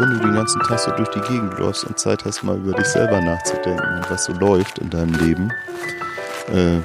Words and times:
wenn 0.00 0.12
du 0.12 0.18
den 0.18 0.32
ganzen 0.32 0.62
Tag 0.62 0.78
so 0.78 0.90
durch 0.92 1.10
die 1.10 1.20
Gegend 1.20 1.58
läufst 1.58 1.84
und 1.84 1.98
Zeit 1.98 2.24
hast, 2.24 2.42
mal 2.42 2.56
über 2.56 2.72
dich 2.72 2.86
selber 2.86 3.20
nachzudenken 3.20 3.96
und 3.96 4.10
was 4.10 4.24
so 4.24 4.32
läuft 4.32 4.78
in 4.78 4.88
deinem 4.88 5.12
Leben, 5.12 5.52
äh, 6.48 6.80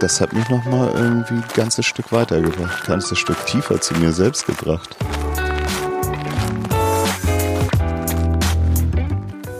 das 0.00 0.18
hat 0.22 0.32
mich 0.32 0.48
nochmal 0.48 0.90
irgendwie 0.94 1.34
ein 1.34 1.44
ganzes 1.54 1.84
Stück 1.84 2.12
weitergebracht, 2.12 2.80
ein 2.82 2.86
ganzes 2.86 3.18
Stück 3.18 3.44
tiefer 3.44 3.78
zu 3.78 3.92
mir 3.94 4.12
selbst 4.12 4.46
gebracht. 4.46 4.96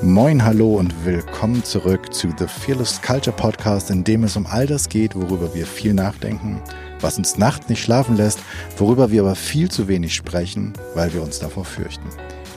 Moin, 0.01 0.43
hallo 0.43 0.77
und 0.77 1.05
willkommen 1.05 1.63
zurück 1.65 2.15
zu 2.15 2.33
The 2.39 2.47
Fearless 2.47 3.03
Culture 3.03 3.37
Podcast, 3.37 3.91
in 3.91 4.05
dem 4.05 4.25
es 4.25 4.37
um 4.37 4.47
all 4.47 4.67
das 4.67 4.89
geht, 4.89 5.15
worüber 5.15 5.53
wir 5.53 5.67
viel 5.67 5.93
nachdenken, 5.93 6.63
was 7.01 7.19
uns 7.19 7.39
nachts 7.39 7.69
nicht 7.69 7.83
schlafen 7.83 8.17
lässt, 8.17 8.41
worüber 8.77 9.11
wir 9.11 9.23
aber 9.23 9.35
viel 9.35 9.71
zu 9.71 9.89
wenig 9.89 10.15
sprechen, 10.15 10.73
weil 10.95 11.13
wir 11.15 11.23
uns 11.23 11.39
davor 11.39 11.65
fürchten. 11.65 12.09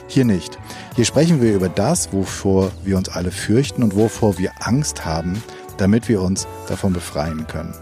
Hier 0.08 0.24
nicht. 0.24 0.58
Hier 0.96 1.04
sprechen 1.04 1.40
wir 1.40 1.54
über 1.54 1.68
das, 1.68 2.12
wovor 2.12 2.72
wir 2.84 2.96
uns 2.96 3.08
alle 3.08 3.30
fürchten 3.30 3.82
und 3.82 3.94
wovor 3.94 4.38
wir 4.38 4.52
Angst 4.60 5.04
haben, 5.04 5.42
damit 5.76 6.08
wir 6.08 6.20
uns 6.20 6.48
davon 6.68 6.92
befreien 6.92 7.46
können. 7.46 7.74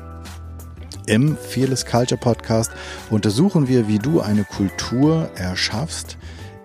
Im 1.07 1.39
Fearless 1.39 1.87
Culture 1.87 2.21
Podcast 2.21 2.71
untersuchen 3.09 3.67
wir, 3.67 3.89
wie 3.89 3.99
du 3.99 4.21
eine 4.21 4.45
Kultur 4.45 5.31
erschaffst, 5.37 6.19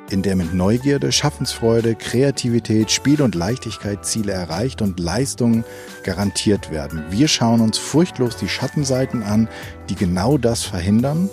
in 0.10 0.22
der 0.22 0.36
mit 0.36 0.54
Neugierde, 0.54 1.12
Schaffensfreude, 1.12 1.96
Kreativität, 1.96 2.92
Spiel 2.92 3.22
und 3.22 3.36
Leichtigkeit 3.36 4.06
Ziele 4.06 4.34
erreicht 4.34 4.82
und 4.82 5.00
Leistungen 5.00 5.64
garantiert 6.04 6.72
werden. 6.72 7.04
Wir 7.10 7.28
schauen 7.28 7.62
uns 7.62 7.78
furchtlos 7.78 8.38
die 8.38 8.50
Schattenseiten 8.50 9.24
an, 9.24 9.48
die 9.90 9.96
genau 9.96 10.38
das 10.38 10.64
verhindern 10.64 11.30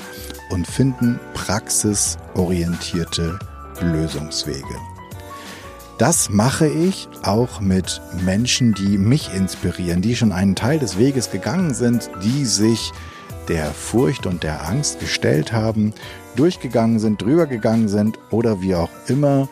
und 0.51 0.67
finden 0.67 1.19
praxisorientierte 1.35 3.39
Lösungswege. 3.81 4.77
Das 5.99 6.31
mache 6.31 6.67
ich 6.67 7.09
auch 7.23 7.61
mit 7.61 8.01
Menschen, 8.25 8.73
die 8.73 8.97
mich 8.97 9.35
inspirieren, 9.35 10.01
die 10.01 10.17
schon 10.17 10.33
einen 10.33 10.57
Teil 10.57 10.79
des 10.79 10.97
Weges 10.97 11.31
gegangen 11.31 11.75
sind, 11.75 12.11
die 12.23 12.47
sich 12.47 12.93
der 13.49 13.67
Furcht 13.73 14.27
und 14.27 14.43
der 14.43 14.67
Angst 14.67 15.01
gestellt 15.01 15.53
haben, 15.53 15.95
durchgegangen 16.37 16.99
sind, 16.99 17.23
drüber 17.23 17.47
gegangen 17.47 17.89
sind 17.89 18.19
oder 18.31 18.61
wie 18.61 18.75
auch 18.75 18.91
immer 19.09 19.49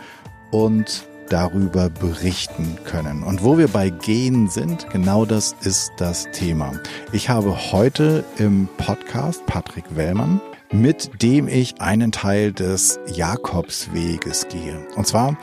und 0.51 1.05
darüber 1.29 1.91
berichten 1.91 2.79
können. 2.85 3.23
Und 3.23 3.45
wo 3.45 3.59
wir 3.59 3.69
bei 3.69 3.91
Gehen 3.91 4.49
sind, 4.49 4.89
genau 4.91 5.25
das 5.25 5.55
ist 5.63 5.93
das 5.99 6.31
Thema. 6.33 6.73
Ich 7.13 7.29
habe 7.29 7.73
heute 7.73 8.25
im 8.39 8.69
Podcast 8.79 9.45
Patrick 9.47 9.85
Wellmann, 9.95 10.41
mit 10.73 11.23
dem 11.23 11.49
ich 11.49 11.81
einen 11.81 12.13
Teil 12.13 12.53
des 12.53 12.99
Jakobsweges 13.13 14.49
gehe. 14.49 14.87
Und 14.97 15.07
zwar 15.07 15.37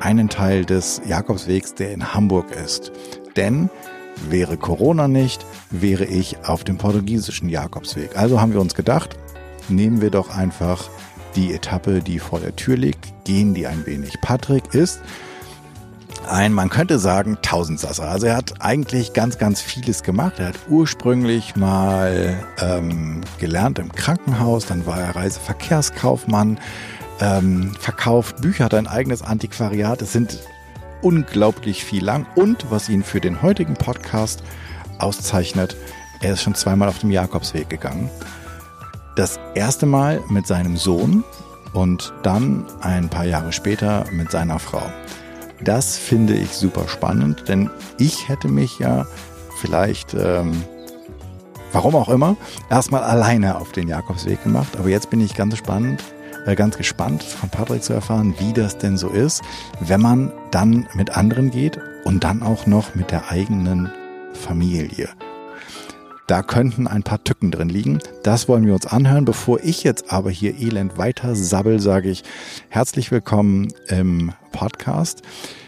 einen 0.00 0.28
Teil 0.28 0.64
des 0.64 1.00
Jakobswegs, 1.06 1.74
der 1.74 1.92
in 1.92 2.14
Hamburg 2.14 2.50
ist. 2.64 2.92
Denn 3.36 3.70
wäre 4.30 4.56
Corona 4.56 5.08
nicht, 5.08 5.44
wäre 5.70 6.04
ich 6.04 6.44
auf 6.44 6.64
dem 6.64 6.78
portugiesischen 6.78 7.48
Jakobsweg. 7.48 8.16
Also 8.16 8.40
haben 8.40 8.52
wir 8.52 8.60
uns 8.60 8.74
gedacht, 8.74 9.16
nehmen 9.68 10.00
wir 10.00 10.10
doch 10.10 10.36
einfach 10.36 10.88
die 11.36 11.54
Etappe, 11.54 12.00
die 12.00 12.18
vor 12.18 12.40
der 12.40 12.54
Tür 12.56 12.76
liegt, 12.76 13.24
gehen 13.24 13.54
die 13.54 13.66
ein 13.66 13.86
wenig. 13.86 14.20
Patrick 14.20 14.74
ist 14.74 15.00
ein, 16.28 16.52
man 16.52 16.68
könnte 16.68 16.98
sagen, 16.98 17.38
Tausendsasser. 17.42 18.08
Also 18.08 18.26
er 18.26 18.36
hat 18.36 18.60
eigentlich 18.60 19.12
ganz, 19.12 19.38
ganz 19.38 19.60
vieles 19.60 20.02
gemacht. 20.02 20.34
Er 20.38 20.48
hat 20.48 20.58
ursprünglich 20.68 21.56
mal 21.56 22.36
ähm, 22.60 23.22
gelernt 23.38 23.78
im 23.78 23.92
Krankenhaus, 23.92 24.66
dann 24.66 24.86
war 24.86 25.00
er 25.00 25.16
Reiseverkehrskaufmann, 25.16 26.58
ähm, 27.20 27.74
verkauft 27.78 28.40
Bücher, 28.40 28.66
hat 28.66 28.74
ein 28.74 28.86
eigenes 28.86 29.22
Antiquariat. 29.22 30.02
Es 30.02 30.12
sind 30.12 30.38
unglaublich 31.02 31.84
viel 31.84 32.04
lang. 32.04 32.26
Und 32.34 32.70
was 32.70 32.88
ihn 32.88 33.02
für 33.02 33.20
den 33.20 33.42
heutigen 33.42 33.74
Podcast 33.74 34.42
auszeichnet, 34.98 35.76
er 36.20 36.34
ist 36.34 36.42
schon 36.42 36.54
zweimal 36.54 36.88
auf 36.88 37.00
dem 37.00 37.10
Jakobsweg 37.10 37.68
gegangen. 37.68 38.08
Das 39.16 39.38
erste 39.54 39.86
Mal 39.86 40.22
mit 40.30 40.46
seinem 40.46 40.76
Sohn 40.76 41.24
und 41.72 42.12
dann 42.22 42.64
ein 42.80 43.08
paar 43.08 43.24
Jahre 43.24 43.52
später 43.52 44.04
mit 44.12 44.30
seiner 44.30 44.58
Frau. 44.58 44.82
Das 45.62 45.96
finde 45.96 46.34
ich 46.34 46.52
super 46.52 46.88
spannend, 46.88 47.48
denn 47.48 47.70
ich 47.98 48.28
hätte 48.28 48.48
mich 48.48 48.78
ja 48.78 49.06
vielleicht, 49.60 50.14
ähm, 50.14 50.64
warum 51.72 51.94
auch 51.94 52.08
immer, 52.08 52.36
erstmal 52.70 53.02
alleine 53.02 53.56
auf 53.56 53.72
den 53.72 53.88
Jakobsweg 53.88 54.42
gemacht. 54.42 54.76
Aber 54.78 54.88
jetzt 54.88 55.10
bin 55.10 55.20
ich 55.20 55.34
ganz 55.34 55.56
spannend, 55.56 56.02
ganz 56.56 56.76
gespannt 56.76 57.22
von 57.22 57.48
Patrick 57.48 57.82
zu 57.82 57.92
erfahren, 57.92 58.34
wie 58.38 58.52
das 58.52 58.78
denn 58.78 58.96
so 58.96 59.08
ist, 59.08 59.42
wenn 59.80 60.00
man 60.00 60.32
dann 60.50 60.86
mit 60.94 61.16
anderen 61.16 61.50
geht 61.50 61.78
und 62.04 62.24
dann 62.24 62.42
auch 62.42 62.66
noch 62.66 62.94
mit 62.94 63.10
der 63.10 63.30
eigenen 63.30 63.90
Familie. 64.32 65.08
Da 66.26 66.42
könnten 66.42 66.86
ein 66.86 67.02
paar 67.02 67.22
Tücken 67.22 67.50
drin 67.50 67.68
liegen. 67.68 67.98
Das 68.22 68.48
wollen 68.48 68.64
wir 68.64 68.74
uns 68.74 68.86
anhören. 68.86 69.24
Bevor 69.24 69.60
ich 69.62 69.82
jetzt 69.82 70.12
aber 70.12 70.30
hier 70.30 70.58
elend 70.58 70.96
weiter 70.96 71.34
sabbel, 71.34 71.80
sage 71.80 72.10
ich 72.10 72.22
herzlich 72.68 73.10
willkommen 73.10 73.72
im 73.88 74.32
Podcast. 74.52 75.22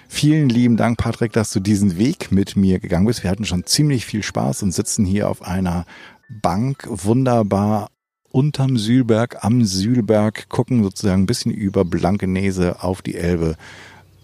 Vielen 0.08 0.48
lieben 0.48 0.76
Dank, 0.76 0.96
Patrick, 0.96 1.32
dass 1.32 1.52
du 1.52 1.60
diesen 1.60 1.98
Weg 1.98 2.30
mit 2.30 2.56
mir 2.56 2.78
gegangen 2.78 3.06
bist. 3.06 3.24
Wir 3.24 3.30
hatten 3.30 3.44
schon 3.44 3.66
ziemlich 3.66 4.06
viel 4.06 4.22
Spaß 4.22 4.62
und 4.62 4.72
sitzen 4.72 5.04
hier 5.04 5.28
auf 5.28 5.42
einer 5.42 5.86
Bank 6.28 6.86
wunderbar 6.88 7.88
unterm 8.34 8.76
Sühlberg, 8.76 9.44
am 9.44 9.64
Sühlberg, 9.64 10.48
gucken 10.48 10.82
sozusagen 10.82 11.22
ein 11.22 11.26
bisschen 11.26 11.52
über 11.52 11.84
Blankenese 11.84 12.82
auf 12.82 13.00
die 13.00 13.14
Elbe 13.14 13.54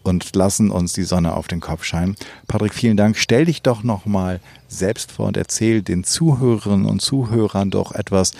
und 0.02 0.34
lassen 0.34 0.72
uns 0.72 0.92
die 0.92 1.04
Sonne 1.04 1.34
auf 1.34 1.46
den 1.46 1.60
Kopf 1.60 1.84
scheinen. 1.84 2.16
Patrick, 2.48 2.74
vielen 2.74 2.96
Dank. 2.96 3.16
Stell 3.16 3.44
dich 3.44 3.62
doch 3.62 3.84
nochmal 3.84 4.40
selbst 4.66 5.12
vor 5.12 5.28
und 5.28 5.36
erzähl 5.36 5.82
den 5.82 6.02
Zuhörerinnen 6.02 6.86
und 6.86 7.00
Zuhörern 7.00 7.70
doch 7.70 7.92
etwas 7.92 8.32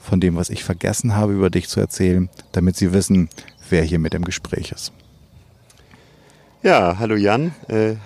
von 0.00 0.20
dem, 0.20 0.36
was 0.36 0.48
ich 0.48 0.62
vergessen 0.62 1.16
habe, 1.16 1.32
über 1.32 1.50
dich 1.50 1.68
zu 1.68 1.80
erzählen, 1.80 2.28
damit 2.52 2.76
sie 2.76 2.92
wissen, 2.92 3.28
wer 3.68 3.82
hier 3.82 3.98
mit 3.98 4.14
im 4.14 4.24
Gespräch 4.24 4.70
ist. 4.70 4.92
Ja, 6.62 7.00
hallo 7.00 7.16
Jan. 7.16 7.52
Äh, 7.66 7.96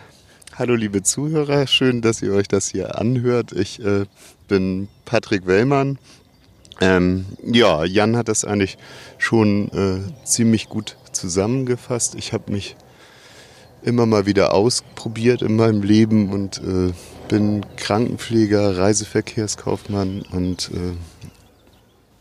hallo 0.57 0.75
liebe 0.75 1.03
Zuhörer. 1.03 1.67
Schön, 1.67 2.01
dass 2.01 2.23
ihr 2.23 2.33
euch 2.33 2.49
das 2.49 2.71
hier 2.71 2.99
anhört. 2.99 3.53
Ich 3.53 3.85
äh, 3.85 4.07
bin 4.49 4.89
Patrick 5.05 5.47
Wellmann, 5.47 5.99
ähm, 6.81 7.27
ja, 7.45 7.85
Jan 7.85 8.17
hat 8.17 8.29
das 8.29 8.45
eigentlich 8.45 8.79
schon 9.19 9.69
äh, 9.73 10.25
ziemlich 10.25 10.69
gut 10.69 10.97
zusammengefasst. 11.13 12.15
Ich 12.15 12.33
habe 12.33 12.53
mich 12.53 12.77
immer 13.83 14.07
mal 14.07 14.27
wieder 14.27 14.55
ausprobiert 14.55 15.43
in 15.43 15.57
meinem 15.57 15.83
Leben 15.83 16.31
und 16.31 16.59
äh, 16.59 16.93
bin 17.29 17.65
Krankenpfleger, 17.77 18.79
Reiseverkehrskaufmann 18.79 20.23
und 20.33 20.71
äh, 20.75 20.97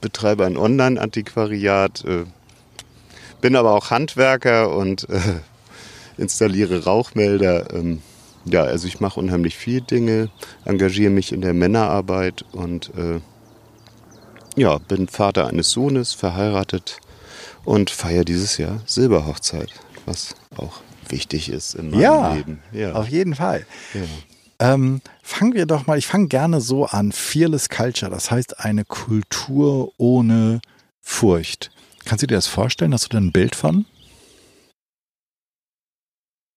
betreibe 0.01 0.45
ein 0.45 0.57
Online-Antiquariat, 0.57 2.05
äh, 2.05 2.25
bin 3.41 3.55
aber 3.55 3.73
auch 3.73 3.91
Handwerker 3.91 4.75
und 4.75 5.09
äh, 5.09 5.19
installiere 6.17 6.83
Rauchmelder. 6.83 7.73
Ähm, 7.73 8.01
ja, 8.45 8.63
also 8.63 8.87
ich 8.87 8.99
mache 8.99 9.19
unheimlich 9.19 9.57
viele 9.57 9.81
Dinge, 9.81 10.29
engagiere 10.65 11.11
mich 11.11 11.31
in 11.31 11.41
der 11.41 11.53
Männerarbeit 11.53 12.45
und 12.51 12.89
äh, 12.97 13.19
ja, 14.59 14.77
bin 14.77 15.07
Vater 15.07 15.47
eines 15.47 15.71
Sohnes, 15.71 16.13
verheiratet 16.13 16.99
und 17.65 17.89
feiere 17.89 18.25
dieses 18.25 18.57
Jahr 18.57 18.81
Silberhochzeit, 18.85 19.69
was 20.05 20.35
auch 20.57 20.81
wichtig 21.09 21.49
ist 21.49 21.75
in 21.75 21.91
meinem 21.91 22.01
ja, 22.01 22.33
Leben. 22.33 22.63
Ja, 22.71 22.93
auf 22.93 23.07
jeden 23.07 23.35
Fall. 23.35 23.65
Ja. 23.93 24.73
Ähm, 24.73 25.01
fangen 25.23 25.53
wir 25.53 25.65
doch 25.65 25.87
mal, 25.87 25.97
ich 25.97 26.07
fange 26.07 26.27
gerne 26.27 26.59
so 26.59 26.85
an. 26.85 27.11
Fearless 27.11 27.69
Culture, 27.69 28.11
das 28.11 28.29
heißt 28.29 28.59
eine 28.59 28.83
Kultur 28.83 29.93
ohne 29.97 30.59
Furcht. 31.01 31.71
Kannst 32.05 32.23
du 32.23 32.27
dir 32.27 32.35
das 32.35 32.47
vorstellen? 32.47 32.93
Hast 32.93 33.05
du 33.05 33.09
da 33.09 33.17
ein 33.19 33.31
Bild 33.31 33.55
von? 33.55 33.85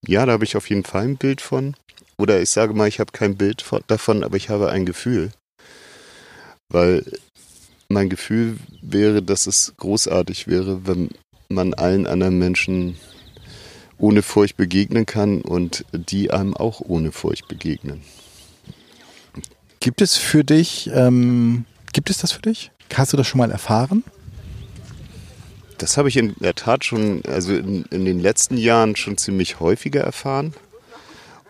Ja, 0.07 0.27
da 0.27 0.33
habe 0.33 0.45
ich 0.45 0.57
auf 0.57 0.69
jeden 0.69 0.85
Fall 0.85 1.05
ein 1.05 1.17
Bild 1.17 1.41
von. 1.41 1.77
Oder 2.19 2.41
ich 2.41 2.51
sage 2.51 2.75
mal, 2.75 2.89
ich 2.89 2.99
habe 3.01 3.13
kein 3.13 3.37
Bild 3.37 3.65
davon, 3.87 4.25
aber 4.25 4.37
ich 4.37 4.49
habe 4.49 4.71
ein 4.71 4.85
Gefühl. 4.85 5.31
Weil 6.69 7.05
mein 7.93 8.09
Gefühl 8.09 8.57
wäre, 8.81 9.23
dass 9.23 9.47
es 9.47 9.75
großartig 9.77 10.49
wäre, 10.49 10.87
wenn 10.87 11.11
man 11.49 11.75
allen 11.75 12.07
anderen 12.07 12.39
Menschen 12.39 12.97
ohne 13.99 14.23
Furcht 14.23 14.57
begegnen 14.57 15.07
kann 15.07 15.43
und 15.43 15.85
die 15.93 16.31
einem 16.31 16.55
auch 16.55 16.81
ohne 16.81 17.13
Furcht 17.13 17.47
begegnen. 17.49 18.03
Gibt 19.81 20.01
es 20.01 20.17
für 20.17 20.45
dich, 20.45 20.91
ähm, 20.93 21.65
gibt 21.93 22.11
es 22.11 22.19
das 22.19 22.33
für 22.33 22.43
dich? 22.43 22.71
Hast 22.95 23.13
du 23.13 23.17
das 23.17 23.27
schon 23.27 23.39
mal 23.39 23.51
erfahren? 23.51 24.05
Das 25.79 25.97
habe 25.97 26.09
ich 26.09 26.17
in 26.17 26.35
der 26.41 26.55
Tat 26.55 26.85
schon, 26.85 27.23
also 27.27 27.55
in, 27.55 27.85
in 27.91 28.05
den 28.05 28.21
letzten 28.21 28.57
Jahren 28.57 28.97
schon 28.97 29.19
ziemlich 29.19 29.61
häufiger 29.61 30.01
erfahren. 30.01 30.55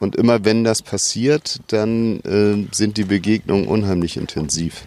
Und 0.00 0.16
immer 0.16 0.44
wenn 0.44 0.64
das 0.64 0.82
passiert, 0.82 1.60
dann 1.68 2.20
äh, 2.20 2.66
sind 2.74 2.96
die 2.96 3.04
Begegnungen 3.04 3.66
unheimlich 3.66 4.16
intensiv 4.16 4.84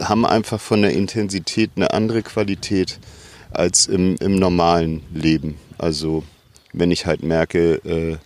haben 0.00 0.26
einfach 0.26 0.60
von 0.60 0.82
der 0.82 0.92
Intensität 0.92 1.70
eine 1.76 1.92
andere 1.92 2.22
Qualität, 2.22 2.98
als 3.52 3.86
im, 3.86 4.16
im 4.16 4.36
normalen 4.36 5.02
Leben. 5.12 5.56
Also 5.78 6.24
wenn 6.72 6.90
ich 6.90 7.06
halt 7.06 7.22
merke, 7.22 7.74
äh, 7.84 8.16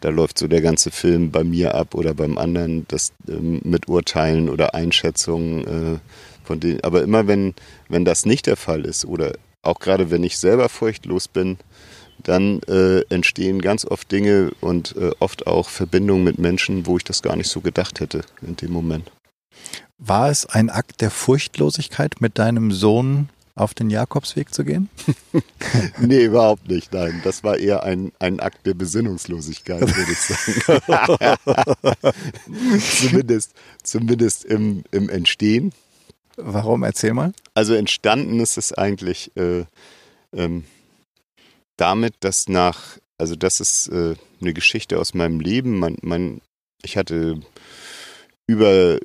da 0.00 0.08
läuft 0.08 0.38
so 0.38 0.48
der 0.48 0.62
ganze 0.62 0.90
Film 0.90 1.30
bei 1.30 1.44
mir 1.44 1.74
ab 1.74 1.94
oder 1.94 2.14
beim 2.14 2.38
anderen, 2.38 2.86
das 2.88 3.12
ähm, 3.28 3.60
mit 3.64 3.88
Urteilen 3.88 4.48
oder 4.48 4.74
Einschätzungen 4.74 5.66
äh, 5.66 5.98
von 6.44 6.60
denen. 6.60 6.82
Aber 6.82 7.02
immer 7.02 7.26
wenn, 7.26 7.54
wenn 7.88 8.04
das 8.04 8.26
nicht 8.26 8.46
der 8.46 8.56
Fall 8.56 8.84
ist 8.84 9.04
oder 9.04 9.32
auch 9.62 9.78
gerade 9.78 10.10
wenn 10.10 10.24
ich 10.24 10.38
selber 10.38 10.68
furchtlos 10.68 11.28
bin, 11.28 11.58
dann 12.22 12.60
äh, 12.68 13.00
entstehen 13.08 13.60
ganz 13.60 13.84
oft 13.84 14.10
Dinge 14.12 14.50
und 14.60 14.94
äh, 14.96 15.10
oft 15.20 15.46
auch 15.46 15.68
Verbindungen 15.68 16.24
mit 16.24 16.38
Menschen, 16.38 16.86
wo 16.86 16.96
ich 16.96 17.04
das 17.04 17.22
gar 17.22 17.36
nicht 17.36 17.48
so 17.48 17.60
gedacht 17.60 18.00
hätte 18.00 18.22
in 18.42 18.56
dem 18.56 18.72
Moment. 18.72 19.10
War 20.02 20.30
es 20.30 20.46
ein 20.46 20.70
Akt 20.70 21.02
der 21.02 21.10
Furchtlosigkeit, 21.10 22.22
mit 22.22 22.38
deinem 22.38 22.72
Sohn 22.72 23.28
auf 23.54 23.74
den 23.74 23.90
Jakobsweg 23.90 24.54
zu 24.54 24.64
gehen? 24.64 24.88
nee, 25.98 26.24
überhaupt 26.24 26.66
nicht. 26.68 26.94
Nein, 26.94 27.20
das 27.22 27.44
war 27.44 27.58
eher 27.58 27.82
ein, 27.82 28.10
ein 28.18 28.40
Akt 28.40 28.64
der 28.64 28.72
Besinnungslosigkeit, 28.72 29.82
würde 29.82 30.12
ich 30.12 30.18
sagen. 30.18 31.36
zumindest 32.80 33.52
zumindest 33.82 34.46
im, 34.46 34.84
im 34.90 35.10
Entstehen. 35.10 35.72
Warum? 36.38 36.82
Erzähl 36.82 37.12
mal. 37.12 37.34
Also 37.52 37.74
entstanden 37.74 38.40
ist 38.40 38.56
es 38.56 38.72
eigentlich 38.72 39.36
äh, 39.36 39.66
ähm, 40.32 40.64
damit, 41.76 42.14
dass 42.20 42.48
nach, 42.48 42.96
also 43.18 43.36
das 43.36 43.60
ist 43.60 43.88
äh, 43.88 44.14
eine 44.40 44.54
Geschichte 44.54 44.98
aus 44.98 45.12
meinem 45.12 45.40
Leben. 45.40 45.78
Mein, 45.78 45.98
mein, 46.00 46.40
ich 46.82 46.96
hatte 46.96 47.40
über 48.46 48.98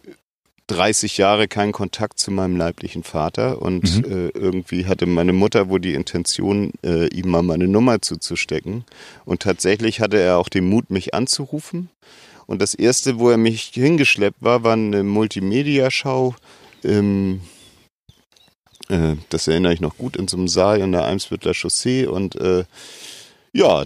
30 0.67 1.17
Jahre 1.17 1.47
keinen 1.47 1.71
Kontakt 1.71 2.19
zu 2.19 2.31
meinem 2.31 2.57
leiblichen 2.57 3.03
Vater 3.03 3.61
und 3.61 3.97
mhm. 3.97 4.11
äh, 4.11 4.27
irgendwie 4.29 4.87
hatte 4.87 5.05
meine 5.05 5.33
Mutter 5.33 5.69
wohl 5.69 5.79
die 5.79 5.93
Intention, 5.93 6.71
äh, 6.83 7.07
ihm 7.09 7.29
mal 7.29 7.43
meine 7.43 7.67
Nummer 7.67 8.01
zuzustecken. 8.01 8.83
Und 9.25 9.43
tatsächlich 9.43 9.99
hatte 9.99 10.19
er 10.19 10.37
auch 10.37 10.49
den 10.49 10.67
Mut, 10.67 10.89
mich 10.89 11.13
anzurufen. 11.13 11.89
Und 12.47 12.61
das 12.61 12.73
erste, 12.73 13.19
wo 13.19 13.29
er 13.29 13.37
mich 13.37 13.71
hingeschleppt 13.73 14.41
war, 14.41 14.63
war 14.63 14.73
eine 14.73 15.03
Multimedia-Schau. 15.03 16.35
Ähm, 16.83 17.41
äh, 18.89 19.15
das 19.29 19.47
erinnere 19.47 19.73
ich 19.73 19.81
noch 19.81 19.97
gut 19.97 20.17
in 20.17 20.27
so 20.27 20.37
einem 20.37 20.47
Saal 20.47 20.79
in 20.79 20.91
der 20.91 21.05
Eimsbüttler 21.05 21.53
Chaussee. 21.53 22.07
Und 22.07 22.35
äh, 22.35 22.65
ja, 23.53 23.85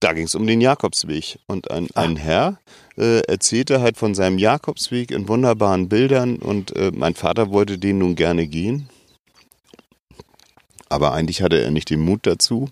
da 0.00 0.12
ging 0.12 0.24
es 0.24 0.34
um 0.34 0.46
den 0.46 0.60
Jakobsweg. 0.60 1.38
Und 1.46 1.70
ein, 1.70 1.88
ah. 1.94 2.02
ein 2.02 2.16
Herr 2.16 2.58
äh, 2.96 3.20
erzählte 3.20 3.80
halt 3.80 3.96
von 3.96 4.14
seinem 4.14 4.38
Jakobsweg 4.38 5.10
in 5.10 5.28
wunderbaren 5.28 5.88
Bildern 5.88 6.36
und 6.36 6.74
äh, 6.76 6.90
mein 6.94 7.14
Vater 7.14 7.50
wollte 7.50 7.78
den 7.78 7.98
nun 7.98 8.14
gerne 8.16 8.46
gehen. 8.46 8.88
Aber 10.88 11.12
eigentlich 11.12 11.42
hatte 11.42 11.60
er 11.60 11.70
nicht 11.70 11.90
den 11.90 12.00
Mut 12.00 12.20
dazu. 12.22 12.68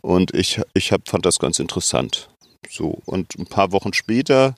Und 0.00 0.34
ich, 0.34 0.60
ich 0.74 0.92
hab, 0.92 1.08
fand 1.08 1.26
das 1.26 1.38
ganz 1.38 1.58
interessant. 1.58 2.28
So, 2.70 2.98
und 3.06 3.38
ein 3.38 3.46
paar 3.46 3.72
Wochen 3.72 3.92
später 3.92 4.54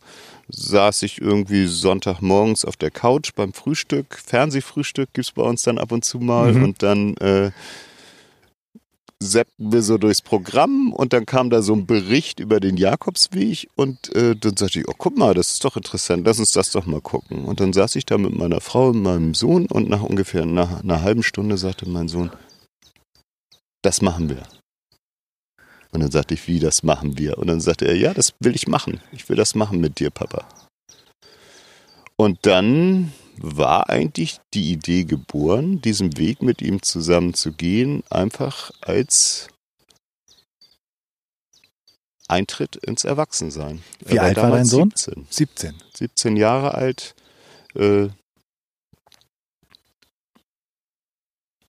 saß 0.48 1.02
ich 1.02 1.20
irgendwie 1.20 1.66
Sonntagmorgens 1.66 2.64
auf 2.64 2.76
der 2.76 2.90
Couch 2.90 3.30
beim 3.34 3.52
Frühstück. 3.52 4.18
Fernsehfrühstück 4.24 5.14
gibt 5.14 5.26
es 5.26 5.32
bei 5.32 5.42
uns 5.42 5.62
dann 5.62 5.78
ab 5.78 5.92
und 5.92 6.04
zu 6.04 6.18
mal. 6.18 6.52
Mhm. 6.52 6.64
Und 6.64 6.82
dann 6.82 7.16
äh, 7.18 7.52
seppten 9.22 9.70
wir 9.72 9.82
so 9.82 9.98
durchs 9.98 10.22
Programm 10.22 10.92
und 10.92 11.12
dann 11.12 11.26
kam 11.26 11.50
da 11.50 11.60
so 11.60 11.74
ein 11.74 11.86
Bericht 11.86 12.40
über 12.40 12.58
den 12.58 12.76
Jakobsweg 12.76 13.68
und 13.76 14.14
äh, 14.14 14.34
dann 14.34 14.56
sagte 14.56 14.80
ich, 14.80 14.88
oh 14.88 14.94
guck 14.96 15.18
mal, 15.18 15.34
das 15.34 15.52
ist 15.52 15.64
doch 15.64 15.76
interessant, 15.76 16.26
lass 16.26 16.38
uns 16.38 16.52
das 16.52 16.72
doch 16.72 16.86
mal 16.86 17.02
gucken. 17.02 17.44
Und 17.44 17.60
dann 17.60 17.72
saß 17.72 17.96
ich 17.96 18.06
da 18.06 18.16
mit 18.16 18.34
meiner 18.34 18.60
Frau 18.60 18.88
und 18.88 19.02
meinem 19.02 19.34
Sohn 19.34 19.66
und 19.66 19.88
nach 19.88 20.02
ungefähr 20.02 20.42
einer, 20.42 20.80
einer 20.80 21.02
halben 21.02 21.22
Stunde 21.22 21.58
sagte 21.58 21.88
mein 21.88 22.08
Sohn, 22.08 22.30
das 23.82 24.00
machen 24.00 24.30
wir. 24.30 24.42
Und 25.92 26.00
dann 26.00 26.10
sagte 26.10 26.34
ich, 26.34 26.46
wie, 26.46 26.60
das 26.60 26.82
machen 26.82 27.18
wir? 27.18 27.36
Und 27.38 27.48
dann 27.48 27.60
sagte 27.60 27.86
er, 27.86 27.96
ja, 27.96 28.14
das 28.14 28.32
will 28.40 28.54
ich 28.54 28.68
machen. 28.68 29.00
Ich 29.12 29.28
will 29.28 29.36
das 29.36 29.54
machen 29.54 29.80
mit 29.80 29.98
dir, 29.98 30.10
Papa. 30.10 30.46
Und 32.16 32.38
dann 32.46 33.12
war 33.42 33.88
eigentlich 33.88 34.38
die 34.52 34.70
Idee 34.70 35.04
geboren, 35.04 35.80
diesen 35.80 36.18
Weg 36.18 36.42
mit 36.42 36.60
ihm 36.60 36.82
zusammen 36.82 37.32
zu 37.32 37.52
gehen, 37.52 38.02
einfach 38.10 38.70
als 38.82 39.48
Eintritt 42.28 42.76
ins 42.76 43.04
Erwachsensein. 43.04 43.82
Wie 44.04 44.16
war 44.16 44.24
alt 44.24 44.36
war 44.36 44.50
dein 44.50 44.66
Sohn? 44.66 44.92
17. 44.94 45.26
17. 45.30 45.74
17 45.94 46.36
Jahre 46.36 46.74
alt. 46.74 47.14
Äh, 47.74 48.08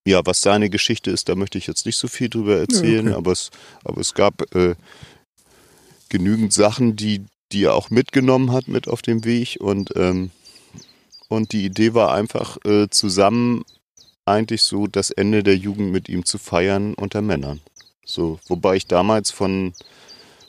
ja, 0.06 0.25
was 0.25 0.41
seine 0.41 0.69
Geschichte 0.69 1.09
ist, 1.09 1.29
da 1.29 1.35
möchte 1.35 1.57
ich 1.57 1.67
jetzt 1.67 1.85
nicht 1.85 1.97
so 1.97 2.07
viel 2.07 2.29
drüber 2.29 2.57
erzählen, 2.57 3.06
ja, 3.06 3.12
okay. 3.12 3.17
aber, 3.17 3.31
es, 3.31 3.50
aber 3.83 4.01
es 4.01 4.13
gab 4.13 4.53
äh, 4.56 4.75
genügend 6.09 6.51
Sachen, 6.53 6.95
die, 6.95 7.24
die 7.51 7.63
er 7.63 7.75
auch 7.75 7.89
mitgenommen 7.89 8.51
hat 8.51 8.67
mit 8.67 8.88
auf 8.88 9.01
dem 9.01 9.24
Weg 9.24 9.57
und 9.62 9.91
ähm, 9.95 10.31
und 11.31 11.54
die 11.54 11.66
Idee 11.66 11.94
war 11.94 12.13
einfach, 12.13 12.57
äh, 12.66 12.89
zusammen 12.89 13.63
eigentlich 14.25 14.63
so 14.63 14.86
das 14.86 15.12
Ende 15.12 15.44
der 15.44 15.56
Jugend 15.56 15.92
mit 15.92 16.10
ihm 16.10 16.25
zu 16.25 16.38
feiern 16.38 16.94
unter 16.94 17.22
Männern. 17.22 17.62
So, 18.06 18.39
wobei 18.48 18.75
ich 18.75 18.88
damals 18.88 19.31
von, 19.31 19.74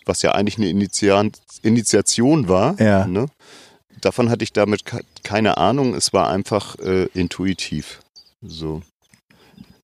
was 0.05 0.23
ja 0.23 0.33
eigentlich 0.33 0.59
eine 0.59 0.69
Initiation 1.63 2.49
war, 2.49 2.81
ja. 2.81 3.07
ne, 3.07 3.27
davon 4.01 4.29
hatte 4.29 4.43
ich 4.43 4.53
damit 4.53 4.83
keine 5.23 5.57
Ahnung. 5.57 5.95
Es 5.95 6.13
war 6.13 6.29
einfach 6.29 6.77
äh, 6.81 7.05
intuitiv. 7.15 8.01
So. 8.43 8.83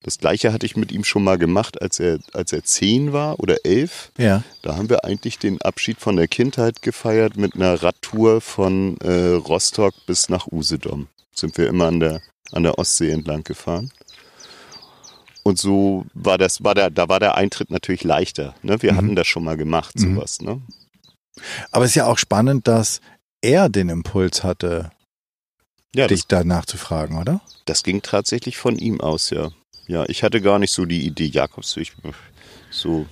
Das 0.09 0.17
gleiche 0.17 0.55
hatte 0.55 0.65
ich 0.65 0.75
mit 0.75 0.91
ihm 0.91 1.05
schon 1.05 1.23
mal 1.23 1.37
gemacht, 1.37 1.83
als 1.83 2.01
er, 2.01 2.19
als 2.33 2.55
er 2.55 2.65
zehn 2.65 3.13
war 3.13 3.41
oder 3.41 3.67
elf. 3.67 4.11
Ja. 4.17 4.43
Da 4.63 4.75
haben 4.75 4.89
wir 4.89 5.05
eigentlich 5.05 5.39
den 5.39 5.61
Abschied 5.61 6.01
von 6.01 6.17
der 6.17 6.29
Kindheit 6.29 6.81
gefeiert 6.81 7.37
mit 7.37 7.57
einer 7.57 7.83
Radtour 7.83 8.41
von 8.41 8.97
äh, 9.03 9.35
Rostock 9.35 9.93
bis 10.07 10.31
nach 10.31 10.47
Usedom. 10.47 11.09
Sind 11.35 11.59
wir 11.59 11.69
immer 11.69 11.89
an 11.89 12.01
der, 12.01 12.23
an 12.53 12.63
der 12.63 12.79
Ostsee 12.79 13.11
entlang 13.11 13.45
gefahren. 13.45 13.93
Und 15.43 15.59
so 15.59 16.07
war 16.15 16.39
das, 16.39 16.65
war 16.65 16.75
der, 16.75 16.89
da 16.89 17.11
war 17.11 17.21
der 17.21 17.35
Eintritt 17.35 17.71
natürlich 17.71 18.03
leichter. 18.03 18.55
Ne? 18.63 18.81
Wir 18.81 18.95
mhm. 18.95 18.97
hatten 18.97 19.15
das 19.15 19.27
schon 19.27 19.45
mal 19.45 19.59
gemacht, 19.59 19.95
mhm. 19.97 20.15
sowas. 20.15 20.41
Mhm. 20.41 20.47
Ne? 20.47 20.63
Aber 21.71 21.85
es 21.85 21.91
ist 21.91 21.97
ja 21.97 22.07
auch 22.07 22.17
spannend, 22.17 22.67
dass 22.67 23.03
er 23.43 23.69
den 23.69 23.91
Impuls 23.91 24.43
hatte, 24.43 24.91
ja, 25.95 26.07
dich 26.07 26.27
danach 26.27 26.65
zu 26.65 26.79
fragen, 26.79 27.19
oder? 27.19 27.43
Das 27.67 27.83
ging 27.83 28.01
tatsächlich 28.01 28.57
von 28.57 28.79
ihm 28.79 29.03
aus, 29.03 29.29
ja. 29.29 29.51
Ja, 29.89 30.05
ich 30.07 30.23
hatte 30.23 30.41
gar 30.43 30.59
nicht 30.59 30.71
so 30.71 30.85
die 30.85 31.07
Idee 31.07 31.27
Jakobsweg. 31.27 31.95
So 32.71 33.07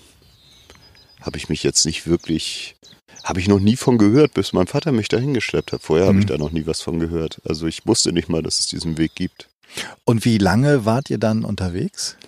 habe 1.23 1.38
ich 1.38 1.49
mich 1.49 1.62
jetzt 1.62 1.87
nicht 1.87 2.06
wirklich, 2.06 2.76
habe 3.25 3.40
ich 3.40 3.49
noch 3.49 3.59
nie 3.59 3.76
von 3.76 3.97
gehört, 3.97 4.35
bis 4.35 4.52
mein 4.52 4.66
Vater 4.66 4.92
mich 4.92 5.09
dahin 5.09 5.33
geschleppt 5.33 5.73
hat. 5.73 5.83
Vorher 5.83 6.04
mhm. 6.04 6.09
habe 6.09 6.18
ich 6.21 6.26
da 6.26 6.37
noch 6.37 6.52
nie 6.52 6.66
was 6.66 6.83
von 6.83 7.00
gehört. 7.00 7.40
Also 7.49 7.66
ich 7.66 7.87
wusste 7.87 8.12
nicht 8.12 8.28
mal, 8.28 8.42
dass 8.42 8.61
es 8.61 8.66
diesen 8.66 8.99
Weg 8.99 9.14
gibt. 9.14 9.49
Und 10.04 10.25
wie 10.26 10.37
lange 10.37 10.85
wart 10.85 11.09
ihr 11.09 11.18
dann 11.18 11.45
unterwegs? 11.45 12.18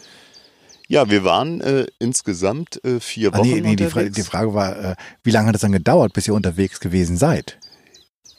Ja, 0.89 1.11
wir 1.11 1.23
waren 1.23 1.61
äh, 1.61 1.87
insgesamt 1.99 2.83
äh, 2.83 2.99
vier 3.01 3.35
Wochen 3.35 3.41
ah, 3.41 3.55
nee, 3.55 3.61
nee, 3.61 3.77
die, 3.77 3.85
Fra 3.85 4.05
die, 4.05 4.23
Frage 4.23 4.55
war, 4.55 4.93
äh, 4.93 4.97
wie 5.23 5.31
lange 5.31 5.49
hat 5.49 5.55
es 5.55 5.61
dann 5.61 5.73
gedauert, 5.73 6.15
bis 6.15 6.27
ihr 6.27 6.33
unterwegs 6.33 6.81
gewesen 6.81 7.19
seid? 7.19 7.59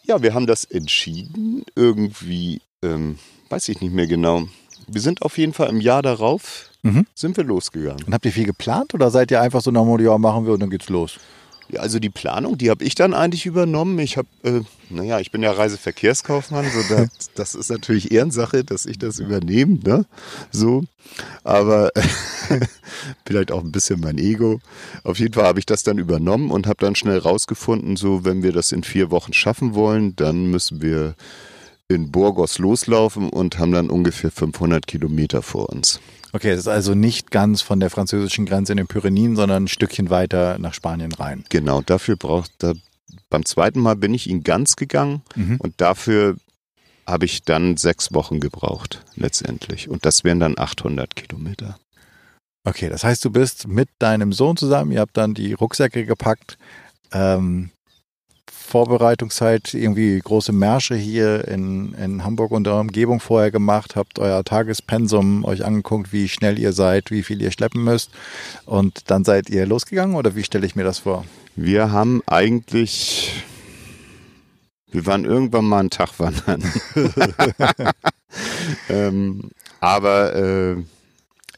Ja, 0.03 0.23
wir 0.23 0.33
haben 0.33 0.47
das 0.47 0.63
entschieden, 0.63 1.63
irgendwie, 1.75 2.63
ähm, 2.81 3.19
weiß 3.49 3.69
ich 3.69 3.81
nicht 3.81 3.93
mehr 3.93 4.07
genau 4.07 4.47
wir 4.91 5.01
sind 5.01 5.21
auf 5.21 5.37
jeden 5.37 5.53
Fall 5.53 5.69
im 5.69 5.81
Jahr 5.81 6.01
darauf, 6.01 6.69
mhm. 6.83 7.05
sind 7.15 7.37
wir 7.37 7.43
losgegangen. 7.43 8.03
Und 8.05 8.13
habt 8.13 8.25
ihr 8.25 8.31
viel 8.31 8.45
geplant 8.45 8.93
oder 8.93 9.11
seid 9.11 9.31
ihr 9.31 9.41
einfach 9.41 9.61
so 9.61 9.71
nach 9.71 9.83
dem 9.83 9.99
ja, 9.99 10.17
machen 10.17 10.45
wir 10.45 10.53
und 10.53 10.59
dann 10.59 10.69
geht's 10.69 10.89
los? 10.89 11.17
Ja, 11.71 11.81
also 11.81 11.99
die 11.99 12.09
Planung, 12.09 12.57
die 12.57 12.71
habe 12.71 12.83
ich 12.83 12.95
dann 12.95 13.13
eigentlich 13.13 13.45
übernommen. 13.45 13.99
Ich 13.99 14.17
habe, 14.17 14.27
äh, 14.43 14.61
naja, 14.89 15.19
ich 15.19 15.29
bin 15.29 15.43
ja 15.43 15.51
Reiseverkehrskaufmann, 15.51 16.65
so 16.65 16.95
das, 16.95 17.09
das 17.35 17.55
ist 17.55 17.69
natürlich 17.69 18.11
Ehrensache, 18.11 18.63
dass 18.63 18.87
ich 18.87 18.97
das 18.97 19.19
übernehme, 19.19 19.77
ne? 19.83 20.05
So, 20.51 20.83
aber 21.43 21.91
vielleicht 23.25 23.51
auch 23.51 23.63
ein 23.63 23.71
bisschen 23.71 23.99
mein 23.99 24.17
Ego. 24.17 24.59
Auf 25.03 25.19
jeden 25.19 25.33
Fall 25.33 25.45
habe 25.45 25.59
ich 25.59 25.67
das 25.67 25.83
dann 25.83 25.99
übernommen 25.99 26.49
und 26.49 26.65
habe 26.65 26.83
dann 26.83 26.95
schnell 26.95 27.19
rausgefunden, 27.19 27.97
so 27.97 28.25
wenn 28.25 28.41
wir 28.41 28.51
das 28.51 28.71
in 28.71 28.83
vier 28.83 29.11
Wochen 29.11 29.33
schaffen 29.33 29.75
wollen, 29.75 30.15
dann 30.15 30.47
müssen 30.47 30.81
wir 30.81 31.13
in 31.89 32.11
Burgos 32.11 32.59
loslaufen 32.59 33.29
und 33.29 33.57
haben 33.57 33.71
dann 33.71 33.89
ungefähr 33.89 34.31
500 34.31 34.87
Kilometer 34.87 35.41
vor 35.41 35.69
uns. 35.69 35.99
Okay, 36.31 36.51
das 36.51 36.59
ist 36.59 36.67
also 36.67 36.93
nicht 36.93 37.31
ganz 37.31 37.61
von 37.61 37.79
der 37.79 37.89
französischen 37.89 38.45
Grenze 38.45 38.73
in 38.73 38.77
den 38.77 38.87
Pyrenäen, 38.87 39.35
sondern 39.35 39.63
ein 39.63 39.67
Stückchen 39.67 40.11
weiter 40.11 40.59
nach 40.59 40.75
Spanien 40.75 41.11
rein. 41.11 41.43
Genau, 41.49 41.81
dafür 41.81 42.15
braucht 42.15 42.51
da 42.59 42.73
beim 43.29 43.45
zweiten 43.45 43.79
Mal 43.79 43.95
bin 43.95 44.13
ich 44.13 44.29
ihn 44.29 44.43
ganz 44.43 44.75
gegangen 44.75 45.21
mhm. 45.35 45.57
und 45.57 45.73
dafür 45.77 46.37
habe 47.07 47.25
ich 47.25 47.41
dann 47.41 47.77
sechs 47.77 48.13
Wochen 48.13 48.39
gebraucht 48.39 49.03
letztendlich 49.15 49.89
und 49.89 50.05
das 50.05 50.23
wären 50.23 50.39
dann 50.39 50.57
800 50.57 51.15
Kilometer. 51.15 51.79
Okay, 52.65 52.89
das 52.89 53.03
heißt, 53.03 53.23
du 53.25 53.31
bist 53.31 53.67
mit 53.67 53.89
deinem 53.99 54.33
Sohn 54.33 54.57
zusammen, 54.57 54.91
ihr 54.91 54.99
habt 54.99 55.17
dann 55.17 55.33
die 55.33 55.53
Rucksäcke 55.53 56.05
gepackt. 56.05 56.57
Ähm, 57.11 57.71
Vorbereitungszeit 58.69 59.73
irgendwie 59.73 60.19
große 60.19 60.51
Märsche 60.51 60.95
hier 60.95 61.47
in, 61.47 61.93
in 61.95 62.23
Hamburg 62.23 62.51
und 62.51 62.65
der 62.65 62.75
Umgebung 62.75 63.19
vorher 63.19 63.49
gemacht, 63.49 63.95
habt 63.95 64.19
euer 64.19 64.43
Tagespensum 64.43 65.43
euch 65.43 65.65
angeguckt, 65.65 66.13
wie 66.13 66.29
schnell 66.29 66.59
ihr 66.59 66.71
seid, 66.71 67.09
wie 67.09 67.23
viel 67.23 67.41
ihr 67.41 67.51
schleppen 67.51 67.83
müsst 67.83 68.11
und 68.65 69.09
dann 69.09 69.23
seid 69.23 69.49
ihr 69.49 69.65
losgegangen 69.65 70.15
oder 70.15 70.35
wie 70.35 70.43
stelle 70.43 70.67
ich 70.67 70.75
mir 70.75 70.83
das 70.83 70.99
vor? 70.99 71.25
Wir 71.55 71.91
haben 71.91 72.21
eigentlich, 72.27 73.43
wir 74.91 75.05
waren 75.07 75.25
irgendwann 75.25 75.65
mal 75.65 75.79
einen 75.79 75.89
Tag 75.89 76.19
wandern. 76.19 76.63
ähm, 78.89 79.49
aber 79.79 80.35
äh, 80.35 80.75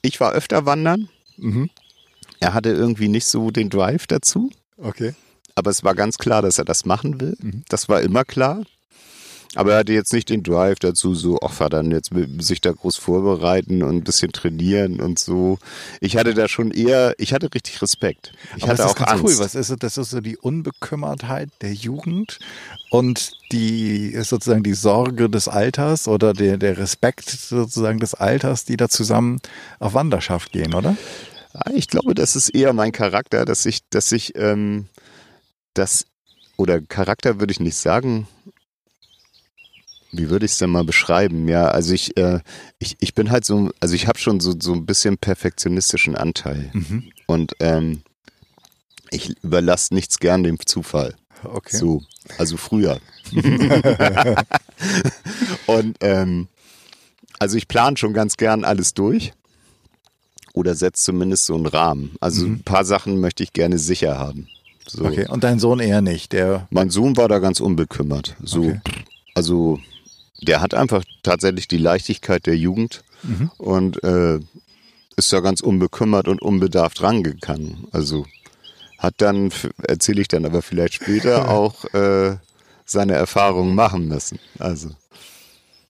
ich 0.01 0.21
war 0.21 0.31
öfter 0.31 0.65
wandern. 0.65 1.09
Mhm. 1.35 1.69
Er 2.39 2.53
hatte 2.53 2.69
irgendwie 2.69 3.09
nicht 3.09 3.25
so 3.25 3.51
den 3.51 3.69
Drive 3.69 4.07
dazu. 4.07 4.49
Okay. 4.77 5.13
Aber 5.55 5.71
es 5.71 5.83
war 5.83 5.95
ganz 5.95 6.17
klar, 6.17 6.41
dass 6.41 6.57
er 6.57 6.65
das 6.65 6.85
machen 6.85 7.19
will. 7.21 7.35
Mhm. 7.41 7.63
Das 7.69 7.89
war 7.89 8.01
immer 8.01 8.23
klar. 8.23 8.63
Aber 9.53 9.73
er 9.73 9.79
hatte 9.79 9.91
jetzt 9.91 10.13
nicht 10.13 10.29
den 10.29 10.43
Drive 10.43 10.79
dazu, 10.79 11.13
so, 11.13 11.37
ach, 11.41 11.59
war 11.59 11.69
dann 11.69 11.91
jetzt 11.91 12.11
sich 12.39 12.61
da 12.61 12.71
groß 12.71 12.95
vorbereiten 12.95 13.83
und 13.83 13.97
ein 13.97 14.03
bisschen 14.05 14.31
trainieren 14.31 15.01
und 15.01 15.19
so. 15.19 15.59
Ich 15.99 16.15
hatte 16.15 16.33
da 16.33 16.47
schon 16.47 16.71
eher, 16.71 17.13
ich 17.17 17.33
hatte 17.33 17.53
richtig 17.53 17.81
Respekt. 17.81 18.31
Ich 18.55 18.63
Aber 18.63 18.71
hatte 18.71 18.83
das 18.83 18.85
auch 18.91 18.95
ist 18.95 19.05
ganz 19.05 19.11
Angst. 19.11 19.23
cool. 19.25 19.39
Was 19.43 19.55
ist 19.55 19.75
das 19.83 19.97
ist 19.97 20.11
so 20.11 20.21
die 20.21 20.37
Unbekümmertheit 20.37 21.49
der 21.61 21.73
Jugend 21.73 22.39
und 22.91 23.33
die 23.51 24.11
sozusagen 24.23 24.63
die 24.63 24.73
Sorge 24.73 25.29
des 25.29 25.49
Alters 25.49 26.07
oder 26.07 26.31
der, 26.31 26.55
der 26.55 26.77
Respekt 26.77 27.29
sozusagen 27.29 27.99
des 27.99 28.13
Alters, 28.13 28.63
die 28.63 28.77
da 28.77 28.87
zusammen 28.87 29.41
auf 29.79 29.93
Wanderschaft 29.93 30.53
gehen, 30.53 30.73
oder? 30.73 30.95
Ah, 31.53 31.71
Ich 31.75 31.89
glaube, 31.89 32.15
das 32.15 32.37
ist 32.37 32.55
eher 32.55 32.71
mein 32.71 32.93
Charakter, 32.93 33.43
dass 33.43 33.65
ich, 33.65 33.79
dass 33.89 34.13
ich, 34.13 34.33
ähm, 34.37 34.85
das, 35.73 36.05
oder 36.57 36.81
Charakter 36.81 37.39
würde 37.39 37.51
ich 37.51 37.59
nicht 37.59 37.77
sagen. 37.77 38.27
Wie 40.11 40.29
würde 40.29 40.45
ich 40.45 40.51
es 40.51 40.57
denn 40.57 40.69
mal 40.69 40.83
beschreiben? 40.83 41.47
Ja, 41.47 41.69
also 41.69 41.93
ich, 41.93 42.17
äh, 42.17 42.41
ich, 42.79 42.97
ich 42.99 43.15
bin 43.15 43.31
halt 43.31 43.45
so, 43.45 43.71
also 43.79 43.95
ich 43.95 44.07
habe 44.07 44.19
schon 44.19 44.41
so, 44.41 44.53
so 44.59 44.73
ein 44.73 44.85
bisschen 44.85 45.17
perfektionistischen 45.17 46.15
Anteil. 46.15 46.69
Mhm. 46.73 47.11
Und 47.27 47.53
ähm, 47.59 48.03
ich 49.09 49.37
überlasse 49.41 49.93
nichts 49.93 50.19
gern 50.19 50.43
dem 50.43 50.59
Zufall. 50.65 51.15
Okay. 51.43 51.77
So, 51.77 52.03
also 52.37 52.57
früher. 52.57 52.99
und 55.65 55.97
ähm, 56.01 56.47
also 57.39 57.57
ich 57.57 57.67
plane 57.67 57.97
schon 57.97 58.13
ganz 58.13 58.37
gern 58.37 58.63
alles 58.63 58.93
durch 58.93 59.33
oder 60.53 60.75
setze 60.75 61.03
zumindest 61.03 61.45
so 61.45 61.55
einen 61.55 61.65
Rahmen. 61.65 62.15
Also 62.19 62.45
ein 62.45 62.63
paar 62.63 62.85
Sachen 62.85 63.19
möchte 63.19 63.43
ich 63.43 63.53
gerne 63.53 63.79
sicher 63.79 64.19
haben. 64.19 64.47
So. 64.87 65.05
Okay. 65.05 65.27
Und 65.27 65.43
dein 65.43 65.59
Sohn 65.59 65.79
eher 65.79 66.01
nicht. 66.01 66.31
Der. 66.33 66.67
Mein 66.69 66.89
Sohn 66.89 67.15
war 67.17 67.27
da 67.27 67.39
ganz 67.39 67.59
unbekümmert. 67.59 68.35
So, 68.43 68.61
Okay. 68.61 68.81
also 69.35 69.79
der 70.41 70.61
hat 70.61 70.73
einfach 70.73 71.03
tatsächlich 71.23 71.67
die 71.67 71.77
Leichtigkeit 71.77 72.45
der 72.45 72.57
Jugend 72.57 73.03
Mhm. 73.23 73.51
und 73.59 74.03
äh, 74.03 74.39
ist 75.15 75.31
da 75.31 75.41
ganz 75.41 75.61
unbekümmert 75.61 76.27
und 76.27 76.41
unbedarft 76.41 77.01
rangegangen. 77.03 77.87
Also 77.91 78.25
hat 78.97 79.15
dann, 79.17 79.51
erzähle 79.87 80.21
ich 80.21 80.27
dann 80.27 80.45
aber 80.45 80.61
vielleicht 80.63 80.95
später, 80.95 81.49
auch 81.51 81.85
äh, 81.93 82.37
seine 82.85 83.13
Erfahrungen 83.13 83.75
machen 83.75 84.07
müssen. 84.07 84.39
Also 84.57 84.89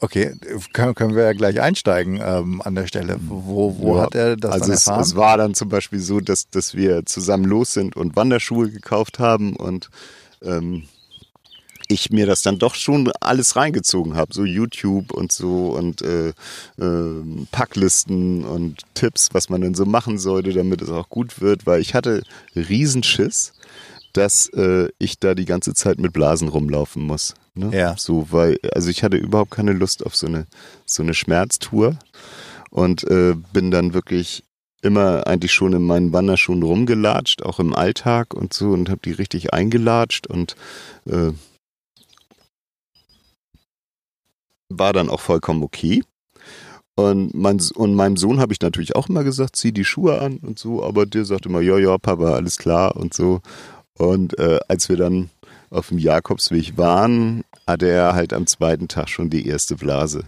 Okay, 0.03 0.34
können, 0.74 1.15
wir 1.15 1.24
ja 1.24 1.34
gleich 1.34 1.62
einsteigen 1.62 2.20
ähm, 2.24 2.60
an 2.63 2.74
der 2.74 2.88
Stelle. 2.88 3.17
Wo, 3.22 3.77
wo 3.77 3.98
ja, 3.98 4.01
hat 4.01 4.15
er 4.15 4.36
das 4.36 4.51
also 4.51 4.65
dann 4.65 4.74
es, 4.74 4.88
erfahren? 4.88 5.01
es 5.01 5.15
war 5.15 5.38
dann 5.38 5.53
zum 5.53 5.70
Beispiel 5.70 6.00
so, 6.00 6.20
dass, 6.20 6.50
dass 6.50 6.74
wir 6.74 7.05
zusammen 7.05 7.46
los 7.46 7.74
sind 7.74 7.96
und 7.96 8.15
Wanderschuhe 8.15 8.72
gekauft 8.72 9.20
haben 9.20 9.55
und 9.55 9.91
ähm, 10.41 10.86
ich 11.88 12.10
mir 12.10 12.25
das 12.25 12.41
dann 12.41 12.58
doch 12.58 12.74
schon 12.74 13.12
alles 13.20 13.55
reingezogen 13.55 14.15
habe, 14.15 14.34
so 14.34 14.43
YouTube 14.43 15.12
und 15.12 15.31
so 15.31 15.67
und 15.77 16.01
äh, 16.01 16.29
äh, 16.29 17.46
Packlisten 17.51 18.43
und 18.43 18.81
Tipps, 18.96 19.29
was 19.34 19.50
man 19.50 19.62
denn 19.62 19.75
so 19.75 19.86
machen 19.86 20.17
sollte, 20.17 20.51
damit 20.53 20.81
es 20.81 20.89
auch 20.89 21.10
gut 21.10 21.41
wird, 21.41 21.67
weil 21.67 21.79
ich 21.79 21.93
hatte 21.93 22.24
Riesenschiss, 22.55 23.53
dass 24.13 24.48
äh, 24.50 24.89
ich 25.00 25.20
da 25.20 25.36
die 25.36 25.46
ganze 25.46 25.74
Zeit 25.74 26.00
mit 26.00 26.13
Blasen 26.13 26.48
rumlaufen 26.48 27.03
muss. 27.03 27.34
Ne? 27.53 27.75
Ja. 27.75 27.96
So, 27.98 28.27
weil, 28.32 28.58
also 28.74 28.89
ich 28.89 29.03
hatte 29.03 29.18
überhaupt 29.18 29.51
keine 29.51 29.74
Lust 29.74 30.06
auf 30.06 30.15
so 30.15 30.27
eine, 30.27 30.48
so 30.86 31.03
eine 31.03 31.13
Schmerztour 31.13 31.98
und 32.70 33.03
äh, 33.06 33.36
bin 33.53 33.72
dann 33.72 33.94
wirklich 33.94 34.44
immer 34.82 35.27
eigentlich 35.27 35.53
schon 35.53 35.74
in 35.74 35.84
meinen 35.84 36.12
Wanderschuhen 36.13 36.63
rumgelatscht, 36.63 37.44
auch 37.44 37.60
im 37.60 37.75
Alltag 37.75 38.34
und 38.34 38.53
so 38.53 38.72
und 38.72 38.89
habe 38.89 39.01
die 39.03 39.12
richtig 39.12 39.53
eingelatscht 39.53 40.27
und 40.27 40.56
äh, 41.06 41.32
war 44.70 44.94
dann 44.94 45.10
auch 45.10 45.20
vollkommen 45.20 45.63
okay. 45.63 46.03
Und, 46.96 47.34
mein, 47.34 47.60
und 47.75 47.96
meinem 47.96 48.18
Sohn 48.18 48.39
habe 48.39 48.53
ich 48.53 48.62
natürlich 48.62 48.96
auch 48.96 49.10
immer 49.10 49.24
gesagt, 49.24 49.56
zieh 49.56 49.72
die 49.72 49.86
Schuhe 49.86 50.22
an 50.22 50.38
und 50.38 50.60
so, 50.60 50.84
aber 50.84 51.06
der 51.06 51.25
sagt 51.25 51.46
immer, 51.46 51.62
ja, 51.62 51.77
ja, 51.77 51.98
Papa, 51.98 52.34
alles 52.34 52.58
klar 52.58 52.96
und 52.96 53.13
so. 53.13 53.41
Und 54.01 54.39
äh, 54.39 54.60
als 54.67 54.89
wir 54.89 54.98
dann 54.98 55.29
auf 55.70 55.89
dem 55.89 56.00
Jakobsweg 56.00 56.75
waren, 56.75 57.43
hatte 57.67 57.88
er 57.88 58.15
halt 58.15 58.34
am 58.34 58.48
zweiten 58.48 58.88
Tag 58.88 59.10
schon 59.10 59.29
die 59.29 59.48
erste 59.48 59.75
Blase. 59.75 60.24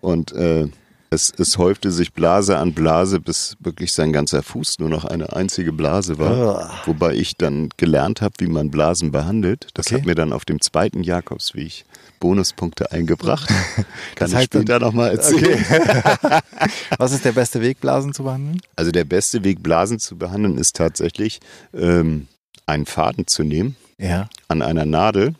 Und 0.00 0.32
äh, 0.32 0.66
es, 1.10 1.32
es 1.38 1.58
häufte 1.58 1.92
sich 1.92 2.12
Blase 2.12 2.56
an 2.58 2.74
Blase, 2.74 3.20
bis 3.20 3.56
wirklich 3.60 3.92
sein 3.92 4.12
ganzer 4.12 4.42
Fuß 4.42 4.80
nur 4.80 4.88
noch 4.88 5.04
eine 5.04 5.32
einzige 5.32 5.72
Blase 5.72 6.18
war. 6.18 6.32
Ah. 6.70 6.70
Wobei 6.86 7.14
ich 7.14 7.36
dann 7.36 7.68
gelernt 7.76 8.20
habe, 8.20 8.34
wie 8.38 8.48
man 8.48 8.70
Blasen 8.72 9.12
behandelt. 9.12 9.68
Das 9.74 9.86
Okay. 9.86 9.94
hat 9.96 10.04
mir 10.06 10.16
dann 10.16 10.32
auf 10.32 10.44
dem 10.44 10.60
zweiten 10.60 11.04
Jakobsweg 11.04 11.84
Bonuspunkte 12.18 12.90
eingebracht. 12.90 13.48
Kann 14.16 14.30
Das 14.30 14.34
heißt 14.34 14.54
ich 14.56 14.60
später 14.60 14.80
nochmal 14.80 15.12
erzählen. 15.12 15.64
Okay. 15.70 16.40
Was 16.98 17.12
ist 17.12 17.24
der 17.24 17.32
beste 17.32 17.60
Weg, 17.60 17.80
Blasen 17.80 18.12
zu 18.12 18.24
behandeln? 18.24 18.60
Also 18.74 18.90
der 18.90 19.04
beste 19.04 19.44
Weg, 19.44 19.62
Blasen 19.62 20.00
zu 20.00 20.16
behandeln, 20.18 20.58
ist 20.58 20.74
tatsächlich 20.74 21.38
ähm, 21.72 22.26
einen 22.68 22.86
Faden 22.86 23.26
zu 23.26 23.42
nehmen 23.42 23.76
Ja. 23.98 24.28
an 24.48 24.62
einer 24.62 24.84
Nadel, 24.84 25.34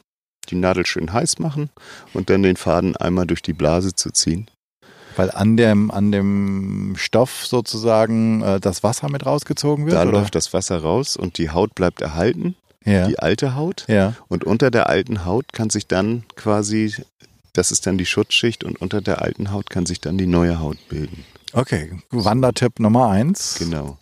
die 0.48 0.54
Nadel 0.56 0.86
schön 0.86 1.12
heiß 1.12 1.38
machen 1.38 1.70
und 2.14 2.30
dann 2.30 2.42
den 2.42 2.56
Faden 2.56 2.96
einmal 2.96 3.26
durch 3.26 3.42
die 3.42 3.52
Blase 3.52 3.94
zu 3.94 4.10
ziehen. 4.10 4.48
Weil 5.16 5.30
an 5.32 5.56
dem, 5.56 5.90
an 5.90 6.12
dem 6.12 6.94
Stoff 6.96 7.44
sozusagen 7.44 8.40
äh, 8.42 8.60
das 8.60 8.82
Wasser 8.82 9.10
mit 9.10 9.26
rausgezogen 9.26 9.86
wird? 9.86 9.96
Da 9.96 10.02
oder? 10.02 10.12
läuft 10.12 10.34
das 10.36 10.52
Wasser 10.52 10.78
raus 10.80 11.16
und 11.16 11.38
die 11.38 11.50
Haut 11.50 11.74
bleibt 11.74 12.00
erhalten, 12.00 12.54
Ja. 12.84 13.06
die 13.08 13.18
alte 13.18 13.56
Haut. 13.56 13.84
ja. 13.88 14.14
Und 14.28 14.44
unter 14.44 14.70
der 14.70 14.88
alten 14.88 15.24
Haut 15.24 15.52
kann 15.52 15.70
sich 15.70 15.86
dann 15.88 16.22
quasi, 16.36 16.94
das 17.52 17.72
ist 17.72 17.86
dann 17.86 17.98
die 17.98 18.06
Schutzschicht 18.06 18.62
und 18.64 18.80
unter 18.80 19.00
der 19.00 19.20
alten 19.20 19.50
Haut 19.50 19.70
kann 19.70 19.86
sich 19.86 20.00
dann 20.00 20.18
die 20.18 20.26
neue 20.28 20.60
Haut 20.60 20.78
bilden. 20.88 21.24
Okay. 21.52 21.98
Wandertipp 22.10 22.78
Nummer 22.78 23.08
eins. 23.08 23.56
Genau. 23.58 23.98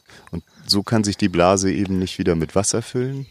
So 0.69 0.83
kann 0.83 1.05
sich 1.05 1.17
die 1.17 1.29
Blase 1.29 1.73
eben 1.73 1.99
nicht 1.99 2.19
wieder 2.19 2.35
mit 2.35 2.55
Wasser 2.55 2.83
füllen. 2.83 3.27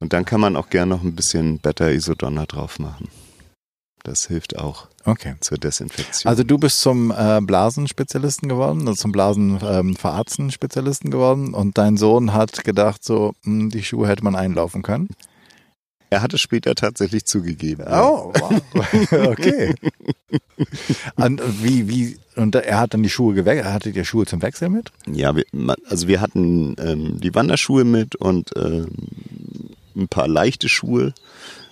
Und 0.00 0.12
dann 0.12 0.24
kann 0.24 0.40
man 0.40 0.56
auch 0.56 0.70
gern 0.70 0.88
noch 0.90 1.02
ein 1.02 1.16
bisschen 1.16 1.58
Beta-Isodonna 1.58 2.46
drauf 2.46 2.78
machen. 2.78 3.08
Das 4.04 4.26
hilft 4.28 4.56
auch 4.58 4.86
Okay. 5.04 5.34
zur 5.40 5.58
Desinfektion. 5.58 6.30
Also 6.30 6.44
du 6.44 6.56
bist 6.58 6.80
zum 6.80 7.10
äh, 7.10 7.40
Blasenspezialisten 7.42 8.48
geworden, 8.48 8.86
also 8.86 8.94
zum 8.94 9.10
Blasenverarzten-Spezialisten 9.12 11.10
geworden 11.10 11.52
und 11.54 11.78
dein 11.78 11.96
Sohn 11.96 12.32
hat 12.32 12.62
gedacht, 12.64 13.02
so, 13.04 13.32
hm, 13.42 13.70
die 13.70 13.82
Schuhe 13.82 14.06
hätte 14.06 14.22
man 14.24 14.36
einlaufen 14.36 14.82
können. 14.82 15.08
Er 16.10 16.22
hat 16.22 16.32
es 16.32 16.40
später 16.40 16.74
tatsächlich 16.74 17.24
zugegeben. 17.24 17.84
Oh, 17.88 18.32
wow. 18.34 18.62
okay. 19.28 19.74
Und 21.16 21.42
wie, 21.62 21.88
wie, 21.88 22.18
und 22.36 22.54
er 22.54 22.78
hat 22.78 22.94
dann 22.94 23.02
die 23.02 23.10
Schuhe 23.10 23.34
gewechselt, 23.34 23.72
hattet 23.72 23.96
ihr 23.96 24.04
Schuhe 24.04 24.26
zum 24.26 24.42
Wechsel 24.42 24.68
mit? 24.68 24.90
Ja, 25.06 25.34
wir, 25.36 25.44
also 25.88 26.08
wir 26.08 26.20
hatten 26.20 26.76
ähm, 26.78 27.20
die 27.20 27.34
Wanderschuhe 27.34 27.84
mit 27.84 28.16
und 28.16 28.50
ähm, 28.56 28.88
ein 29.96 30.08
paar 30.08 30.28
leichte 30.28 30.68
Schuhe 30.68 31.12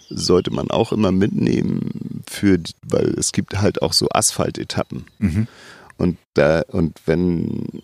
sollte 0.09 0.53
man 0.53 0.71
auch 0.71 0.93
immer 0.93 1.13
mitnehmen, 1.13 2.23
für, 2.29 2.59
weil 2.83 3.15
es 3.19 3.33
gibt 3.33 3.61
halt 3.61 3.83
auch 3.83 3.93
so 3.93 4.09
Asphaltetappen. 4.11 5.07
Mhm. 5.19 5.49
Und, 5.97 6.19
da, 6.35 6.63
und 6.69 7.01
wenn 7.07 7.83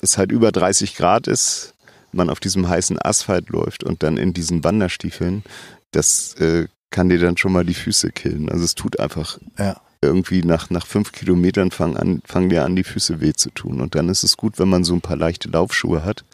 es 0.00 0.18
halt 0.18 0.32
über 0.32 0.50
30 0.50 0.96
Grad 0.96 1.28
ist, 1.28 1.74
man 2.12 2.30
auf 2.30 2.40
diesem 2.40 2.68
heißen 2.68 2.98
Asphalt 3.00 3.50
läuft 3.50 3.84
und 3.84 4.02
dann 4.02 4.16
in 4.16 4.32
diesen 4.32 4.64
Wanderstiefeln, 4.64 5.44
das 5.92 6.34
äh, 6.34 6.68
kann 6.90 7.08
dir 7.08 7.18
dann 7.18 7.36
schon 7.36 7.52
mal 7.52 7.64
die 7.64 7.74
Füße 7.74 8.10
killen. 8.10 8.48
Also 8.50 8.64
es 8.64 8.74
tut 8.74 8.98
einfach 9.00 9.38
Ja. 9.58 9.80
irgendwie 10.02 10.42
nach, 10.42 10.70
nach 10.70 10.86
fünf 10.86 11.12
Kilometern 11.12 11.70
fangen, 11.70 11.96
an, 11.96 12.22
fangen 12.24 12.48
dir 12.48 12.64
an, 12.64 12.74
die 12.76 12.84
Füße 12.84 13.20
weh 13.20 13.32
zu 13.32 13.50
tun. 13.50 13.80
Und 13.80 13.94
dann 13.94 14.08
ist 14.08 14.22
es 14.24 14.36
gut, 14.36 14.58
wenn 14.58 14.68
man 14.68 14.84
so 14.84 14.94
ein 14.94 15.00
paar 15.00 15.16
leichte 15.16 15.48
Laufschuhe 15.48 16.04
hat, 16.04 16.24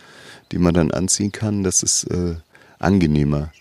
die 0.52 0.58
man 0.58 0.74
dann 0.74 0.92
anziehen 0.92 1.32
kann. 1.32 1.62
Das 1.62 1.82
ist 1.82 2.04
äh, 2.04 2.36
angenehmer. 2.78 3.52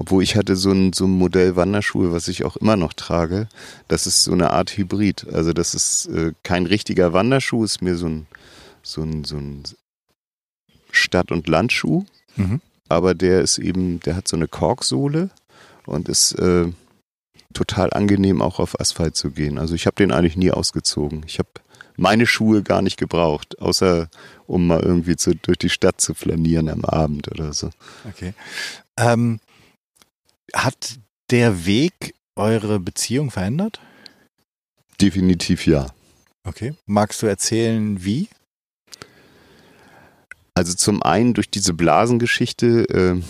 Obwohl 0.00 0.22
ich 0.22 0.36
hatte 0.36 0.54
so 0.54 0.70
ein, 0.70 0.92
so 0.92 1.06
ein 1.06 1.10
Modell 1.10 1.56
Wanderschuhe, 1.56 2.12
was 2.12 2.28
ich 2.28 2.44
auch 2.44 2.56
immer 2.56 2.76
noch 2.76 2.92
trage. 2.92 3.48
Das 3.88 4.06
ist 4.06 4.22
so 4.22 4.32
eine 4.32 4.52
Art 4.52 4.76
Hybrid. 4.76 5.26
Also 5.32 5.52
das 5.52 5.74
ist 5.74 6.06
äh, 6.06 6.32
kein 6.44 6.66
richtiger 6.66 7.12
Wanderschuh, 7.12 7.64
ist 7.64 7.82
mir 7.82 7.96
so 7.96 8.06
ein, 8.06 8.26
so 8.84 9.02
ein, 9.02 9.24
so 9.24 9.36
ein 9.36 9.64
Stadt- 10.92 11.32
und 11.32 11.48
Landschuh. 11.48 12.04
Mhm. 12.36 12.60
Aber 12.88 13.14
der 13.14 13.40
ist 13.40 13.58
eben, 13.58 14.00
der 14.00 14.16
hat 14.16 14.28
so 14.28 14.36
eine 14.36 14.48
Korksohle 14.48 15.30
und 15.86 16.08
ist 16.08 16.32
äh, 16.32 16.66
total 17.52 17.92
angenehm, 17.92 18.42
auch 18.42 18.58
auf 18.58 18.80
Asphalt 18.80 19.16
zu 19.16 19.30
gehen. 19.30 19.58
Also 19.58 19.74
ich 19.74 19.86
habe 19.86 19.96
den 19.96 20.12
eigentlich 20.12 20.36
nie 20.36 20.50
ausgezogen. 20.50 21.22
Ich 21.26 21.38
habe 21.38 21.48
meine 21.96 22.26
Schuhe 22.26 22.62
gar 22.62 22.82
nicht 22.82 22.96
gebraucht, 22.96 23.58
außer 23.58 24.08
um 24.46 24.66
mal 24.66 24.80
irgendwie 24.80 25.16
zu, 25.16 25.34
durch 25.34 25.58
die 25.58 25.68
Stadt 25.68 26.00
zu 26.00 26.14
flanieren 26.14 26.68
am 26.68 26.84
Abend 26.84 27.28
oder 27.28 27.52
so. 27.52 27.70
Okay. 28.08 28.34
Ähm, 28.96 29.40
hat 30.54 30.98
der 31.30 31.66
Weg 31.66 32.14
eure 32.36 32.80
Beziehung 32.80 33.30
verändert? 33.30 33.80
Definitiv 35.00 35.66
ja. 35.66 35.88
Okay. 36.44 36.74
Magst 36.86 37.20
du 37.22 37.26
erzählen, 37.26 38.02
wie? 38.04 38.28
Also 40.58 40.74
zum 40.74 41.04
einen 41.04 41.34
durch 41.34 41.48
diese 41.48 41.72
Blasengeschichte, 41.72 42.88
äh, 42.88 43.22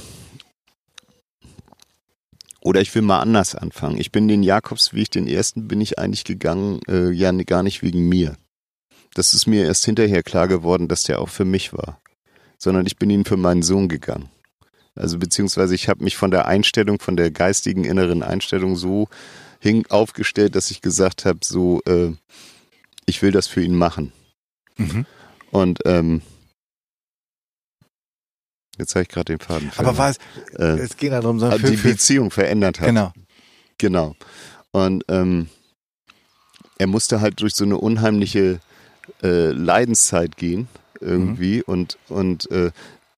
oder 2.62 2.80
ich 2.80 2.94
will 2.94 3.02
mal 3.02 3.20
anders 3.20 3.54
anfangen. 3.54 4.00
Ich 4.00 4.12
bin 4.12 4.28
den 4.28 4.42
Jakobsweg, 4.42 5.10
den 5.10 5.26
ersten 5.26 5.68
bin 5.68 5.82
ich 5.82 5.98
eigentlich 5.98 6.24
gegangen, 6.24 6.80
äh, 6.88 7.10
ja 7.10 7.30
gar 7.32 7.62
nicht 7.62 7.82
wegen 7.82 8.08
mir. 8.08 8.38
Das 9.12 9.34
ist 9.34 9.46
mir 9.46 9.66
erst 9.66 9.84
hinterher 9.84 10.22
klar 10.22 10.48
geworden, 10.48 10.88
dass 10.88 11.02
der 11.02 11.20
auch 11.20 11.28
für 11.28 11.44
mich 11.44 11.74
war. 11.74 12.00
Sondern 12.56 12.86
ich 12.86 12.96
bin 12.96 13.10
ihn 13.10 13.26
für 13.26 13.36
meinen 13.36 13.62
Sohn 13.62 13.88
gegangen. 13.88 14.30
Also 14.94 15.18
beziehungsweise 15.18 15.74
ich 15.74 15.90
habe 15.90 16.04
mich 16.04 16.16
von 16.16 16.30
der 16.30 16.46
Einstellung, 16.46 16.98
von 16.98 17.18
der 17.18 17.30
geistigen 17.30 17.84
inneren 17.84 18.22
Einstellung 18.22 18.74
so 18.74 19.06
hing 19.60 19.84
aufgestellt, 19.90 20.54
dass 20.54 20.70
ich 20.70 20.80
gesagt 20.80 21.26
habe, 21.26 21.40
so, 21.44 21.82
äh, 21.84 22.10
ich 23.04 23.20
will 23.20 23.32
das 23.32 23.48
für 23.48 23.62
ihn 23.62 23.74
machen. 23.74 24.12
Mhm. 24.78 25.04
Und 25.50 25.80
ähm, 25.84 26.22
jetzt 28.78 28.94
habe 28.94 29.02
ich 29.02 29.08
gerade 29.08 29.36
den 29.36 29.40
Faden. 29.40 29.70
Aber 29.76 29.96
was? 29.98 30.18
Äh, 30.58 30.78
es 30.78 30.96
geht 30.96 31.12
darum, 31.12 31.38
so 31.38 31.50
die 31.58 31.76
Beziehung 31.76 32.30
verändert 32.30 32.80
hat. 32.80 32.86
Genau. 32.86 33.12
Genau. 33.78 34.16
Und 34.72 35.04
ähm, 35.08 35.48
er 36.78 36.86
musste 36.86 37.20
halt 37.20 37.40
durch 37.40 37.54
so 37.54 37.64
eine 37.64 37.76
unheimliche 37.76 38.60
äh, 39.22 39.50
Leidenszeit 39.50 40.36
gehen 40.36 40.68
irgendwie 41.00 41.58
mhm. 41.58 41.62
und 41.66 41.98
und 42.08 42.50
äh, 42.50 42.70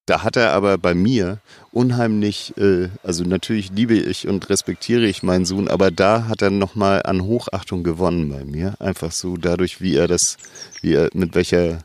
da 0.05 0.23
hat 0.23 0.35
er 0.35 0.51
aber 0.51 0.77
bei 0.77 0.93
mir 0.93 1.39
unheimlich, 1.71 2.57
äh, 2.57 2.89
also 3.03 3.23
natürlich 3.23 3.71
liebe 3.71 3.93
ich 3.93 4.27
und 4.27 4.49
respektiere 4.49 5.05
ich 5.05 5.23
meinen 5.23 5.45
Sohn, 5.45 5.67
aber 5.67 5.91
da 5.91 6.27
hat 6.27 6.41
er 6.41 6.49
nochmal 6.49 7.03
an 7.03 7.21
Hochachtung 7.23 7.83
gewonnen 7.83 8.29
bei 8.29 8.43
mir. 8.43 8.73
Einfach 8.79 9.11
so 9.11 9.37
dadurch, 9.37 9.79
wie 9.79 9.95
er 9.95 10.07
das, 10.07 10.37
wie 10.81 10.95
er, 10.95 11.09
mit 11.13 11.35
welcher 11.35 11.79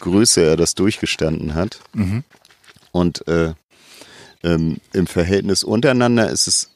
Größe 0.00 0.42
er 0.42 0.56
das 0.56 0.74
durchgestanden 0.74 1.54
hat. 1.54 1.80
Mhm. 1.94 2.24
Und 2.92 3.26
äh, 3.26 3.54
ähm, 4.42 4.78
im 4.92 5.06
Verhältnis 5.06 5.64
untereinander 5.64 6.30
ist 6.30 6.46
es 6.46 6.70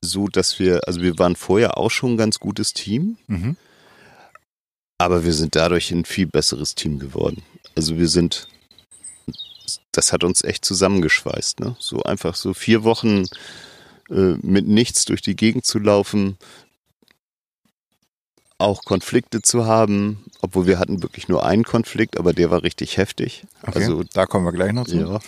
so, 0.00 0.28
dass 0.28 0.58
wir, 0.58 0.86
also 0.86 1.00
wir 1.00 1.18
waren 1.18 1.36
vorher 1.36 1.78
auch 1.78 1.90
schon 1.90 2.14
ein 2.14 2.16
ganz 2.16 2.40
gutes 2.40 2.72
Team, 2.72 3.16
mhm. 3.28 3.56
aber 4.98 5.24
wir 5.24 5.32
sind 5.32 5.54
dadurch 5.56 5.90
ein 5.92 6.04
viel 6.04 6.26
besseres 6.26 6.74
Team 6.74 6.98
geworden. 6.98 7.42
Also 7.74 7.96
wir 7.96 8.08
sind 8.08 8.48
das 9.92 10.12
hat 10.12 10.24
uns 10.24 10.42
echt 10.42 10.64
zusammengeschweißt. 10.64 11.60
Ne? 11.60 11.76
So 11.78 12.02
einfach 12.02 12.34
so 12.34 12.54
vier 12.54 12.82
Wochen 12.82 13.26
äh, 14.10 14.34
mit 14.42 14.66
nichts 14.66 15.04
durch 15.04 15.22
die 15.22 15.36
Gegend 15.36 15.66
zu 15.66 15.78
laufen, 15.78 16.38
auch 18.62 18.84
Konflikte 18.84 19.42
zu 19.42 19.66
haben, 19.66 20.24
obwohl 20.40 20.66
wir 20.66 20.78
hatten 20.78 21.02
wirklich 21.02 21.28
nur 21.28 21.44
einen 21.44 21.64
Konflikt, 21.64 22.18
aber 22.18 22.32
der 22.32 22.50
war 22.50 22.62
richtig 22.62 22.96
heftig. 22.96 23.44
Okay, 23.62 23.78
also 23.78 24.04
da 24.12 24.26
kommen 24.26 24.44
wir 24.44 24.52
gleich 24.52 24.72
noch 24.72 24.86
zu. 24.86 24.96
Ja. 24.96 25.20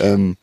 ähm, 0.00 0.36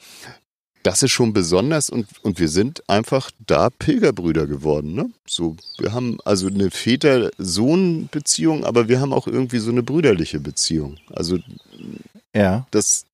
das 0.85 1.01
ist 1.01 1.11
schon 1.11 1.33
besonders 1.33 1.89
und, 1.89 2.07
und 2.21 2.39
wir 2.39 2.47
sind 2.47 2.87
einfach 2.87 3.31
da 3.47 3.71
Pilgerbrüder 3.71 4.45
geworden. 4.45 4.93
Ne? 4.93 5.09
So, 5.25 5.57
wir 5.79 5.93
haben 5.93 6.19
also 6.25 6.45
eine 6.47 6.69
Väter-Sohn-Beziehung, 6.69 8.63
aber 8.65 8.87
wir 8.87 8.99
haben 8.99 9.11
auch 9.11 9.25
irgendwie 9.25 9.57
so 9.57 9.71
eine 9.71 9.81
brüderliche 9.81 10.39
Beziehung. 10.39 10.97
Also 11.11 11.39
ja. 12.35 12.67
das, 12.69 13.05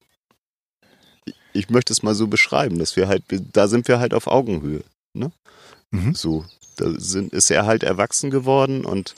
ich 1.53 1.69
möchte 1.69 1.93
es 1.93 2.03
mal 2.03 2.13
so 2.13 2.27
beschreiben, 2.27 2.77
dass 2.77 2.97
wir 2.97 3.07
halt, 3.07 3.23
da 3.53 3.69
sind 3.69 3.87
wir 3.87 3.99
halt 3.99 4.13
auf 4.13 4.27
Augenhöhe. 4.27 4.83
Mhm. 5.91 6.15
So, 6.15 6.45
da 6.77 6.91
sind, 6.97 7.33
ist 7.33 7.51
er 7.51 7.65
halt 7.65 7.83
erwachsen 7.83 8.31
geworden 8.31 8.85
und 8.85 9.15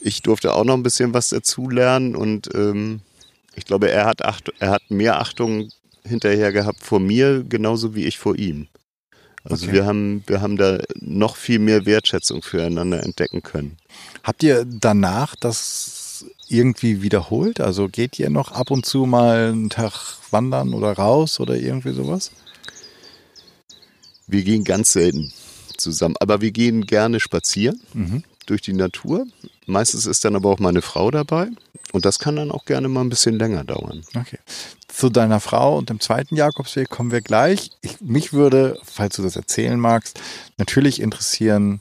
ich 0.00 0.22
durfte 0.22 0.54
auch 0.54 0.64
noch 0.64 0.74
ein 0.74 0.82
bisschen 0.82 1.14
was 1.14 1.28
dazulernen 1.30 2.16
und 2.16 2.48
ähm, 2.54 3.00
ich 3.54 3.64
glaube, 3.64 3.90
er 3.90 4.06
hat, 4.06 4.24
Acht, 4.24 4.52
er 4.58 4.70
hat 4.70 4.90
mehr 4.90 5.20
Achtung 5.20 5.70
hinterher 6.04 6.52
gehabt 6.52 6.82
vor 6.82 7.00
mir, 7.00 7.44
genauso 7.44 7.94
wie 7.94 8.04
ich 8.04 8.18
vor 8.18 8.36
ihm. 8.36 8.66
Also 9.44 9.66
okay. 9.66 9.74
wir 9.74 9.86
haben, 9.86 10.22
wir 10.26 10.40
haben 10.40 10.56
da 10.56 10.80
noch 11.00 11.36
viel 11.36 11.58
mehr 11.58 11.84
Wertschätzung 11.84 12.42
füreinander 12.42 13.02
entdecken 13.02 13.42
können. 13.42 13.76
Habt 14.22 14.42
ihr 14.42 14.64
danach 14.64 15.34
das 15.36 16.24
irgendwie 16.48 17.02
wiederholt? 17.02 17.60
Also 17.60 17.88
geht 17.88 18.18
ihr 18.18 18.30
noch 18.30 18.52
ab 18.52 18.70
und 18.70 18.86
zu 18.86 19.04
mal 19.04 19.48
einen 19.48 19.70
Tag 19.70 20.16
wandern 20.30 20.74
oder 20.74 20.92
raus 20.92 21.40
oder 21.40 21.56
irgendwie 21.56 21.92
sowas? 21.92 22.30
Wir 24.28 24.44
gehen 24.44 24.62
ganz 24.62 24.92
selten 24.92 25.32
zusammen, 25.82 26.16
aber 26.20 26.40
wir 26.40 26.50
gehen 26.50 26.86
gerne 26.86 27.20
spazieren 27.20 27.80
mhm. 27.92 28.24
durch 28.46 28.62
die 28.62 28.72
Natur. 28.72 29.26
Meistens 29.66 30.06
ist 30.06 30.24
dann 30.24 30.36
aber 30.36 30.50
auch 30.50 30.58
meine 30.58 30.82
Frau 30.82 31.10
dabei 31.10 31.48
und 31.92 32.04
das 32.04 32.18
kann 32.18 32.36
dann 32.36 32.50
auch 32.50 32.64
gerne 32.64 32.88
mal 32.88 33.02
ein 33.02 33.10
bisschen 33.10 33.38
länger 33.38 33.64
dauern. 33.64 34.02
Okay 34.14 34.38
zu 34.92 35.08
deiner 35.08 35.40
Frau 35.40 35.78
und 35.78 35.90
dem 35.90 36.00
zweiten 36.00 36.36
Jakobsweg 36.36 36.88
kommen 36.90 37.10
wir 37.10 37.22
gleich. 37.22 37.70
Ich, 37.80 38.00
mich 38.00 38.32
würde, 38.32 38.78
falls 38.84 39.16
du 39.16 39.22
das 39.22 39.36
erzählen 39.36 39.80
magst, 39.80 40.20
natürlich 40.58 41.00
interessieren 41.00 41.80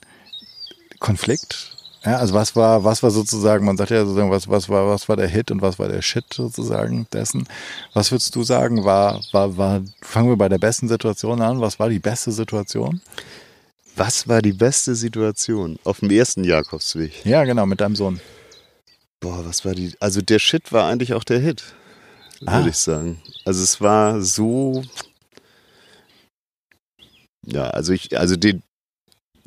Konflikt. 1.00 1.76
Ja, 2.06 2.18
also 2.18 2.34
was 2.34 2.56
war, 2.56 2.84
was 2.84 3.04
war 3.04 3.12
sozusagen, 3.12 3.66
man 3.66 3.78
sagt 3.78 3.92
ja 3.92 4.04
sozusagen, 4.06 4.32
was, 4.32 4.48
was 4.48 4.70
war, 4.70 4.88
was 4.88 5.08
war 5.08 5.18
der 5.18 5.28
Hit 5.28 5.52
und 5.52 5.62
was 5.62 5.78
war 5.78 5.88
der 5.88 6.02
Shit 6.02 6.34
sozusagen 6.34 7.06
dessen? 7.14 7.48
Was 7.94 8.12
würdest 8.12 8.36
du 8.36 8.44
sagen, 8.44 8.86
war, 8.86 9.22
war, 9.34 9.56
war, 9.58 9.82
fangen 10.02 10.30
wir 10.30 10.38
bei 10.38 10.50
der 10.50 10.58
besten 10.58 10.88
Situation 10.88 11.42
an, 11.42 11.62
was 11.62 11.80
war 11.80 11.90
die 11.90 12.00
beste 12.00 12.32
Situation? 12.32 13.02
Was 13.96 14.28
war 14.28 14.42
die 14.42 14.54
beste 14.54 14.96
Situation 14.96 15.78
auf 15.84 16.00
dem 16.00 16.10
ersten 16.12 16.44
Jakobsweg? 16.44 17.26
Ja, 17.26 17.44
genau, 17.44 17.66
mit 17.66 17.82
deinem 17.82 17.96
Sohn. 17.96 18.20
Boah, 19.20 19.46
was 19.46 19.66
war 19.66 19.76
die, 19.76 19.94
also 20.00 20.22
der 20.22 20.40
Shit 20.40 20.72
war 20.72 20.90
eigentlich 20.90 21.14
auch 21.14 21.24
der 21.24 21.40
Hit 21.40 21.64
ah. 22.46 22.58
würde 22.58 22.70
ich 22.70 22.78
sagen. 22.78 23.22
Also 23.46 23.64
es 23.64 23.82
war 23.82 24.22
so, 24.22 24.84
ja, 27.46 27.66
also 27.70 27.94
ich, 27.94 28.18
also 28.18 28.36
den, 28.36 28.64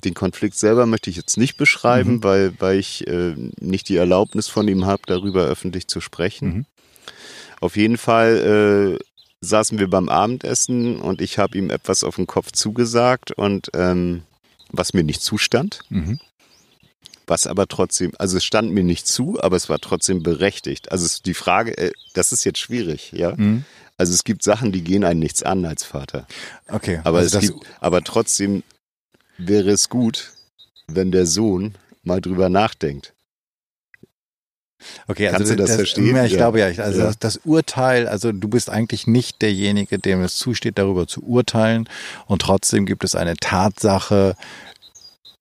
den 0.05 0.15
Konflikt 0.15 0.57
selber 0.57 0.87
möchte 0.87 1.11
ich 1.11 1.17
jetzt 1.17 1.37
nicht 1.37 1.57
beschreiben, 1.57 2.17
mhm. 2.17 2.25
weil, 2.25 2.53
weil 2.61 2.79
ich 2.79 3.07
äh, 3.07 3.35
nicht 3.61 3.89
die 3.89 3.97
Erlaubnis 3.97 4.49
von 4.49 4.69
ihm 4.69 4.85
habe, 4.85 5.03
darüber 5.07 5.45
öffentlich 5.45 5.89
zu 5.89 6.01
sprechen. 6.01 6.49
Mhm. 6.49 6.67
Auf 7.61 7.77
jeden 7.77 7.97
Fall 7.97 8.99
äh, 9.01 9.05
saßen 9.41 9.79
wir 9.79 9.89
beim 9.89 10.09
Abendessen 10.09 11.01
und 11.01 11.21
ich 11.21 11.39
habe 11.39 11.57
ihm 11.57 11.71
etwas 11.71 12.05
auf 12.05 12.17
den 12.17 12.27
Kopf 12.27 12.53
zugesagt 12.53 13.33
und 13.33 13.71
ähm, 13.75 14.23
was 14.77 14.95
mir 14.95 15.05
nicht 15.05 15.23
zustand. 15.23 15.81
Mhm 15.89 16.21
was 17.27 17.47
aber 17.47 17.67
trotzdem, 17.69 18.13
also 18.19 18.37
es 18.37 18.45
stand 18.45 18.73
mir 18.73 18.85
nicht 18.85 19.07
zu, 19.07 19.43
aber 19.43 19.57
es 19.57 19.69
war 19.69 19.79
trotzdem 19.79 20.23
berechtigt. 20.23 20.93
Also 20.93 21.23
die 21.25 21.35
Frage, 21.35 21.77
äh, 21.79 21.93
das 22.15 22.33
ist 22.33 22.45
jetzt 22.45 22.59
schwierig, 22.59 23.13
ja. 23.13 23.35
Mhm. 23.37 23.65
Also 23.97 24.13
es 24.13 24.25
gibt 24.25 24.43
Sachen, 24.43 24.73
die 24.73 24.83
gehen 24.83 25.05
einem 25.05 25.21
nichts 25.21 25.43
an 25.43 25.65
als 25.65 25.85
Vater. 25.85 26.27
Okay. 26.69 27.01
Aber 27.05 27.19
also 27.19 27.39
es 27.39 27.49
gibt, 27.49 27.65
aber 27.81 28.03
trotzdem 28.03 28.63
wäre 29.39 29.71
es 29.71 29.89
gut, 29.89 30.33
wenn 30.89 31.13
der 31.13 31.27
Sohn 31.27 31.75
mal 32.03 32.21
drüber 32.21 32.49
nachdenkt. 32.49 33.14
Okay, 35.07 35.29
also 35.29 35.39
Kannst 35.39 35.53
du 35.53 35.57
das, 35.57 35.67
das 35.69 35.77
verstehen? 35.77 36.17
Ja, 36.17 36.25
ich 36.25 36.33
ja. 36.33 36.39
glaube 36.39 36.61
ja. 36.61 36.67
Also 36.67 37.01
ja. 37.01 37.07
Das, 37.07 37.19
das, 37.19 37.37
Urteil, 37.45 38.09
also 38.09 38.33
du 38.33 38.49
bist 38.49 38.71
eigentlich 38.71 39.07
nicht 39.07 39.43
derjenige, 39.43 39.99
dem 39.99 40.23
es 40.23 40.37
zusteht, 40.37 40.79
darüber 40.79 41.07
zu 41.07 41.23
urteilen. 41.23 41.89
Und 42.27 42.43
trotzdem 42.43 42.87
gibt 42.87 43.05
es 43.05 43.15
eine 43.15 43.37
Tatsache, 43.37 44.37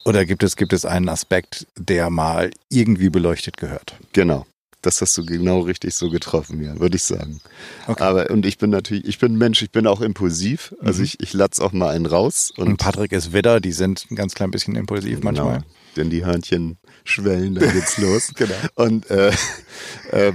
oder 0.06 0.26
gibt 0.26 0.44
es, 0.44 0.56
gibt 0.56 0.74
es 0.74 0.86
einen 0.86 1.10
Aspekt, 1.10 1.68
der 1.78 2.10
mal 2.10 2.52
irgendwie 2.70 3.10
beleuchtet 3.10 3.58
gehört? 3.58 3.96
Genau. 4.12 4.46
Das 4.82 5.00
hast 5.00 5.18
du 5.18 5.26
genau 5.26 5.62
richtig 5.62 5.96
so 5.96 6.10
getroffen, 6.10 6.62
ja, 6.62 6.78
würde 6.78 6.98
ich 6.98 7.04
sagen. 7.04 7.40
Okay. 7.88 8.04
Aber, 8.04 8.30
und 8.30 8.46
ich 8.46 8.58
bin 8.58 8.70
natürlich, 8.70 9.06
ich 9.06 9.18
bin 9.18 9.38
Mensch, 9.38 9.62
ich 9.62 9.72
bin 9.72 9.88
auch 9.88 10.02
impulsiv. 10.02 10.76
Also 10.82 11.00
mhm. 11.00 11.06
ich, 11.06 11.22
ich 11.22 11.32
latz 11.32 11.62
auch 11.62 11.72
mal 11.72 11.96
einen 11.96 12.06
raus. 12.06 12.52
Und, 12.58 12.68
und, 12.68 12.78
Patrick 12.78 13.14
ist 13.14 13.32
Widder, 13.32 13.62
die 13.62 13.72
sind 13.72 14.06
ein 14.12 14.18
ganz 14.18 14.36
klein 14.36 14.52
bisschen 14.52 14.76
impulsiv 14.76 15.22
genau, 15.22 15.26
manchmal. 15.26 15.64
Denn 15.96 16.10
die 16.10 16.26
Hörnchen 16.26 16.78
schwellen, 17.04 17.56
dann 17.56 17.72
geht's 17.72 17.98
los. 18.00 18.32
genau. 18.36 18.56
Und 18.76 19.10
äh, 19.10 19.32
äh, 20.12 20.34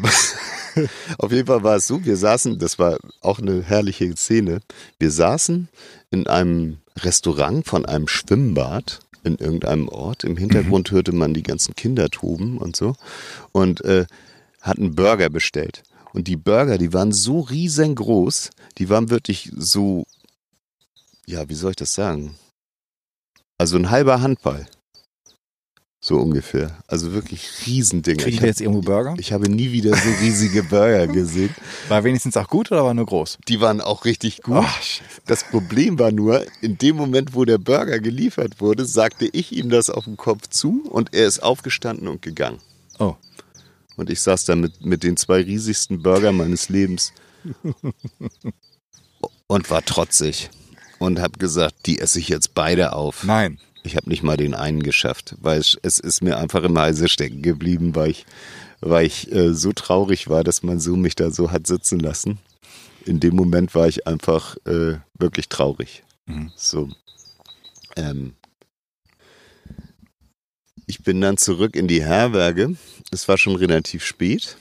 auf 1.19 1.33
jeden 1.33 1.47
Fall 1.47 1.63
war 1.63 1.77
es 1.77 1.87
so, 1.87 2.05
wir 2.05 2.17
saßen, 2.17 2.59
das 2.59 2.79
war 2.79 2.99
auch 3.21 3.39
eine 3.39 3.63
herrliche 3.63 4.15
Szene, 4.17 4.61
wir 4.99 5.11
saßen 5.11 5.69
in 6.11 6.27
einem 6.27 6.79
Restaurant 6.99 7.67
von 7.67 7.87
einem 7.87 8.09
Schwimmbad 8.09 9.01
in 9.25 9.37
irgendeinem 9.37 9.89
Ort. 9.89 10.25
Im 10.25 10.37
Hintergrund 10.37 10.91
mhm. 10.91 10.97
hörte 10.97 11.13
man 11.13 11.35
die 11.35 11.43
ganzen 11.43 11.75
Kinder 11.75 12.09
toben 12.09 12.59
und 12.59 12.77
so. 12.77 12.95
Und 13.53 13.85
äh, 13.85 14.07
hatten 14.61 14.95
Burger 14.95 15.29
bestellt. 15.29 15.83
Und 16.13 16.27
die 16.27 16.37
Burger, 16.37 16.79
die 16.79 16.93
waren 16.93 17.13
so 17.13 17.41
riesengroß, 17.41 18.51
die 18.79 18.89
waren 18.89 19.11
wirklich 19.11 19.51
so 19.57 20.05
ja, 21.29 21.47
wie 21.51 21.55
soll 21.55 21.73
ich 21.73 21.77
das 21.77 21.93
sagen? 21.93 22.37
Also 23.59 23.77
ein 23.77 23.91
halber 23.91 24.23
Handball. 24.23 24.67
So 26.09 26.17
ungefähr. 26.17 26.75
Also 26.87 27.13
wirklich 27.13 27.47
Riesendinger. 27.67 28.23
Kriegen 28.23 28.37
Ich 28.37 28.41
wir 28.41 28.49
jetzt 28.49 28.63
irgendwo 28.63 28.81
Burger? 28.81 29.15
Ich 29.19 29.31
habe 29.31 29.51
nie 29.51 29.73
wieder 29.73 29.95
so 29.95 30.09
riesige 30.23 30.63
Burger 30.63 31.07
gesehen. 31.13 31.55
War 31.89 32.03
wenigstens 32.03 32.35
auch 32.39 32.49
gut 32.49 32.73
oder 32.73 32.83
war 32.83 32.95
nur 32.95 33.05
groß? 33.05 33.37
Die 33.47 33.61
waren 33.61 33.83
auch 33.83 34.07
richtig 34.07 34.41
gut. 34.41 34.65
Oh. 34.65 35.01
Das 35.27 35.45
Problem 35.45 35.99
war 35.99 36.11
nur, 36.11 36.47
in 36.63 36.79
dem 36.79 36.97
Moment, 36.97 37.35
wo 37.35 37.45
der 37.45 37.59
Burger 37.59 38.01
geliefert 38.01 38.59
wurde, 38.59 38.87
sagte 38.87 39.29
ich 39.31 39.53
ihm 39.53 39.69
das 39.69 39.91
auf 39.91 40.05
dem 40.05 40.17
Kopf 40.17 40.49
zu 40.49 40.89
und 40.89 41.15
er 41.15 41.27
ist 41.27 41.43
aufgestanden 41.43 42.09
und 42.09 42.23
gegangen. 42.23 42.61
Oh. 42.99 43.17
Und 43.97 44.09
ich 44.09 44.23
saß 44.23 44.47
da 44.47 44.57
mit, 44.57 44.83
mit 44.83 45.03
den 45.03 45.19
zwei 45.19 45.43
riesigsten 45.43 46.03
Burger 46.03 46.33
meines 46.33 46.71
Lebens 46.71 47.13
und 49.47 49.71
war 49.71 49.85
trotzig 49.85 50.49
und 50.99 51.21
habe 51.21 51.39
gesagt, 51.39 51.75
die 51.85 51.99
esse 51.99 52.19
ich 52.19 52.31
jetzt 52.31 52.55
beide 52.55 52.95
auf. 52.95 53.25
Nein. 53.25 53.59
Ich 53.83 53.97
habe 53.97 54.09
nicht 54.09 54.23
mal 54.23 54.37
den 54.37 54.55
einen 54.55 54.83
geschafft, 54.83 55.35
weil 55.41 55.59
es, 55.59 55.79
es 55.83 55.99
ist 55.99 56.23
mir 56.23 56.39
einfach 56.39 56.63
im 56.63 56.79
Halse 56.79 57.09
stecken 57.09 57.43
geblieben, 57.43 57.95
weil 57.95 58.11
ich, 58.11 58.27
weil 58.81 59.07
ich 59.07 59.33
äh, 59.33 59.55
so 59.55 59.73
traurig 59.73 60.29
war, 60.29 60.45
dass 60.45 60.63
mein 60.63 60.81
Sohn 60.81 61.01
mich 61.01 61.15
da 61.15 61.31
so 61.31 61.51
hat 61.51 61.67
sitzen 61.67 62.01
lassen. 62.01 62.39
In 63.05 63.21
dem 63.21 63.35
Moment 63.35 63.75
war 63.75 63.89
ich 63.89 64.07
einfach 64.07 64.57
äh, 64.67 64.99
wirklich 65.19 65.49
traurig. 65.49 66.03
Mhm. 66.27 66.53
So. 66.57 66.89
Ähm, 67.97 68.35
ich 70.87 71.03
bin 71.03 71.21
dann 71.21 71.37
zurück 71.37 71.77
in 71.77 71.87
die 71.87 72.03
Herberge. 72.03 72.77
Es 73.11 73.29
war 73.29 73.39
schon 73.39 73.57
relativ 73.57 74.05
spät. 74.05 74.57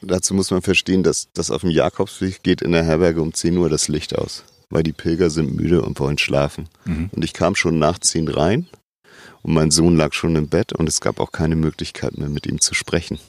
Dazu 0.00 0.34
muss 0.34 0.50
man 0.50 0.62
verstehen, 0.62 1.02
dass 1.02 1.28
das 1.32 1.50
auf 1.50 1.62
dem 1.62 1.70
Jakobsweg 1.70 2.42
geht 2.42 2.62
in 2.62 2.72
der 2.72 2.84
Herberge 2.84 3.22
um 3.22 3.32
10 3.32 3.56
Uhr 3.56 3.68
das 3.68 3.88
Licht 3.88 4.16
aus, 4.16 4.44
weil 4.74 4.82
die 4.82 4.92
Pilger 4.92 5.30
sind 5.30 5.54
müde 5.54 5.82
und 5.82 6.00
wollen 6.00 6.18
schlafen. 6.18 6.68
Mhm. 6.84 7.08
Und 7.12 7.24
ich 7.24 7.32
kam 7.32 7.54
schon 7.54 7.78
nach 7.78 8.00
10 8.00 8.26
rein 8.26 8.66
und 9.42 9.54
mein 9.54 9.70
Sohn 9.70 9.96
lag 9.96 10.12
schon 10.12 10.34
im 10.34 10.48
Bett 10.48 10.72
und 10.72 10.88
es 10.88 11.00
gab 11.00 11.20
auch 11.20 11.30
keine 11.30 11.54
Möglichkeit 11.54 12.18
mehr 12.18 12.28
mit 12.28 12.44
ihm 12.46 12.60
zu 12.60 12.74
sprechen. 12.74 13.20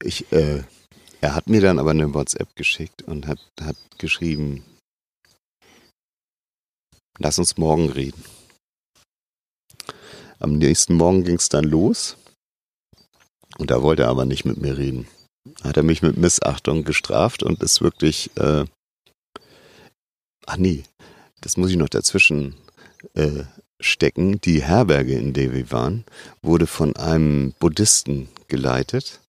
Ich, 0.00 0.30
äh, 0.32 0.62
er 1.20 1.34
hat 1.34 1.48
mir 1.48 1.60
dann 1.60 1.80
aber 1.80 1.90
eine 1.90 2.14
WhatsApp 2.14 2.54
geschickt 2.54 3.02
und 3.02 3.26
hat, 3.26 3.40
hat 3.60 3.76
geschrieben, 3.98 4.62
lass 7.18 7.40
uns 7.40 7.56
morgen 7.56 7.90
reden. 7.90 8.22
Am 10.38 10.56
nächsten 10.56 10.94
Morgen 10.94 11.24
ging 11.24 11.36
es 11.36 11.48
dann 11.48 11.64
los 11.64 12.16
und 13.58 13.72
da 13.72 13.82
wollte 13.82 14.02
er 14.02 14.08
aber 14.10 14.24
nicht 14.24 14.44
mit 14.44 14.58
mir 14.58 14.78
reden. 14.78 15.08
Hat 15.64 15.76
er 15.76 15.82
mich 15.82 16.00
mit 16.00 16.16
Missachtung 16.16 16.84
gestraft 16.84 17.42
und 17.42 17.60
ist 17.60 17.80
wirklich, 17.80 18.30
äh, 18.36 18.66
ach 20.46 20.56
nee, 20.56 20.84
das 21.40 21.56
muss 21.56 21.70
ich 21.70 21.76
noch 21.76 21.88
dazwischen 21.88 22.54
äh, 23.14 23.44
stecken. 23.80 24.40
Die 24.40 24.62
Herberge, 24.62 25.14
in 25.14 25.32
der 25.32 25.52
wir 25.52 25.70
waren, 25.70 26.04
wurde 26.42 26.66
von 26.66 26.96
einem 26.96 27.54
Buddhisten 27.58 28.28
geleitet 28.48 29.20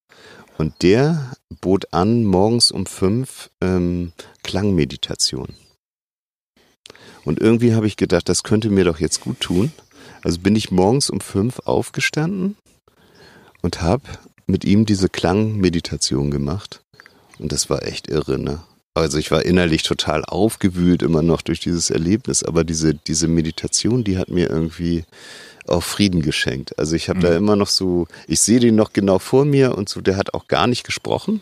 und 0.57 0.81
der 0.81 1.33
bot 1.61 1.93
an, 1.93 2.23
morgens 2.23 2.71
um 2.71 2.85
fünf 2.85 3.49
ähm, 3.61 4.13
Klangmeditation. 4.43 5.55
Und 7.23 7.39
irgendwie 7.39 7.73
habe 7.73 7.87
ich 7.87 7.97
gedacht, 7.97 8.29
das 8.29 8.43
könnte 8.43 8.69
mir 8.69 8.85
doch 8.85 8.99
jetzt 8.99 9.19
gut 9.19 9.39
tun. 9.39 9.71
Also 10.21 10.39
bin 10.39 10.55
ich 10.55 10.71
morgens 10.71 11.09
um 11.09 11.19
fünf 11.19 11.59
aufgestanden 11.65 12.55
und 13.61 13.81
habe 13.81 14.03
mit 14.47 14.63
ihm 14.63 14.85
diese 14.85 15.09
Klangmeditation 15.09 16.31
gemacht. 16.31 16.83
Und 17.39 17.51
das 17.51 17.69
war 17.69 17.83
echt 17.83 18.07
irre, 18.07 18.39
ne? 18.39 18.63
Also 18.95 19.17
ich 19.17 19.29
war 19.29 19.43
innerlich 19.43 19.83
total 19.83 20.23
aufgewühlt 20.23 21.03
immer 21.03 21.21
noch 21.21 21.41
durch 21.41 21.59
dieses 21.59 21.89
Erlebnis, 21.89 22.43
aber 22.43 22.63
diese, 22.63 22.95
diese 22.95 23.27
Meditation, 23.27 24.05
die 24.05 24.17
hat 24.17 24.29
mir 24.29 24.49
irgendwie 24.49 25.03
auch 25.67 25.83
Frieden 25.83 26.21
geschenkt. 26.21 26.79
Also 26.79 26.95
ich 26.95 27.09
habe 27.09 27.19
da 27.19 27.35
immer 27.35 27.57
noch 27.57 27.67
so, 27.67 28.07
ich 28.27 28.39
sehe 28.39 28.61
den 28.61 28.75
noch 28.75 28.93
genau 28.93 29.19
vor 29.19 29.43
mir 29.43 29.77
und 29.77 29.89
so, 29.89 29.99
der 29.99 30.15
hat 30.15 30.33
auch 30.33 30.47
gar 30.47 30.67
nicht 30.67 30.85
gesprochen. 30.85 31.41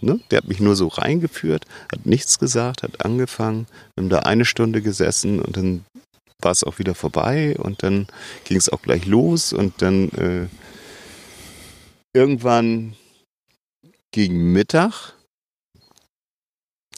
Ne? 0.00 0.20
Der 0.30 0.38
hat 0.38 0.48
mich 0.48 0.60
nur 0.60 0.76
so 0.76 0.88
reingeführt, 0.88 1.64
hat 1.90 2.04
nichts 2.04 2.38
gesagt, 2.38 2.82
hat 2.82 3.04
angefangen. 3.04 3.66
Wir 3.94 4.02
haben 4.02 4.10
da 4.10 4.18
eine 4.20 4.44
Stunde 4.44 4.82
gesessen 4.82 5.40
und 5.40 5.56
dann 5.56 5.86
war 6.40 6.50
es 6.50 6.64
auch 6.64 6.78
wieder 6.78 6.94
vorbei 6.94 7.56
und 7.58 7.82
dann 7.82 8.06
ging 8.44 8.58
es 8.58 8.68
auch 8.68 8.82
gleich 8.82 9.06
los 9.06 9.54
und 9.54 9.80
dann 9.80 10.10
äh, 10.10 10.46
irgendwann 12.12 12.96
gegen 14.10 14.52
Mittag 14.52 15.14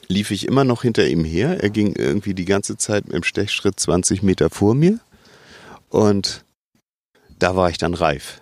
lief 0.09 0.31
ich 0.31 0.47
immer 0.47 0.65
noch 0.65 0.83
hinter 0.83 1.07
ihm 1.07 1.25
her. 1.25 1.63
Er 1.63 1.71
ging 1.71 1.95
irgendwie 1.95 2.35
die 2.35 2.45
ganze 2.45 2.77
Zeit 2.77 3.09
im 3.09 3.23
Stechschritt 3.23 3.79
20 3.79 4.23
Meter 4.23 4.51
vor 4.51 4.75
mir 4.75 4.99
und 5.89 6.45
da 7.39 7.57
war 7.57 7.71
ich 7.71 7.79
dann 7.79 7.95
reif. 7.95 8.41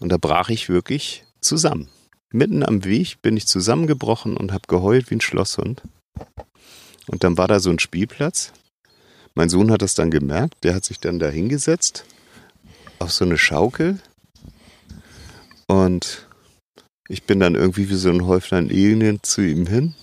Und 0.00 0.10
da 0.10 0.16
brach 0.18 0.48
ich 0.48 0.68
wirklich 0.68 1.24
zusammen. 1.40 1.88
Mitten 2.32 2.64
am 2.64 2.84
Weg 2.84 3.22
bin 3.22 3.36
ich 3.36 3.46
zusammengebrochen 3.46 4.36
und 4.36 4.52
habe 4.52 4.64
geheult 4.66 5.10
wie 5.10 5.16
ein 5.16 5.20
Schlosshund. 5.20 5.82
Und 7.06 7.24
dann 7.24 7.36
war 7.36 7.48
da 7.48 7.60
so 7.60 7.70
ein 7.70 7.78
Spielplatz. 7.78 8.52
Mein 9.34 9.48
Sohn 9.48 9.70
hat 9.70 9.82
das 9.82 9.94
dann 9.94 10.10
gemerkt. 10.10 10.64
Der 10.64 10.74
hat 10.74 10.84
sich 10.84 10.98
dann 10.98 11.18
da 11.18 11.28
hingesetzt 11.28 12.04
auf 12.98 13.12
so 13.12 13.24
eine 13.24 13.38
Schaukel. 13.38 13.98
Und 15.66 16.26
ich 17.08 17.24
bin 17.24 17.40
dann 17.40 17.54
irgendwie 17.54 17.90
wie 17.90 17.94
so 17.94 18.10
ein 18.10 18.26
Häuflein 18.26 18.70
Elend 18.70 19.26
zu 19.26 19.42
ihm 19.42 19.66
hin. 19.66 19.94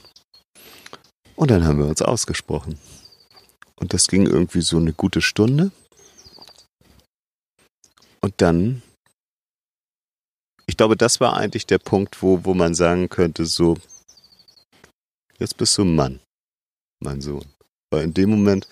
Und 1.39 1.51
dann 1.51 1.63
haben 1.65 1.79
wir 1.79 1.85
uns 1.85 2.01
ausgesprochen. 2.01 2.77
Und 3.77 3.93
das 3.93 4.07
ging 4.07 4.25
irgendwie 4.27 4.61
so 4.61 4.75
eine 4.77 4.91
gute 4.91 5.21
Stunde. 5.21 5.71
Und 8.21 8.33
dann, 8.41 8.81
ich 10.67 10.75
glaube, 10.75 10.97
das 10.97 11.21
war 11.21 11.37
eigentlich 11.37 11.65
der 11.65 11.77
Punkt, 11.79 12.21
wo, 12.21 12.43
wo 12.43 12.53
man 12.53 12.75
sagen 12.75 13.07
könnte, 13.07 13.45
so, 13.45 13.77
jetzt 15.37 15.55
bist 15.55 15.77
du 15.77 15.83
ein 15.83 15.95
Mann, 15.95 16.19
mein 17.01 17.21
Sohn. 17.21 17.45
Weil 17.89 18.03
in 18.03 18.13
dem 18.13 18.29
Moment 18.31 18.67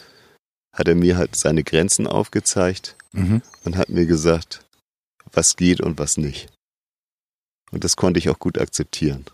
hat 0.75 0.89
er 0.89 0.95
mir 0.95 1.15
halt 1.15 1.35
seine 1.37 1.63
Grenzen 1.63 2.05
aufgezeigt 2.05 2.95
Mhm. 3.13 3.41
und 3.63 3.77
hat 3.77 3.87
mir 3.87 4.05
gesagt, 4.05 4.65
was 5.31 5.55
geht 5.55 5.79
und 5.79 5.97
was 5.97 6.17
nicht. 6.17 6.49
Und 7.71 7.85
das 7.85 7.95
konnte 7.95 8.19
ich 8.19 8.29
auch 8.29 8.37
gut 8.37 8.57
akzeptieren. 8.59 9.25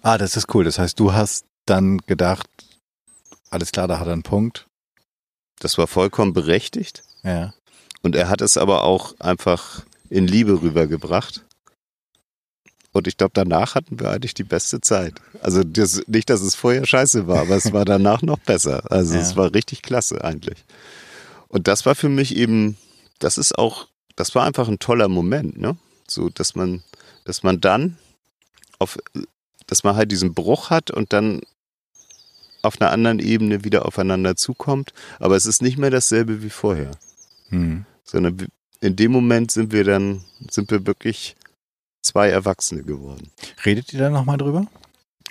Ah, 0.00 0.16
das 0.16 0.36
ist 0.36 0.54
cool. 0.54 0.64
Das 0.64 0.78
heißt, 0.78 0.98
du 1.00 1.12
hast 1.12 1.44
dann 1.66 1.98
gedacht, 1.98 2.48
alles 3.50 3.72
klar, 3.72 3.88
da 3.88 3.98
hat 3.98 4.06
er 4.06 4.12
einen 4.12 4.22
Punkt. 4.22 4.66
Das 5.60 5.78
war 5.78 5.86
vollkommen 5.86 6.32
berechtigt. 6.32 7.02
Ja. 7.22 7.54
Und 8.02 8.16
er 8.16 8.28
hat 8.28 8.40
es 8.40 8.56
aber 8.56 8.84
auch 8.84 9.18
einfach 9.20 9.84
in 10.10 10.26
Liebe 10.26 10.60
rübergebracht. 10.60 11.44
Und 12.92 13.08
ich 13.08 13.16
glaube, 13.16 13.32
danach 13.34 13.74
hatten 13.74 13.98
wir 13.98 14.10
eigentlich 14.10 14.34
die 14.34 14.44
beste 14.44 14.80
Zeit. 14.80 15.14
Also 15.42 15.64
das, 15.64 16.02
nicht, 16.06 16.30
dass 16.30 16.40
es 16.42 16.54
vorher 16.54 16.86
scheiße 16.86 17.26
war, 17.26 17.40
aber 17.40 17.56
es 17.56 17.72
war 17.72 17.84
danach 17.84 18.22
noch 18.22 18.38
besser. 18.38 18.90
Also 18.90 19.14
Ja. 19.14 19.20
es 19.20 19.36
war 19.36 19.52
richtig 19.52 19.82
klasse 19.82 20.22
eigentlich. 20.22 20.64
Und 21.48 21.66
das 21.66 21.86
war 21.86 21.94
für 21.94 22.08
mich 22.08 22.36
eben, 22.36 22.76
das 23.18 23.38
ist 23.38 23.58
auch, 23.58 23.88
das 24.16 24.34
war 24.34 24.44
einfach 24.44 24.68
ein 24.68 24.78
toller 24.78 25.08
Moment, 25.08 25.58
ne? 25.58 25.76
So, 26.06 26.28
dass 26.28 26.54
man, 26.54 26.82
dass 27.24 27.42
man 27.42 27.60
dann 27.60 27.96
auf, 28.78 28.98
dass 29.66 29.82
man 29.82 29.96
halt 29.96 30.12
diesen 30.12 30.34
Bruch 30.34 30.70
hat 30.70 30.90
und 30.90 31.12
dann 31.12 31.40
auf 32.64 32.80
einer 32.80 32.90
anderen 32.90 33.18
Ebene 33.18 33.64
wieder 33.64 33.86
aufeinander 33.86 34.36
zukommt. 34.36 34.92
Aber 35.18 35.36
es 35.36 35.46
ist 35.46 35.62
nicht 35.62 35.78
mehr 35.78 35.90
dasselbe 35.90 36.42
wie 36.42 36.50
vorher 36.50 36.90
Hm. 37.50 37.84
sondern 38.04 38.48
in 38.80 38.96
dem 38.96 39.12
Moment 39.12 39.50
sind 39.50 39.72
wir 39.72 39.84
dann, 39.84 40.24
sind 40.50 40.70
wir 40.70 40.86
wirklich 40.86 41.36
zwei 42.02 42.28
Erwachsene 42.28 42.82
geworden. 42.82 43.30
Redet 43.64 43.92
ihr 43.92 43.98
da 44.00 44.10
nochmal 44.10 44.38
drüber? 44.38 44.66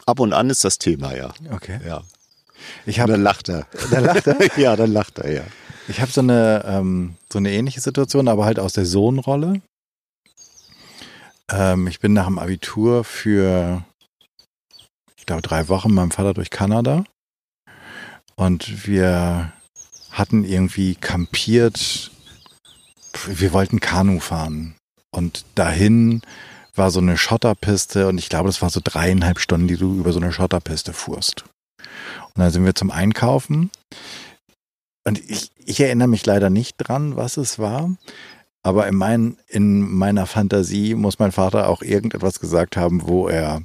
Ab 0.05 0.19
und 0.19 0.33
an 0.33 0.49
ist 0.49 0.63
das 0.63 0.79
Thema, 0.79 1.15
ja. 1.15 1.33
Okay. 1.51 1.79
ja. 1.85 2.03
Ich 2.85 2.97
Und 2.97 3.01
habe 3.03 3.11
dann 3.13 3.23
lacht 3.23 3.49
er. 3.49 3.67
Da 3.91 3.99
lacht 3.99 4.27
er? 4.27 4.37
ja, 4.57 4.75
dann 4.75 4.91
lacht 4.91 5.19
er, 5.19 5.31
ja. 5.31 5.43
Ich 5.87 6.01
habe 6.01 6.11
so 6.11 6.21
eine 6.21 6.63
ähm, 6.65 7.15
so 7.31 7.39
eine 7.39 7.51
ähnliche 7.51 7.81
Situation, 7.81 8.27
aber 8.27 8.45
halt 8.45 8.59
aus 8.59 8.73
der 8.73 8.85
Sohnrolle. 8.85 9.61
Ähm, 11.51 11.87
ich 11.87 11.99
bin 11.99 12.13
nach 12.13 12.27
dem 12.27 12.39
Abitur 12.39 13.03
für, 13.03 13.83
ich 15.17 15.25
glaube, 15.25 15.41
drei 15.41 15.67
Wochen 15.67 15.89
mit 15.89 15.95
meinem 15.97 16.11
Vater 16.11 16.33
durch 16.33 16.49
Kanada 16.49 17.03
und 18.35 18.87
wir 18.87 19.51
hatten 20.11 20.43
irgendwie 20.43 20.95
kampiert. 20.95 22.11
Wir 23.25 23.53
wollten 23.53 23.79
Kanu 23.79 24.19
fahren 24.19 24.75
und 25.11 25.45
dahin 25.55 26.21
war 26.75 26.89
so 26.91 26.99
eine 26.99 27.17
Schotterpiste 27.17 28.07
und 28.07 28.17
ich 28.17 28.29
glaube, 28.29 28.49
das 28.49 28.61
war 28.61 28.69
so 28.69 28.81
dreieinhalb 28.83 29.39
Stunden, 29.39 29.67
die 29.67 29.77
du 29.77 29.99
über 29.99 30.11
so 30.11 30.19
eine 30.19 30.31
Schotterpiste 30.31 30.93
fuhrst. 30.93 31.45
Und 31.79 32.39
dann 32.41 32.51
sind 32.51 32.65
wir 32.65 32.73
zum 32.73 32.89
Einkaufen 32.89 33.69
und 35.05 35.19
ich, 35.29 35.51
ich 35.57 35.79
erinnere 35.79 36.07
mich 36.07 36.25
leider 36.25 36.49
nicht 36.49 36.75
dran, 36.77 37.15
was 37.15 37.37
es 37.37 37.59
war. 37.59 37.91
Aber 38.65 38.87
in, 38.87 38.95
mein, 38.95 39.37
in 39.47 39.81
meiner 39.81 40.25
Fantasie 40.25 40.95
muss 40.95 41.19
mein 41.19 41.33
Vater 41.33 41.67
auch 41.67 41.81
irgendetwas 41.81 42.39
gesagt 42.39 42.77
haben, 42.77 43.05
wo 43.07 43.27
er 43.27 43.63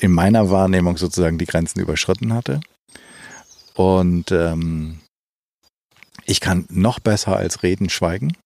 in 0.00 0.12
meiner 0.12 0.50
Wahrnehmung 0.50 0.96
sozusagen 0.96 1.38
die 1.38 1.46
Grenzen 1.46 1.80
überschritten 1.80 2.32
hatte. 2.32 2.60
Und 3.74 4.32
ähm, 4.32 5.00
ich 6.24 6.40
kann 6.40 6.66
noch 6.68 6.98
besser 6.98 7.36
als 7.36 7.62
reden 7.62 7.90
schweigen. 7.90 8.36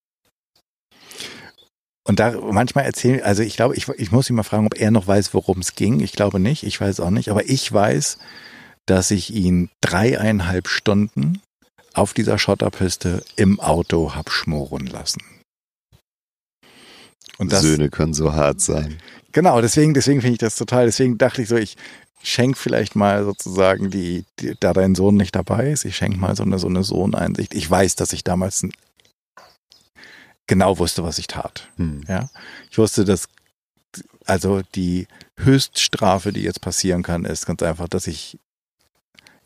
Und 2.06 2.20
da 2.20 2.32
manchmal 2.32 2.84
erzählen, 2.84 3.22
also 3.22 3.42
ich 3.42 3.56
glaube, 3.56 3.76
ich, 3.76 3.88
ich 3.88 4.12
muss 4.12 4.28
ihn 4.28 4.36
mal 4.36 4.42
fragen, 4.42 4.66
ob 4.66 4.78
er 4.78 4.90
noch 4.90 5.06
weiß, 5.06 5.32
worum 5.32 5.60
es 5.60 5.74
ging. 5.74 6.00
Ich 6.00 6.12
glaube 6.12 6.38
nicht, 6.38 6.64
ich 6.64 6.78
weiß 6.78 7.00
auch 7.00 7.10
nicht, 7.10 7.30
aber 7.30 7.48
ich 7.48 7.72
weiß, 7.72 8.18
dass 8.86 9.10
ich 9.10 9.32
ihn 9.32 9.70
dreieinhalb 9.80 10.68
Stunden 10.68 11.40
auf 11.94 12.12
dieser 12.12 12.38
Schotterpiste 12.38 13.24
im 13.36 13.58
Auto 13.58 14.14
hab 14.14 14.30
schmoren 14.30 14.86
lassen. 14.86 15.22
Das, 17.38 17.62
Söhne 17.62 17.88
können 17.88 18.14
so 18.14 18.34
hart 18.34 18.60
sein. 18.60 18.98
Genau, 19.34 19.60
deswegen, 19.60 19.94
deswegen 19.94 20.20
finde 20.20 20.34
ich 20.34 20.38
das 20.38 20.54
total. 20.54 20.86
Deswegen 20.86 21.18
dachte 21.18 21.42
ich 21.42 21.48
so, 21.48 21.56
ich 21.56 21.76
schenke 22.22 22.56
vielleicht 22.56 22.94
mal 22.94 23.24
sozusagen 23.24 23.90
die, 23.90 24.24
die, 24.38 24.54
da 24.60 24.72
dein 24.72 24.94
Sohn 24.94 25.16
nicht 25.16 25.34
dabei 25.34 25.70
ist, 25.70 25.84
ich 25.84 25.96
schenke 25.96 26.16
mal 26.18 26.36
so 26.36 26.44
eine, 26.44 26.58
so 26.60 26.68
eine 26.68 26.84
Sohneinsicht. 26.84 27.52
Ich 27.52 27.68
weiß, 27.68 27.96
dass 27.96 28.12
ich 28.12 28.22
damals 28.22 28.64
genau 30.46 30.78
wusste, 30.78 31.02
was 31.02 31.18
ich 31.18 31.26
tat. 31.26 31.68
Hm. 31.76 32.04
Ja, 32.08 32.30
ich 32.70 32.78
wusste, 32.78 33.04
dass 33.04 33.28
also 34.24 34.62
die 34.74 35.08
Höchststrafe, 35.36 36.32
die 36.32 36.42
jetzt 36.42 36.60
passieren 36.60 37.02
kann, 37.02 37.24
ist 37.24 37.44
ganz 37.44 37.60
einfach, 37.62 37.88
dass 37.88 38.06
ich 38.06 38.38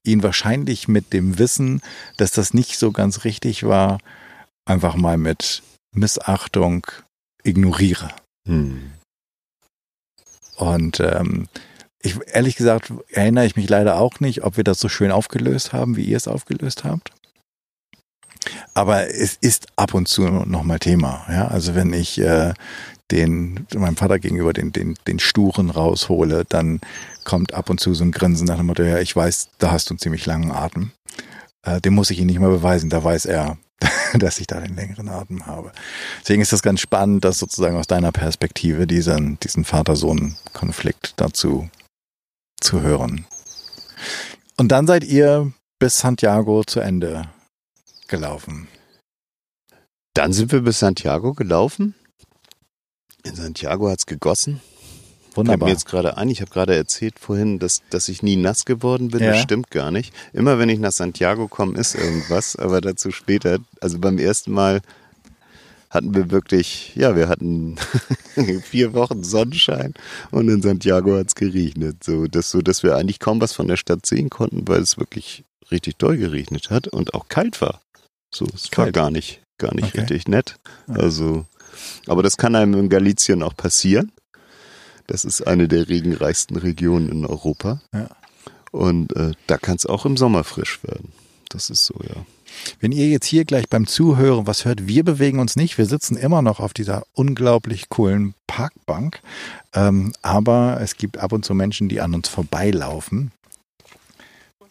ihn 0.04 0.22
wahrscheinlich 0.22 0.86
mit 0.86 1.14
dem 1.14 1.38
Wissen, 1.38 1.80
dass 2.18 2.30
das 2.30 2.52
nicht 2.52 2.78
so 2.78 2.92
ganz 2.92 3.24
richtig 3.24 3.64
war, 3.64 3.98
einfach 4.66 4.96
mal 4.96 5.16
mit 5.16 5.62
Missachtung 5.92 6.86
ignoriere. 7.42 8.10
Hm. 8.46 8.92
Und 10.58 11.00
ähm, 11.00 11.48
ich 12.00 12.18
ehrlich 12.32 12.56
gesagt 12.56 12.92
erinnere 13.10 13.46
ich 13.46 13.56
mich 13.56 13.68
leider 13.68 13.98
auch 13.98 14.20
nicht, 14.20 14.42
ob 14.42 14.56
wir 14.56 14.64
das 14.64 14.80
so 14.80 14.88
schön 14.88 15.12
aufgelöst 15.12 15.72
haben, 15.72 15.96
wie 15.96 16.04
ihr 16.04 16.16
es 16.16 16.28
aufgelöst 16.28 16.84
habt. 16.84 17.12
Aber 18.74 19.08
es 19.08 19.36
ist 19.40 19.66
ab 19.76 19.94
und 19.94 20.08
zu 20.08 20.22
nochmal 20.22 20.78
Thema. 20.78 21.26
Ja? 21.28 21.48
Also 21.48 21.74
wenn 21.74 21.92
ich 21.92 22.20
äh, 22.20 22.54
den 23.10 23.66
meinem 23.74 23.96
Vater 23.96 24.18
gegenüber 24.18 24.52
den, 24.52 24.72
den, 24.72 24.96
den 25.06 25.18
Sturen 25.18 25.70
raushole, 25.70 26.44
dann 26.48 26.80
kommt 27.24 27.54
ab 27.54 27.70
und 27.70 27.80
zu 27.80 27.94
so 27.94 28.04
ein 28.04 28.12
Grinsen 28.12 28.46
nach 28.46 28.56
dem 28.56 28.66
Motto, 28.66 28.82
ja, 28.82 28.98
ich 28.98 29.14
weiß, 29.14 29.50
da 29.58 29.70
hast 29.70 29.88
du 29.88 29.94
einen 29.94 29.98
ziemlich 29.98 30.26
langen 30.26 30.50
Atem. 30.50 30.90
Äh, 31.62 31.80
den 31.80 31.94
muss 31.94 32.10
ich 32.10 32.18
ihm 32.18 32.26
nicht 32.26 32.38
mehr 32.38 32.48
beweisen, 32.48 32.90
da 32.90 33.02
weiß 33.02 33.26
er, 33.26 33.58
dass 34.18 34.40
ich 34.40 34.46
da 34.46 34.60
den 34.60 34.74
längeren 34.74 35.08
Atem 35.08 35.46
habe. 35.46 35.72
Deswegen 36.20 36.42
ist 36.42 36.52
das 36.52 36.62
ganz 36.62 36.80
spannend, 36.80 37.24
das 37.24 37.38
sozusagen 37.38 37.76
aus 37.76 37.86
deiner 37.86 38.12
Perspektive 38.12 38.86
diesen, 38.86 39.38
diesen 39.40 39.64
Vater-Sohn-Konflikt 39.64 41.14
dazu 41.16 41.68
zu 42.60 42.80
hören. 42.80 43.26
Und 44.56 44.68
dann 44.68 44.86
seid 44.86 45.04
ihr 45.04 45.52
bis 45.78 45.98
Santiago 45.98 46.64
zu 46.64 46.80
Ende 46.80 47.28
gelaufen. 48.08 48.68
Dann 50.14 50.32
sind 50.32 50.50
wir 50.50 50.62
bis 50.62 50.80
Santiago 50.80 51.34
gelaufen. 51.34 51.94
In 53.22 53.36
Santiago 53.36 53.88
hat 53.88 54.00
es 54.00 54.06
gegossen. 54.06 54.60
Wunderbar. 55.34 55.58
Fällt 55.58 55.62
mir 55.68 55.72
jetzt 55.72 55.86
gerade 55.86 56.16
ein, 56.16 56.28
ich 56.30 56.40
habe 56.40 56.50
gerade 56.50 56.74
erzählt 56.74 57.18
vorhin, 57.18 57.58
dass, 57.58 57.82
dass 57.90 58.08
ich 58.08 58.22
nie 58.22 58.36
nass 58.36 58.64
geworden 58.64 59.08
bin. 59.08 59.20
Ja. 59.20 59.32
Das 59.32 59.40
stimmt 59.40 59.70
gar 59.70 59.90
nicht. 59.90 60.12
Immer 60.32 60.58
wenn 60.58 60.68
ich 60.68 60.78
nach 60.78 60.92
Santiago 60.92 61.48
komme, 61.48 61.78
ist 61.78 61.94
irgendwas, 61.94 62.56
aber 62.56 62.80
dazu 62.80 63.10
später. 63.10 63.58
Also 63.80 63.98
beim 63.98 64.18
ersten 64.18 64.52
Mal 64.52 64.80
hatten 65.90 66.14
wir 66.14 66.30
wirklich, 66.30 66.92
ja, 66.96 67.16
wir 67.16 67.28
hatten 67.28 67.76
vier 68.62 68.92
Wochen 68.92 69.24
Sonnenschein 69.24 69.94
und 70.30 70.48
in 70.48 70.60
Santiago 70.60 71.16
hat 71.16 71.28
es 71.28 71.34
geregnet. 71.34 72.04
So 72.04 72.26
dass, 72.26 72.50
so, 72.50 72.60
dass 72.60 72.82
wir 72.82 72.96
eigentlich 72.96 73.20
kaum 73.20 73.40
was 73.40 73.52
von 73.52 73.68
der 73.68 73.76
Stadt 73.76 74.04
sehen 74.04 74.30
konnten, 74.30 74.68
weil 74.68 74.80
es 74.80 74.98
wirklich 74.98 75.44
richtig 75.70 75.96
doll 75.96 76.16
geregnet 76.16 76.70
hat 76.70 76.88
und 76.88 77.14
auch 77.14 77.28
kalt 77.28 77.60
war. 77.60 77.80
So, 78.30 78.46
es 78.54 78.70
kalt. 78.70 78.88
war 78.88 78.92
gar 78.92 79.10
nicht, 79.10 79.40
gar 79.56 79.74
nicht 79.74 79.88
okay. 79.88 80.00
richtig 80.00 80.28
nett. 80.28 80.56
Also, 80.86 81.46
aber 82.06 82.22
das 82.22 82.36
kann 82.36 82.54
einem 82.54 82.74
in 82.74 82.88
Galicien 82.88 83.42
auch 83.42 83.56
passieren. 83.56 84.12
Das 85.08 85.24
ist 85.24 85.44
eine 85.44 85.66
der 85.66 85.88
regenreichsten 85.88 86.56
Regionen 86.56 87.08
in 87.08 87.26
Europa. 87.26 87.80
Ja. 87.92 88.08
Und 88.70 89.16
äh, 89.16 89.32
da 89.46 89.56
kann 89.56 89.76
es 89.76 89.86
auch 89.86 90.04
im 90.04 90.16
Sommer 90.16 90.44
frisch 90.44 90.84
werden. 90.84 91.12
Das 91.48 91.70
ist 91.70 91.86
so, 91.86 91.94
ja. 92.06 92.26
Wenn 92.78 92.92
ihr 92.92 93.08
jetzt 93.08 93.26
hier 93.26 93.44
gleich 93.44 93.68
beim 93.68 93.86
Zuhören 93.86 94.46
was 94.46 94.64
hört, 94.64 94.86
wir 94.86 95.04
bewegen 95.04 95.38
uns 95.38 95.56
nicht. 95.56 95.78
Wir 95.78 95.86
sitzen 95.86 96.16
immer 96.16 96.42
noch 96.42 96.60
auf 96.60 96.74
dieser 96.74 97.04
unglaublich 97.14 97.88
coolen 97.88 98.34
Parkbank. 98.46 99.20
Ähm, 99.72 100.12
aber 100.20 100.78
es 100.82 100.96
gibt 100.96 101.16
ab 101.16 101.32
und 101.32 101.44
zu 101.44 101.54
Menschen, 101.54 101.88
die 101.88 102.02
an 102.02 102.14
uns 102.14 102.28
vorbeilaufen. 102.28 103.32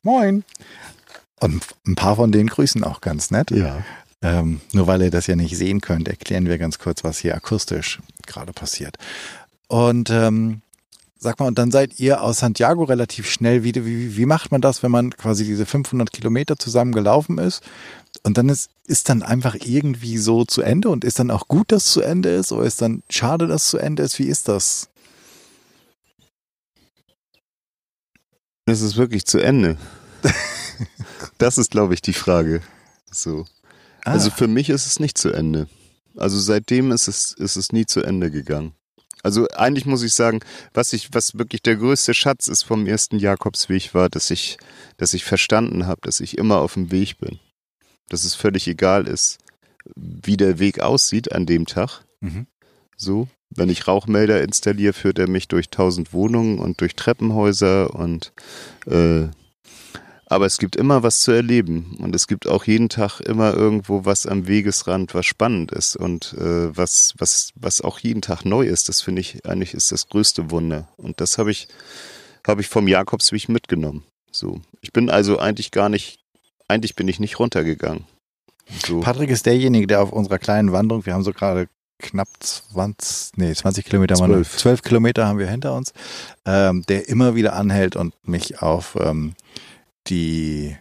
Moin. 0.04 0.44
Und 1.40 1.64
ein 1.88 1.96
paar 1.96 2.16
von 2.16 2.32
denen 2.32 2.50
grüßen 2.50 2.84
auch 2.84 3.02
ganz 3.02 3.32
nett. 3.32 3.50
Ja. 3.50 3.84
Ähm, 4.22 4.62
nur 4.72 4.86
weil 4.86 5.02
ihr 5.02 5.12
das 5.12 5.28
ja 5.28 5.36
nicht 5.36 5.58
sehen 5.58 5.82
könnt, 5.82 6.08
erklären 6.08 6.46
wir 6.46 6.58
ganz 6.60 6.78
kurz, 6.78 7.04
was 7.04 7.20
hier 7.20 7.36
akustisch 7.36 8.00
gerade 8.26 8.54
passiert. 8.54 8.98
Und 9.68 10.10
ähm, 10.10 10.62
Sag 11.20 11.40
mal, 11.40 11.48
und 11.48 11.58
dann 11.58 11.72
seid 11.72 12.00
ihr 12.00 12.22
aus 12.22 12.40
Santiago 12.40 12.84
relativ 12.84 13.28
schnell 13.28 13.64
wieder. 13.64 13.86
Wie, 13.86 14.16
wie 14.18 14.26
macht 14.28 14.52
man 14.52 14.62
das, 14.62 14.84
wenn 14.84 14.92
man 14.92 15.10
quasi 15.12 15.46
diese 15.46 15.66
500 15.66 16.12
Kilometer 16.12 16.58
zusammen 16.58 16.92
gelaufen 16.92 17.40
ist? 17.40 17.64
Und 18.22 18.38
dann 18.38 18.50
ist, 18.50 18.70
ist 18.86 19.10
dann 19.10 19.24
einfach 19.24 19.56
irgendwie 19.56 20.20
so 20.20 20.46
zu 20.46 20.62
Ende 20.62 20.90
und 20.90 21.04
ist 21.04 21.18
dann 21.18 21.32
auch 21.32 21.48
gut, 21.48 21.72
dass 21.72 21.86
es 21.86 21.92
zu 21.94 22.02
Ende 22.02 22.30
ist 22.30 22.52
oder 22.52 22.66
ist 22.66 22.82
dann 22.82 23.02
schade, 23.10 23.48
dass 23.48 23.64
es 23.64 23.70
zu 23.70 23.78
Ende 23.80 24.04
ist? 24.04 24.20
Wie 24.20 24.28
ist 24.28 24.48
das? 24.48 24.90
Es 28.66 28.82
ist 28.82 28.96
wirklich 28.96 29.26
zu 29.26 29.40
Ende. 29.40 29.78
das 31.40 31.58
ist, 31.58 31.72
glaube 31.72 31.96
ich, 31.96 32.02
die 32.04 32.14
Frage. 32.14 32.62
So. 33.10 33.46
Ah. 34.06 34.12
Also 34.12 34.30
für 34.30 34.48
mich 34.48 34.70
ist 34.70 34.86
es 34.86 35.00
nicht 35.00 35.18
zu 35.18 35.32
Ende. 35.32 35.68
Also 36.16 36.38
seitdem 36.40 36.92
ist 36.92 37.08
es, 37.08 37.34
ist 37.34 37.56
es 37.56 37.72
nie 37.72 37.88
zu 37.88 38.04
Ende 38.04 38.30
gegangen. 38.30 38.77
Also 39.28 39.46
eigentlich 39.58 39.86
muss 39.86 40.04
ich 40.04 40.14
sagen, 40.14 40.40
was 40.74 40.94
ich, 40.94 41.14
was 41.14 41.38
wirklich 41.38 41.62
der 41.62 41.76
größte 41.76 42.14
Schatz 42.14 42.48
ist 42.48 42.64
vom 42.64 42.88
ersten 42.88 43.20
Jakobsweg 43.20 43.94
war, 43.94 44.08
dass 44.08 44.32
ich, 44.32 44.58
dass 44.96 45.14
ich 45.14 45.26
verstanden 45.26 45.86
habe, 45.86 46.00
dass 46.04 46.22
ich 46.22 46.38
immer 46.38 46.60
auf 46.60 46.76
dem 46.76 46.92
Weg 46.92 47.18
bin. 47.18 47.38
Dass 48.08 48.24
es 48.24 48.36
völlig 48.36 48.70
egal 48.70 49.06
ist, 49.06 49.40
wie 49.98 50.38
der 50.38 50.60
Weg 50.60 50.80
aussieht 50.80 51.34
an 51.34 51.46
dem 51.46 51.66
Tag. 51.66 52.06
Mhm. 52.22 52.48
So, 52.96 53.28
wenn 53.50 53.68
ich 53.68 53.86
Rauchmelder 53.86 54.42
installiere, 54.42 54.94
führt 54.94 55.20
er 55.20 55.28
mich 55.28 55.50
durch 55.50 55.72
tausend 55.72 56.14
Wohnungen 56.14 56.60
und 56.60 56.80
durch 56.80 56.96
Treppenhäuser 56.96 57.94
und 57.94 58.32
äh, 58.86 59.28
aber 60.30 60.46
es 60.46 60.58
gibt 60.58 60.76
immer 60.76 61.04
was 61.04 61.22
zu 61.22 61.32
erleben 61.32 61.96
und 62.00 62.14
es 62.14 62.28
gibt 62.28 62.48
auch 62.48 62.66
jeden 62.66 62.90
Tag 62.90 63.22
immer 63.22 63.54
irgendwo 63.54 64.04
was 64.04 64.28
am 64.28 64.46
Wegesrand, 64.48 65.14
was 65.14 65.26
spannend 65.26 65.72
ist 65.72 65.96
und 65.96 66.34
äh, 66.34 66.76
was, 66.76 67.14
was, 67.18 67.52
was 67.56 67.80
auch 67.80 68.00
jeden 68.00 68.22
Tag 68.22 68.44
neu 68.44 68.66
ist. 68.66 68.90
Das 68.90 69.02
finde 69.02 69.22
ich 69.22 69.46
eigentlich 69.46 69.74
ist 69.74 69.92
das 69.94 70.10
größte 70.10 70.52
Wunder. 70.52 70.90
Und 70.98 71.22
das 71.22 71.38
habe 71.38 71.52
ich, 71.52 71.70
habe 72.46 72.60
ich 72.60 72.68
vom 72.68 72.90
Jakobsweg 72.90 73.48
mitgenommen. 73.48 74.04
So. 74.30 74.60
Ich 74.82 74.92
bin 74.92 75.10
also 75.10 75.40
eigentlich 75.40 75.72
gar 75.72 75.88
nicht, 75.88 76.20
eigentlich 76.68 76.96
bin 76.96 77.08
ich 77.08 77.22
nicht 77.22 77.40
runtergegangen. 77.40 78.04
So. 78.86 79.00
Patrick 79.00 79.30
ist 79.30 79.46
derjenige, 79.46 79.88
der 79.88 80.02
auf 80.02 80.12
unserer 80.12 80.40
kleinen 80.40 80.74
Wanderung, 80.74 81.06
wir 81.06 81.14
haben 81.14 81.24
so 81.24 81.32
gerade 81.32 81.70
knapp 82.00 82.28
20, 82.42 83.38
nee, 83.38 83.54
20 83.54 83.86
Kilometer, 83.86 84.16
12. 84.16 84.58
12 84.58 84.82
Kilometer 84.82 85.26
haben 85.26 85.40
wir 85.40 85.50
hinter 85.50 85.74
uns, 85.74 85.94
ähm, 86.46 86.84
der 86.90 87.08
immer 87.08 87.36
wieder 87.36 87.54
anhält 87.54 87.96
und 87.96 88.14
mich 88.28 88.62
auf 88.62 88.98
ähm, 89.00 89.34
die 90.10 90.76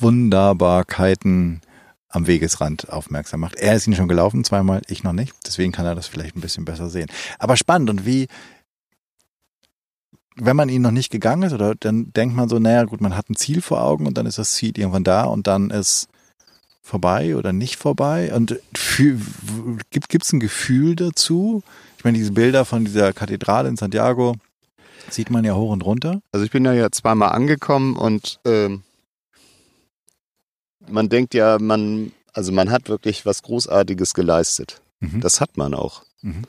Wunderbarkeiten 0.00 1.60
am 2.08 2.26
Wegesrand 2.26 2.90
aufmerksam 2.90 3.40
macht. 3.40 3.56
Er 3.56 3.74
ist 3.76 3.86
ihn 3.86 3.94
schon 3.94 4.08
gelaufen 4.08 4.44
zweimal, 4.44 4.82
ich 4.88 5.02
noch 5.02 5.12
nicht. 5.12 5.34
Deswegen 5.46 5.72
kann 5.72 5.86
er 5.86 5.94
das 5.94 6.06
vielleicht 6.06 6.36
ein 6.36 6.40
bisschen 6.40 6.64
besser 6.64 6.88
sehen. 6.88 7.08
Aber 7.38 7.56
spannend 7.56 7.90
und 7.90 8.06
wie, 8.06 8.28
wenn 10.36 10.56
man 10.56 10.68
ihn 10.68 10.82
noch 10.82 10.90
nicht 10.90 11.10
gegangen 11.10 11.42
ist, 11.44 11.52
oder 11.52 11.74
dann 11.74 12.12
denkt 12.12 12.34
man 12.34 12.48
so, 12.48 12.58
naja, 12.58 12.84
gut, 12.84 13.00
man 13.00 13.16
hat 13.16 13.28
ein 13.28 13.36
Ziel 13.36 13.60
vor 13.60 13.82
Augen 13.82 14.06
und 14.06 14.16
dann 14.16 14.26
ist 14.26 14.38
das 14.38 14.52
Ziel 14.52 14.78
irgendwann 14.78 15.04
da 15.04 15.24
und 15.24 15.46
dann 15.46 15.70
ist 15.70 16.08
vorbei 16.82 17.36
oder 17.36 17.52
nicht 17.52 17.76
vorbei. 17.76 18.32
Und 18.32 18.60
gibt 19.90 20.22
es 20.22 20.32
ein 20.32 20.40
Gefühl 20.40 20.94
dazu? 20.94 21.62
Ich 21.98 22.04
meine, 22.04 22.18
diese 22.18 22.32
Bilder 22.32 22.64
von 22.64 22.84
dieser 22.84 23.12
Kathedrale 23.12 23.68
in 23.68 23.76
Santiago, 23.76 24.36
Sieht 25.10 25.30
man 25.30 25.44
ja 25.44 25.54
hoch 25.54 25.70
und 25.70 25.84
runter. 25.84 26.20
Also 26.32 26.44
ich 26.44 26.50
bin 26.50 26.64
ja, 26.64 26.72
ja 26.72 26.90
zweimal 26.90 27.30
angekommen 27.30 27.96
und 27.96 28.40
ähm, 28.44 28.82
man 30.88 31.08
denkt 31.08 31.34
ja, 31.34 31.58
man, 31.60 32.12
also 32.32 32.52
man 32.52 32.70
hat 32.70 32.88
wirklich 32.88 33.26
was 33.26 33.42
Großartiges 33.42 34.14
geleistet. 34.14 34.80
Mhm. 35.00 35.20
Das 35.20 35.40
hat 35.40 35.56
man 35.56 35.74
auch. 35.74 36.02
Mhm. 36.22 36.42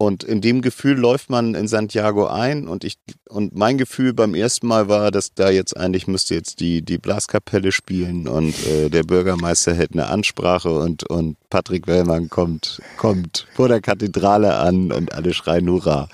Und 0.00 0.24
in 0.24 0.40
dem 0.40 0.62
Gefühl 0.62 0.96
läuft 0.96 1.28
man 1.28 1.54
in 1.54 1.68
Santiago 1.68 2.26
ein 2.26 2.68
und 2.68 2.84
ich 2.84 2.96
und 3.28 3.54
mein 3.54 3.76
Gefühl 3.76 4.14
beim 4.14 4.34
ersten 4.34 4.66
Mal 4.66 4.88
war, 4.88 5.10
dass 5.10 5.34
da 5.34 5.50
jetzt 5.50 5.76
eigentlich 5.76 6.06
müsste 6.06 6.34
jetzt 6.34 6.60
die 6.60 6.80
die 6.80 6.96
Blaskapelle 6.96 7.70
spielen 7.70 8.26
und 8.26 8.54
äh, 8.66 8.88
der 8.88 9.02
Bürgermeister 9.02 9.74
hält 9.74 9.92
eine 9.92 10.06
Ansprache 10.06 10.70
und 10.70 11.04
und 11.10 11.36
Patrick 11.50 11.86
Wellmann 11.86 12.30
kommt 12.30 12.80
kommt 12.96 13.46
vor 13.52 13.68
der 13.68 13.82
Kathedrale 13.82 14.56
an 14.56 14.90
und 14.90 15.12
alle 15.12 15.34
schreien 15.34 15.68
Hurra. 15.68 16.08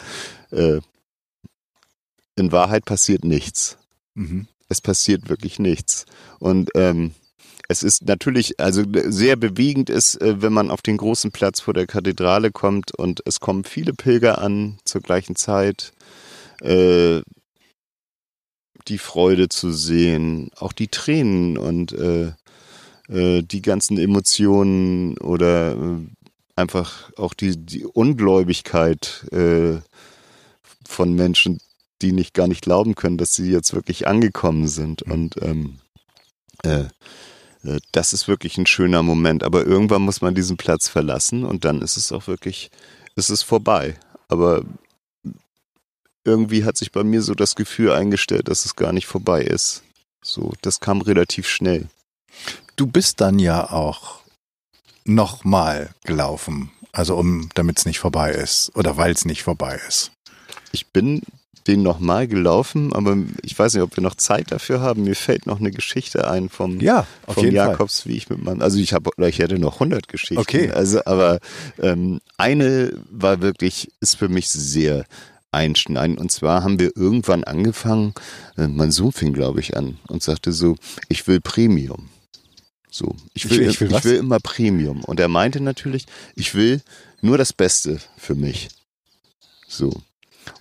Äh, 0.50 0.80
in 2.36 2.52
Wahrheit 2.52 2.84
passiert 2.84 3.24
nichts. 3.24 3.78
Mhm. 4.14 4.46
Es 4.68 4.80
passiert 4.80 5.28
wirklich 5.28 5.58
nichts. 5.58 6.06
Und 6.38 6.70
ähm, 6.74 7.12
es 7.68 7.82
ist 7.82 8.04
natürlich, 8.06 8.60
also 8.60 8.84
sehr 8.92 9.36
bewegend 9.36 9.90
ist, 9.90 10.20
äh, 10.20 10.40
wenn 10.42 10.52
man 10.52 10.70
auf 10.70 10.82
den 10.82 10.96
großen 10.96 11.32
Platz 11.32 11.60
vor 11.60 11.74
der 11.74 11.86
Kathedrale 11.86 12.52
kommt 12.52 12.94
und 12.94 13.22
es 13.26 13.40
kommen 13.40 13.64
viele 13.64 13.92
Pilger 13.92 14.38
an 14.40 14.78
zur 14.84 15.00
gleichen 15.00 15.36
Zeit. 15.36 15.92
Äh, 16.60 17.22
die 18.88 18.98
Freude 18.98 19.48
zu 19.48 19.72
sehen, 19.72 20.50
auch 20.56 20.72
die 20.72 20.88
Tränen 20.88 21.58
und 21.58 21.92
äh, 21.92 22.32
äh, 23.08 23.42
die 23.42 23.62
ganzen 23.62 23.98
Emotionen 23.98 25.18
oder 25.18 25.72
äh, 25.72 26.06
einfach 26.54 27.12
auch 27.16 27.34
die, 27.34 27.56
die 27.56 27.84
Ungläubigkeit 27.84 29.26
äh, 29.32 29.80
von 30.86 31.14
Menschen, 31.14 31.58
die 32.02 32.12
nicht 32.12 32.34
gar 32.34 32.46
nicht 32.46 32.62
glauben 32.62 32.94
können, 32.94 33.18
dass 33.18 33.34
sie 33.34 33.50
jetzt 33.50 33.74
wirklich 33.74 34.06
angekommen 34.06 34.68
sind. 34.68 35.02
Und 35.02 35.40
ähm, 35.42 35.78
äh, 36.62 36.84
äh, 37.66 37.80
das 37.92 38.12
ist 38.12 38.28
wirklich 38.28 38.58
ein 38.58 38.66
schöner 38.66 39.02
Moment. 39.02 39.42
Aber 39.42 39.64
irgendwann 39.64 40.02
muss 40.02 40.20
man 40.20 40.34
diesen 40.34 40.56
Platz 40.56 40.88
verlassen 40.88 41.44
und 41.44 41.64
dann 41.64 41.82
ist 41.82 41.96
es 41.96 42.12
auch 42.12 42.26
wirklich, 42.26 42.70
ist 43.14 43.30
es 43.30 43.42
vorbei. 43.42 43.98
Aber 44.28 44.64
irgendwie 46.24 46.64
hat 46.64 46.76
sich 46.76 46.92
bei 46.92 47.04
mir 47.04 47.22
so 47.22 47.34
das 47.34 47.54
Gefühl 47.54 47.92
eingestellt, 47.92 48.48
dass 48.48 48.64
es 48.64 48.76
gar 48.76 48.92
nicht 48.92 49.06
vorbei 49.06 49.42
ist. 49.42 49.82
So, 50.22 50.52
das 50.62 50.80
kam 50.80 51.00
relativ 51.00 51.48
schnell. 51.48 51.88
Du 52.74 52.86
bist 52.86 53.20
dann 53.20 53.38
ja 53.38 53.70
auch 53.70 54.20
nochmal 55.04 55.94
gelaufen, 56.04 56.72
also 56.92 57.16
um, 57.16 57.48
damit 57.54 57.78
es 57.78 57.86
nicht 57.86 58.00
vorbei 58.00 58.32
ist 58.32 58.74
oder 58.74 58.96
weil 58.96 59.12
es 59.12 59.24
nicht 59.24 59.44
vorbei 59.44 59.80
ist. 59.86 60.10
Ich 60.72 60.88
bin 60.88 61.22
den 61.66 61.82
nochmal 61.82 62.28
gelaufen, 62.28 62.92
aber 62.92 63.16
ich 63.42 63.58
weiß 63.58 63.74
nicht, 63.74 63.82
ob 63.82 63.96
wir 63.96 64.02
noch 64.02 64.14
Zeit 64.14 64.52
dafür 64.52 64.80
haben. 64.80 65.04
Mir 65.04 65.16
fällt 65.16 65.46
noch 65.46 65.58
eine 65.60 65.70
Geschichte 65.70 66.28
ein 66.30 66.48
vom, 66.48 66.80
ja, 66.80 67.06
vom 67.28 67.50
Jakobs, 67.50 68.00
Fall. 68.02 68.12
wie 68.12 68.16
ich 68.16 68.28
mit 68.30 68.42
meinem, 68.42 68.62
also 68.62 68.78
ich 68.78 68.92
habe, 68.92 69.10
ich 69.26 69.38
hätte 69.38 69.58
noch 69.58 69.74
100 69.74 70.08
Geschichten. 70.08 70.38
Okay. 70.38 70.70
Also, 70.70 71.04
aber 71.04 71.38
ähm, 71.80 72.20
eine 72.36 72.92
war 73.10 73.40
wirklich, 73.40 73.90
ist 74.00 74.16
für 74.16 74.28
mich 74.28 74.48
sehr 74.48 75.04
einschneidend. 75.52 76.18
Und 76.20 76.30
zwar 76.30 76.62
haben 76.62 76.78
wir 76.78 76.96
irgendwann 76.96 77.44
angefangen, 77.44 78.14
äh, 78.56 78.66
mein 78.68 78.92
Sohn 78.92 79.12
fing, 79.12 79.32
glaube 79.32 79.60
ich, 79.60 79.76
an 79.76 79.98
und 80.08 80.22
sagte 80.22 80.52
so, 80.52 80.76
ich 81.08 81.26
will 81.26 81.40
Premium. 81.40 82.08
So, 82.90 83.14
ich 83.34 83.48
will, 83.50 83.62
Ich 83.62 83.80
will- 83.80 83.88
ich 83.88 83.92
will 83.92 83.98
ich 83.98 84.04
will 84.04 84.16
immer 84.16 84.38
Premium. 84.40 85.02
Und 85.04 85.18
er 85.20 85.28
meinte 85.28 85.60
natürlich, 85.60 86.06
ich 86.34 86.54
will 86.54 86.80
nur 87.22 87.38
das 87.38 87.52
Beste 87.52 87.98
für 88.16 88.34
mich. 88.34 88.68
So. 89.68 90.02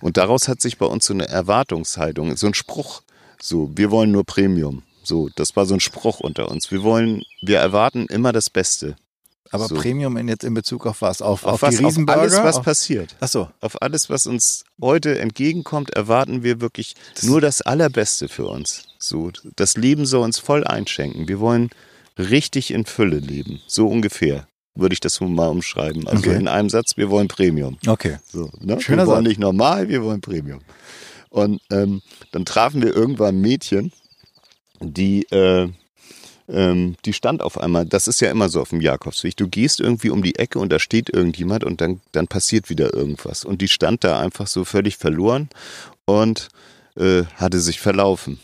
Und 0.00 0.16
daraus 0.16 0.48
hat 0.48 0.60
sich 0.60 0.78
bei 0.78 0.86
uns 0.86 1.04
so 1.06 1.14
eine 1.14 1.28
Erwartungshaltung, 1.28 2.36
so 2.36 2.46
ein 2.46 2.54
Spruch. 2.54 3.02
So, 3.40 3.70
wir 3.74 3.90
wollen 3.90 4.12
nur 4.12 4.24
Premium. 4.24 4.82
So, 5.02 5.28
das 5.36 5.54
war 5.56 5.66
so 5.66 5.74
ein 5.74 5.80
Spruch 5.80 6.20
unter 6.20 6.48
uns. 6.50 6.70
Wir 6.70 6.82
wollen, 6.82 7.22
wir 7.42 7.58
erwarten 7.58 8.06
immer 8.06 8.32
das 8.32 8.50
Beste. 8.50 8.96
Aber 9.52 9.68
So. 9.68 9.76
Premium 9.76 10.16
in 10.16 10.26
jetzt 10.26 10.42
in 10.42 10.54
Bezug 10.54 10.86
auf 10.86 11.02
was? 11.02 11.22
Auf, 11.22 11.44
auf, 11.44 11.62
was, 11.62 11.76
die 11.76 11.84
Riesenburger? 11.84 12.18
auf 12.20 12.22
alles, 12.32 12.38
was 12.42 12.56
Auf- 12.56 12.64
passiert. 12.64 13.14
Ach 13.20 13.28
so. 13.28 13.48
Auf 13.60 13.80
alles, 13.80 14.10
was 14.10 14.26
uns 14.26 14.64
heute 14.80 15.18
entgegenkommt, 15.20 15.90
erwarten 15.90 16.42
wir 16.42 16.60
wirklich 16.60 16.94
nur 17.22 17.40
das 17.40 17.62
Allerbeste 17.62 18.28
für 18.28 18.46
uns. 18.46 18.88
So, 18.98 19.30
das 19.54 19.76
Leben 19.76 20.04
soll 20.06 20.22
uns 20.24 20.38
voll 20.40 20.64
einschenken. 20.64 21.28
Wir 21.28 21.38
wollen 21.38 21.70
richtig 22.18 22.72
in 22.72 22.86
Fülle 22.86 23.18
leben. 23.18 23.60
So 23.68 23.86
ungefähr 23.86 24.48
würde 24.76 24.92
ich 24.92 25.00
das 25.00 25.20
mal 25.20 25.48
umschreiben. 25.48 26.06
Also 26.06 26.18
Okay. 26.30 26.36
in 26.38 26.48
einem 26.48 26.68
Satz, 26.68 26.96
wir 26.96 27.10
wollen 27.10 27.28
Premium. 27.28 27.78
Okay. 27.86 28.18
So, 28.30 28.50
ne? 28.60 28.80
Schöner 28.80 29.02
wir 29.02 29.06
wollen 29.08 29.24
Satz. 29.24 29.28
nicht 29.28 29.40
normal, 29.40 29.88
wir 29.88 30.02
wollen 30.02 30.20
Premium. 30.20 30.60
Und 31.30 31.60
ähm, 31.70 32.02
dann 32.32 32.44
trafen 32.44 32.82
wir 32.82 32.94
irgendwann 32.94 33.36
ein 33.36 33.40
Mädchen, 33.40 33.92
die, 34.80 35.24
äh, 35.30 35.68
ähm, 36.48 36.96
die 37.04 37.12
stand 37.12 37.42
auf 37.42 37.58
einmal, 37.58 37.84
das 37.86 38.06
ist 38.08 38.20
ja 38.20 38.30
immer 38.30 38.48
so 38.48 38.60
auf 38.60 38.70
dem 38.70 38.80
Jakobsweg, 38.80 39.36
du 39.36 39.48
gehst 39.48 39.80
irgendwie 39.80 40.10
um 40.10 40.22
die 40.22 40.36
Ecke 40.36 40.58
und 40.58 40.70
da 40.70 40.78
steht 40.78 41.10
irgendjemand 41.10 41.64
und 41.64 41.80
dann, 41.80 42.00
dann 42.12 42.28
passiert 42.28 42.70
wieder 42.70 42.94
irgendwas. 42.94 43.44
Und 43.44 43.60
die 43.62 43.68
stand 43.68 44.04
da 44.04 44.20
einfach 44.20 44.46
so 44.46 44.64
völlig 44.64 44.96
verloren 44.96 45.48
und 46.04 46.48
äh, 46.96 47.24
hatte 47.36 47.58
sich 47.60 47.80
verlaufen. 47.80 48.38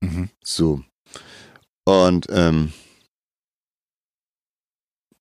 Mhm. 0.00 0.30
So. 0.42 0.80
Und 1.84 2.26
ähm, 2.30 2.72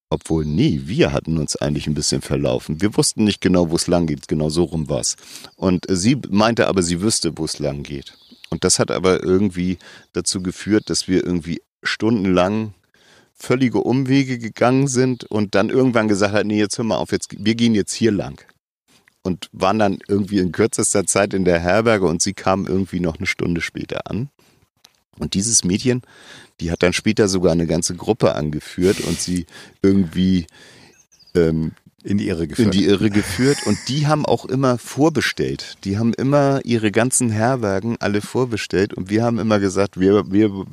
obwohl, 0.09 0.45
nee, 0.45 0.81
wir 0.85 1.11
hatten 1.11 1.37
uns 1.37 1.55
eigentlich 1.55 1.87
ein 1.87 1.93
bisschen 1.93 2.21
verlaufen. 2.21 2.81
Wir 2.81 2.95
wussten 2.95 3.23
nicht 3.23 3.41
genau, 3.41 3.69
wo 3.69 3.75
es 3.75 3.87
lang 3.87 4.07
geht. 4.07 4.27
Genau 4.27 4.49
so 4.49 4.63
rum 4.63 4.87
war's. 4.89 5.15
Und 5.55 5.89
äh, 5.89 5.95
sie 5.95 6.17
meinte 6.29 6.67
aber, 6.67 6.81
sie 6.81 7.01
wüsste, 7.01 7.37
wo 7.37 7.45
es 7.45 7.59
lang 7.59 7.83
geht. 7.83 8.17
Und 8.49 8.63
das 8.63 8.79
hat 8.79 8.91
aber 8.91 9.23
irgendwie 9.23 9.77
dazu 10.13 10.41
geführt, 10.41 10.89
dass 10.89 11.07
wir 11.07 11.25
irgendwie 11.25 11.61
stundenlang 11.83 12.73
völlige 13.33 13.79
Umwege 13.79 14.39
gegangen 14.39 14.87
sind 14.87 15.25
und 15.25 15.53
dann 15.55 15.69
irgendwann 15.69 16.07
gesagt 16.07 16.33
hat, 16.33 16.45
nee, 16.45 16.57
jetzt 16.57 16.77
hör 16.77 16.85
mal 16.85 16.97
auf, 16.97 17.11
jetzt, 17.11 17.35
wir 17.37 17.55
gehen 17.55 17.75
jetzt 17.75 17.93
hier 17.93 18.11
lang. 18.11 18.41
Und 19.23 19.49
waren 19.51 19.77
dann 19.77 19.99
irgendwie 20.07 20.39
in 20.39 20.53
kürzester 20.53 21.05
Zeit 21.05 21.33
in 21.33 21.43
der 21.43 21.59
Herberge 21.59 22.07
und 22.07 22.21
sie 22.21 22.33
kam 22.33 22.65
irgendwie 22.65 23.01
noch 23.01 23.17
eine 23.17 23.27
Stunde 23.27 23.59
später 23.59 24.09
an. 24.09 24.29
Und 25.19 25.33
dieses 25.33 25.63
Mädchen, 25.63 26.01
die 26.59 26.71
hat 26.71 26.83
dann 26.83 26.93
später 26.93 27.27
sogar 27.27 27.51
eine 27.51 27.67
ganze 27.67 27.95
Gruppe 27.95 28.35
angeführt 28.35 29.01
und 29.01 29.19
sie 29.19 29.45
irgendwie 29.81 30.47
ähm, 31.35 31.73
In 32.03 32.17
die 32.17 32.27
Irre 32.27 32.47
geführt. 32.47 32.65
in 32.65 32.71
die 32.71 32.85
Irre 32.85 33.09
geführt. 33.09 33.59
Und 33.65 33.77
die 33.87 34.07
haben 34.07 34.25
auch 34.25 34.45
immer 34.45 34.77
vorbestellt. 34.77 35.77
Die 35.83 35.97
haben 35.97 36.13
immer 36.13 36.61
ihre 36.63 36.91
ganzen 36.91 37.29
Herbergen 37.29 37.97
alle 37.99 38.21
vorbestellt. 38.21 38.93
Und 38.93 39.09
wir 39.09 39.23
haben 39.23 39.39
immer 39.39 39.59
gesagt, 39.59 39.99
wir, 39.99 40.31
wir, 40.31 40.65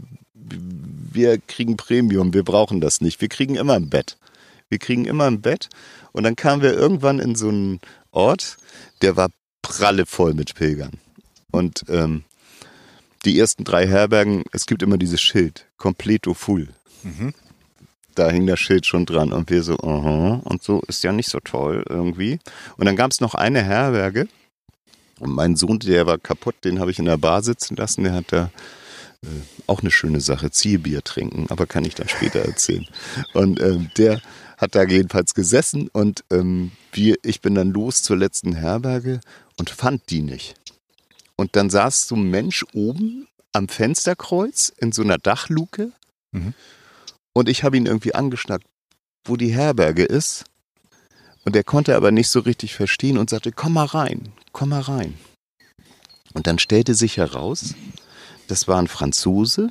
wir 1.13 1.39
kriegen 1.39 1.77
Premium, 1.77 2.33
wir 2.33 2.45
brauchen 2.45 2.81
das 2.81 3.01
nicht. 3.01 3.21
Wir 3.21 3.29
kriegen 3.29 3.55
immer 3.57 3.75
ein 3.75 3.91
Bett. 3.91 4.17
Wir 4.69 4.79
kriegen 4.79 5.05
immer 5.05 5.25
ein 5.27 5.41
Bett. 5.43 5.69
Und 6.13 6.23
dann 6.25 6.37
kamen 6.37 6.63
wir 6.63 6.73
irgendwann 6.73 7.19
in 7.19 7.35
so 7.35 7.49
einen 7.49 7.81
Ort, 8.11 8.57
der 9.03 9.17
war 9.17 9.29
prallevoll 9.63 10.35
mit 10.35 10.55
Pilgern. 10.55 10.93
Und 11.51 11.85
ähm, 11.89 12.25
die 13.25 13.39
ersten 13.39 13.65
drei 13.65 13.87
Herbergen, 13.87 14.45
es 14.53 14.67
gibt 14.67 14.83
immer 14.83 14.99
dieses 14.99 15.21
Schild, 15.21 15.67
completo 15.77 16.35
full. 16.35 16.69
Mhm. 17.03 17.35
Da 18.15 18.31
hing 18.31 18.47
das 18.47 18.61
Schild 18.61 18.87
schon 18.87 19.07
dran 19.07 19.33
und 19.33 19.51
wir 19.51 19.63
so, 19.63 19.77
aha, 19.79 20.41
und 20.45 20.63
so 20.63 20.83
ist 20.87 21.03
ja 21.03 21.13
nicht 21.13 21.29
so 21.29 21.41
toll 21.41 21.85
irgendwie. 21.89 22.39
Und 22.77 22.87
dann 22.87 22.97
gab 22.97 23.11
es 23.11 23.21
noch 23.21 23.35
eine 23.35 23.63
Herberge 23.63 24.29
und 25.19 25.33
mein 25.33 25.57
Sohn, 25.57 25.79
der 25.79 26.07
war 26.07 26.19
kaputt, 26.19 26.57
den 26.65 26.81
habe 26.81 26.91
ich 26.91 26.99
in 26.99 27.07
der 27.07 27.17
Bar 27.17 27.43
sitzen 27.43 27.77
lassen, 27.77 28.05
der 28.05 28.13
hat 28.13 28.27
da 28.29 28.51
äh, 29.23 29.27
auch 29.67 29.81
eine 29.81 29.91
schöne 29.91 30.21
Sache, 30.21 30.51
Zielbier 30.51 31.03
trinken, 31.03 31.47
aber 31.49 31.67
kann 31.67 31.85
ich 31.85 31.95
dann 31.95 32.09
später 32.09 32.41
erzählen. 32.45 32.87
Und 33.33 33.61
ähm, 33.61 33.91
der 33.97 34.21
hat 34.57 34.75
da 34.75 34.85
jedenfalls 34.85 35.35
gesessen 35.35 35.89
und 35.89 36.25
ähm, 36.31 36.71
wir, 36.93 37.17
ich 37.23 37.41
bin 37.41 37.55
dann 37.55 37.73
los 37.73 38.03
zur 38.03 38.17
letzten 38.17 38.55
Herberge 38.55 39.21
und 39.57 39.71
fand 39.71 40.11
die 40.11 40.23
nicht. 40.23 40.55
Und 41.37 41.57
dann 41.57 41.71
saß 41.71 42.07
so 42.09 42.15
ein 42.17 42.31
Mensch 42.31 42.65
oben 42.75 43.27
am 43.53 43.69
Fensterkreuz 43.69 44.73
in 44.79 44.93
so 44.93 45.03
einer 45.03 45.19
Dachluke 45.19 45.93
Mhm. 46.33 46.53
und 47.33 47.49
ich 47.49 47.63
habe 47.63 47.77
ihn 47.77 47.87
irgendwie 47.87 48.15
angeschnackt, 48.15 48.67
wo 49.25 49.37
die 49.37 49.53
Herberge 49.55 50.05
ist. 50.05 50.45
Und 51.45 51.55
er 51.55 51.63
konnte 51.63 51.95
aber 51.95 52.11
nicht 52.11 52.29
so 52.29 52.41
richtig 52.41 52.75
verstehen 52.75 53.19
und 53.19 53.31
sagte, 53.31 53.53
komm 53.53 53.75
mal 53.75 53.85
rein, 53.85 54.33
komm 54.53 54.71
mal 54.71 54.81
rein. 54.81 55.15
Und 56.33 56.47
dann 56.49 56.59
stellte 56.59 56.95
sich 56.95 57.19
heraus, 57.19 57.75
das 58.49 58.67
war 58.67 58.79
ein 58.81 58.89
Franzose, 58.89 59.71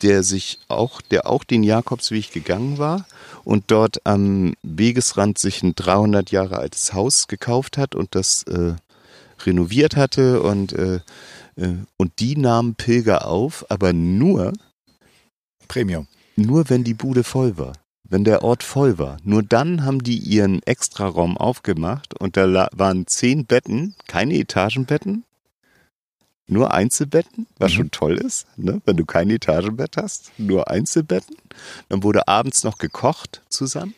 der 0.00 0.22
sich 0.22 0.60
auch, 0.68 1.00
der 1.02 1.26
auch 1.26 1.44
den 1.44 1.62
Jakobsweg 1.62 2.32
gegangen 2.32 2.78
war 2.78 3.06
und 3.44 3.64
dort 3.70 4.06
am 4.06 4.54
Wegesrand 4.62 5.38
sich 5.38 5.62
ein 5.62 5.74
300 5.74 6.30
Jahre 6.30 6.56
altes 6.58 6.92
Haus 6.94 7.28
gekauft 7.28 7.76
hat 7.76 7.94
und 7.94 8.14
das 8.14 8.44
äh, 8.44 8.74
renoviert 9.46 9.96
hatte 9.96 10.42
und, 10.42 10.72
äh, 10.72 11.00
äh, 11.56 11.74
und 11.96 12.12
die 12.18 12.36
nahmen 12.36 12.74
Pilger 12.74 13.26
auf, 13.26 13.64
aber 13.70 13.92
nur, 13.92 14.52
Premium. 15.68 16.06
nur 16.36 16.68
wenn 16.70 16.84
die 16.84 16.94
Bude 16.94 17.24
voll 17.24 17.56
war. 17.58 17.72
Wenn 18.04 18.24
der 18.24 18.42
Ort 18.44 18.62
voll 18.62 18.98
war. 18.98 19.16
Nur 19.24 19.42
dann 19.42 19.84
haben 19.84 20.02
die 20.02 20.18
ihren 20.18 20.62
Extraraum 20.64 21.38
aufgemacht 21.38 22.12
und 22.20 22.36
da 22.36 22.68
waren 22.72 23.06
zehn 23.06 23.46
Betten, 23.46 23.94
keine 24.06 24.34
Etagenbetten, 24.34 25.24
nur 26.46 26.74
Einzelbetten, 26.74 27.46
was 27.58 27.72
Mhm. 27.72 27.76
schon 27.76 27.90
toll 27.90 28.18
ist, 28.18 28.46
ne? 28.58 28.82
wenn 28.84 28.96
du 28.98 29.06
kein 29.06 29.30
Etagenbett 29.30 29.96
hast, 29.96 30.30
nur 30.36 30.68
Einzelbetten. 30.70 31.36
Dann 31.88 32.02
wurde 32.02 32.28
abends 32.28 32.64
noch 32.64 32.76
gekocht 32.76 33.40
zusammen. 33.48 33.94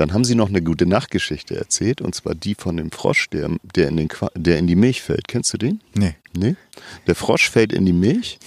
Dann 0.00 0.14
haben 0.14 0.24
sie 0.24 0.34
noch 0.34 0.48
eine 0.48 0.62
gute 0.62 0.86
Nachtgeschichte 0.86 1.54
erzählt, 1.58 2.00
und 2.00 2.14
zwar 2.14 2.34
die 2.34 2.54
von 2.54 2.78
dem 2.78 2.90
Frosch, 2.90 3.28
der, 3.28 3.50
der, 3.76 3.88
in, 3.88 3.98
den, 3.98 4.08
Qua- 4.08 4.30
der 4.34 4.56
in 4.56 4.66
die 4.66 4.74
Milch 4.74 5.02
fällt. 5.02 5.28
Kennst 5.28 5.52
du 5.52 5.58
den? 5.58 5.82
Nee. 5.92 6.16
Nee. 6.32 6.56
Der 7.06 7.14
Frosch 7.14 7.50
fällt 7.50 7.70
in 7.70 7.84
die 7.84 7.92
Milch 7.92 8.38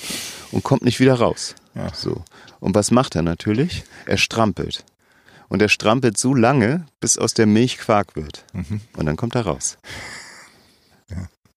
und 0.52 0.64
kommt 0.64 0.82
nicht 0.82 1.00
wieder 1.00 1.14
raus. 1.14 1.54
Ja. 1.76 1.94
So. 1.94 2.24
Und 2.60 2.74
was 2.74 2.90
macht 2.90 3.16
er 3.16 3.22
natürlich? 3.22 3.84
Er 4.08 4.18
strampelt. 4.18 4.84
Und 5.48 5.62
er 5.62 5.70
strampelt 5.70 6.18
so 6.18 6.34
lange, 6.34 6.88
bis 7.00 7.20
aus 7.20 7.36
der 7.36 7.46
Milch 7.46 7.78
Quark 7.78 8.16
wird. 8.16 8.46
Mhm. 8.54 8.82
Und 8.98 9.06
dann 9.06 9.16
kommt 9.16 9.36
er 9.36 9.42
raus. 9.46 9.78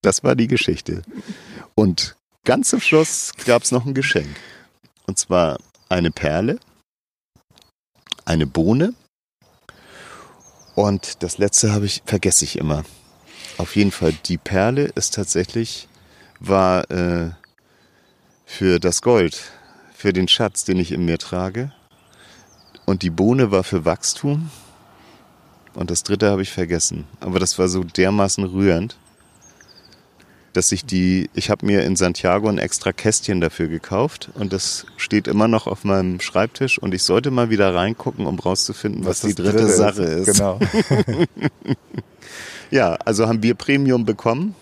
Das 0.03 0.22
war 0.22 0.36
die 0.36 0.47
Geschichte. 0.47 1.05
Und 1.74 2.16
ganz 2.44 2.68
zum 2.68 2.82
Schluss 2.82 3.32
gab 3.47 3.62
es 3.62 3.72
noch 3.72 3.86
ein 3.86 3.94
Geschenk. 3.94 4.28
Und 5.07 5.18
zwar 5.18 5.57
eine 5.88 6.11
Perle, 6.11 6.59
eine 8.26 8.47
Bohne 8.47 8.92
und 10.77 11.22
das 11.22 11.39
letzte 11.39 11.72
habe 11.72 11.87
ich, 11.87 12.03
vergesse 12.05 12.45
ich 12.45 12.59
immer. 12.59 12.85
Auf 13.57 13.74
jeden 13.74 13.91
Fall, 13.91 14.12
die 14.27 14.37
Perle 14.37 14.85
ist 14.95 15.14
tatsächlich, 15.14 15.89
war 16.39 16.89
äh, 16.91 17.31
für 18.45 18.79
das 18.79 19.01
Gold, 19.01 19.51
für 19.95 20.12
den 20.12 20.29
Schatz, 20.29 20.64
den 20.64 20.79
ich 20.79 20.93
in 20.93 21.07
mir 21.07 21.16
trage. 21.18 21.72
Und 22.85 23.03
die 23.03 23.11
Bohne 23.11 23.51
war 23.51 23.64
für 23.64 23.87
Wachstum. 23.87 24.51
Und 25.74 25.91
das 25.91 26.03
dritte 26.03 26.31
habe 26.31 26.43
ich 26.43 26.53
vergessen. 26.53 27.07
Aber 27.20 27.39
das 27.39 27.59
war 27.59 27.68
so 27.68 27.83
dermaßen 27.83 28.45
rührend 28.45 28.97
dass 30.57 30.72
ich 30.72 30.86
die, 30.86 31.28
ich 31.34 31.50
habe 31.50 31.66
mir 31.66 31.84
in 31.84 31.96
Santiago 31.96 32.48
ein 32.48 32.57
extra 32.57 32.92
Kästchen 32.92 33.42
dafür 33.42 33.68
gekauft 33.68 34.30
und 34.34 34.54
das 34.54 34.86
steht 34.96 35.28
immer 35.28 35.48
noch 35.48 35.66
auf 35.66 35.84
meinem 35.84 36.18
Schreibtisch 36.20 36.78
und 36.78 36.94
ich 36.94 37.02
sollte 37.02 37.30
mal 37.30 37.50
wieder 37.50 37.74
reingucken, 37.74 38.26
um 38.26 38.38
rauszufinden, 38.38 39.04
was, 39.04 39.22
was 39.22 39.28
die 39.28 39.34
dritte, 39.34 39.59
dritte 39.59 39.72
Sache 39.72 40.02
ist. 40.04 40.28
ist. 40.28 40.38
Genau. 40.38 40.59
ja, 42.70 42.94
also 43.04 43.28
haben 43.28 43.42
wir 43.42 43.54
Premium 43.54 44.07
bekommen, 44.07 44.54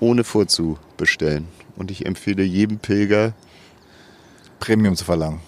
ohne 0.00 0.24
vorzubestellen. 0.24 1.48
Und 1.76 1.90
ich 1.90 2.06
empfehle 2.06 2.42
jedem 2.42 2.78
Pilger, 2.78 3.34
Premium 4.58 4.96
zu 4.96 5.04
verlangen. 5.04 5.40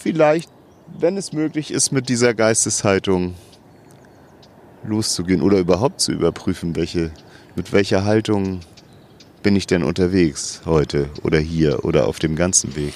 Vielleicht, 0.00 0.48
wenn 0.98 1.16
es 1.16 1.32
möglich 1.32 1.72
ist, 1.72 1.90
mit 1.90 2.08
dieser 2.08 2.34
Geisteshaltung 2.34 3.34
loszugehen 4.84 5.42
oder 5.42 5.58
überhaupt 5.58 6.00
zu 6.00 6.12
überprüfen, 6.12 6.76
welche 6.76 7.10
mit 7.56 7.72
welcher 7.72 8.04
Haltung 8.04 8.60
bin 9.42 9.56
ich 9.56 9.66
denn 9.66 9.84
unterwegs 9.84 10.62
heute 10.64 11.10
oder 11.22 11.38
hier 11.38 11.84
oder 11.84 12.08
auf 12.08 12.18
dem 12.18 12.36
ganzen 12.36 12.76
Weg? 12.76 12.94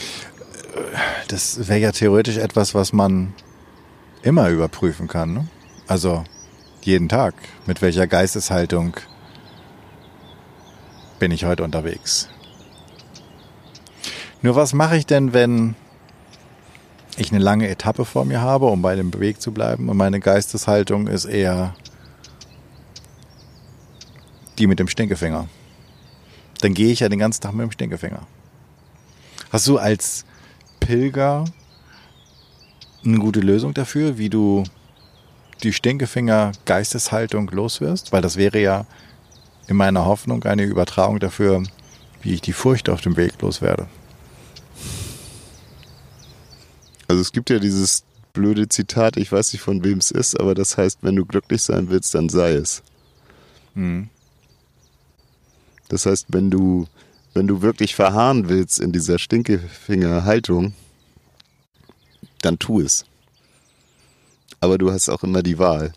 Das 1.28 1.68
wäre 1.68 1.78
ja 1.78 1.92
theoretisch 1.92 2.38
etwas, 2.38 2.74
was 2.74 2.92
man 2.92 3.34
immer 4.22 4.48
überprüfen 4.48 5.08
kann. 5.08 5.34
Ne? 5.34 5.48
Also 5.86 6.24
jeden 6.82 7.08
Tag. 7.08 7.34
Mit 7.66 7.82
welcher 7.82 8.06
Geisteshaltung 8.06 8.96
bin 11.18 11.30
ich 11.30 11.44
heute 11.44 11.64
unterwegs? 11.64 12.28
Nur 14.40 14.54
was 14.56 14.72
mache 14.72 14.96
ich 14.96 15.04
denn, 15.04 15.32
wenn 15.32 15.74
ich 17.16 17.32
eine 17.32 17.42
lange 17.42 17.68
Etappe 17.68 18.04
vor 18.04 18.24
mir 18.24 18.40
habe, 18.40 18.66
um 18.66 18.80
bei 18.80 18.94
dem 18.94 19.12
Weg 19.18 19.40
zu 19.40 19.52
bleiben 19.52 19.88
und 19.88 19.96
meine 19.96 20.20
Geisteshaltung 20.20 21.08
ist 21.08 21.24
eher 21.24 21.74
die 24.58 24.66
mit 24.66 24.78
dem 24.78 24.88
Stinkefinger. 24.88 25.48
Dann 26.60 26.74
gehe 26.74 26.92
ich 26.92 27.00
ja 27.00 27.08
den 27.08 27.18
ganzen 27.18 27.40
Tag 27.40 27.54
mit 27.54 27.64
dem 27.64 27.72
Stinkefinger. 27.72 28.26
Hast 29.50 29.66
du 29.66 29.78
als 29.78 30.24
Pilger 30.80 31.44
eine 33.04 33.18
gute 33.18 33.40
Lösung 33.40 33.74
dafür, 33.74 34.18
wie 34.18 34.28
du 34.28 34.64
die 35.62 35.72
Stinkefinger 35.72 36.52
Geisteshaltung 36.64 37.48
loswirst? 37.50 38.12
Weil 38.12 38.22
das 38.22 38.36
wäre 38.36 38.60
ja 38.60 38.86
in 39.68 39.76
meiner 39.76 40.04
Hoffnung 40.04 40.44
eine 40.44 40.64
Übertragung 40.64 41.18
dafür, 41.18 41.62
wie 42.22 42.34
ich 42.34 42.40
die 42.40 42.52
Furcht 42.52 42.88
auf 42.88 43.00
dem 43.00 43.16
Weg 43.16 43.40
loswerde. 43.40 43.86
Also 47.06 47.22
es 47.22 47.32
gibt 47.32 47.48
ja 47.48 47.58
dieses 47.58 48.04
blöde 48.32 48.68
Zitat, 48.68 49.16
ich 49.16 49.32
weiß 49.32 49.52
nicht 49.52 49.62
von 49.62 49.82
wem 49.82 49.98
es 49.98 50.10
ist, 50.10 50.38
aber 50.38 50.54
das 50.54 50.76
heißt, 50.76 50.98
wenn 51.02 51.16
du 51.16 51.24
glücklich 51.24 51.62
sein 51.62 51.88
willst, 51.88 52.14
dann 52.14 52.28
sei 52.28 52.52
es. 52.52 52.82
Mhm. 53.74 54.10
Das 55.88 56.06
heißt, 56.06 56.26
wenn 56.28 56.50
du, 56.50 56.86
wenn 57.34 57.46
du 57.46 57.62
wirklich 57.62 57.94
verharren 57.94 58.48
willst 58.48 58.80
in 58.80 58.92
dieser 58.92 59.18
Stinkefinger-Haltung, 59.18 60.74
dann 62.42 62.58
tu 62.58 62.80
es. 62.80 63.04
Aber 64.60 64.78
du 64.78 64.90
hast 64.90 65.08
auch 65.08 65.22
immer 65.22 65.42
die 65.42 65.58
Wahl. 65.58 65.92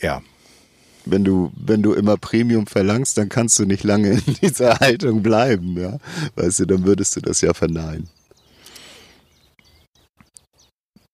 Ja. 0.00 0.22
Wenn 1.06 1.24
du, 1.24 1.50
wenn 1.56 1.82
du 1.82 1.94
immer 1.94 2.16
Premium 2.16 2.66
verlangst, 2.66 3.16
dann 3.16 3.28
kannst 3.28 3.58
du 3.58 3.64
nicht 3.64 3.84
lange 3.84 4.10
in 4.10 4.34
dieser 4.42 4.78
Haltung 4.80 5.22
bleiben, 5.22 5.80
ja. 5.80 5.98
Weißt 6.36 6.60
du, 6.60 6.66
dann 6.66 6.84
würdest 6.84 7.16
du 7.16 7.20
das 7.20 7.40
ja 7.40 7.54
verneinen. 7.54 8.08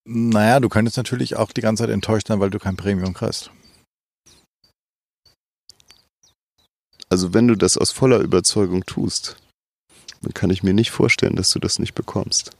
Naja, 0.04 0.60
du 0.60 0.68
könntest 0.68 0.96
natürlich 0.96 1.36
auch 1.36 1.52
die 1.52 1.60
ganze 1.60 1.82
Zeit 1.82 1.90
enttäuscht 1.90 2.28
sein, 2.28 2.40
weil 2.40 2.50
du 2.50 2.58
kein 2.58 2.76
Premium 2.76 3.14
kriegst. 3.14 3.50
Also 7.08 7.34
wenn 7.34 7.48
du 7.48 7.54
das 7.54 7.78
aus 7.78 7.92
voller 7.92 8.18
Überzeugung 8.18 8.84
tust, 8.84 9.36
dann 10.22 10.34
kann 10.34 10.50
ich 10.50 10.62
mir 10.62 10.74
nicht 10.74 10.90
vorstellen, 10.90 11.36
dass 11.36 11.50
du 11.50 11.58
das 11.58 11.78
nicht 11.78 11.94
bekommst. 11.94 12.50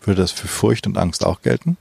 Würde 0.00 0.20
das 0.20 0.32
für 0.32 0.48
Furcht 0.48 0.86
und 0.86 0.98
Angst 0.98 1.24
auch 1.24 1.42
gelten? 1.42 1.76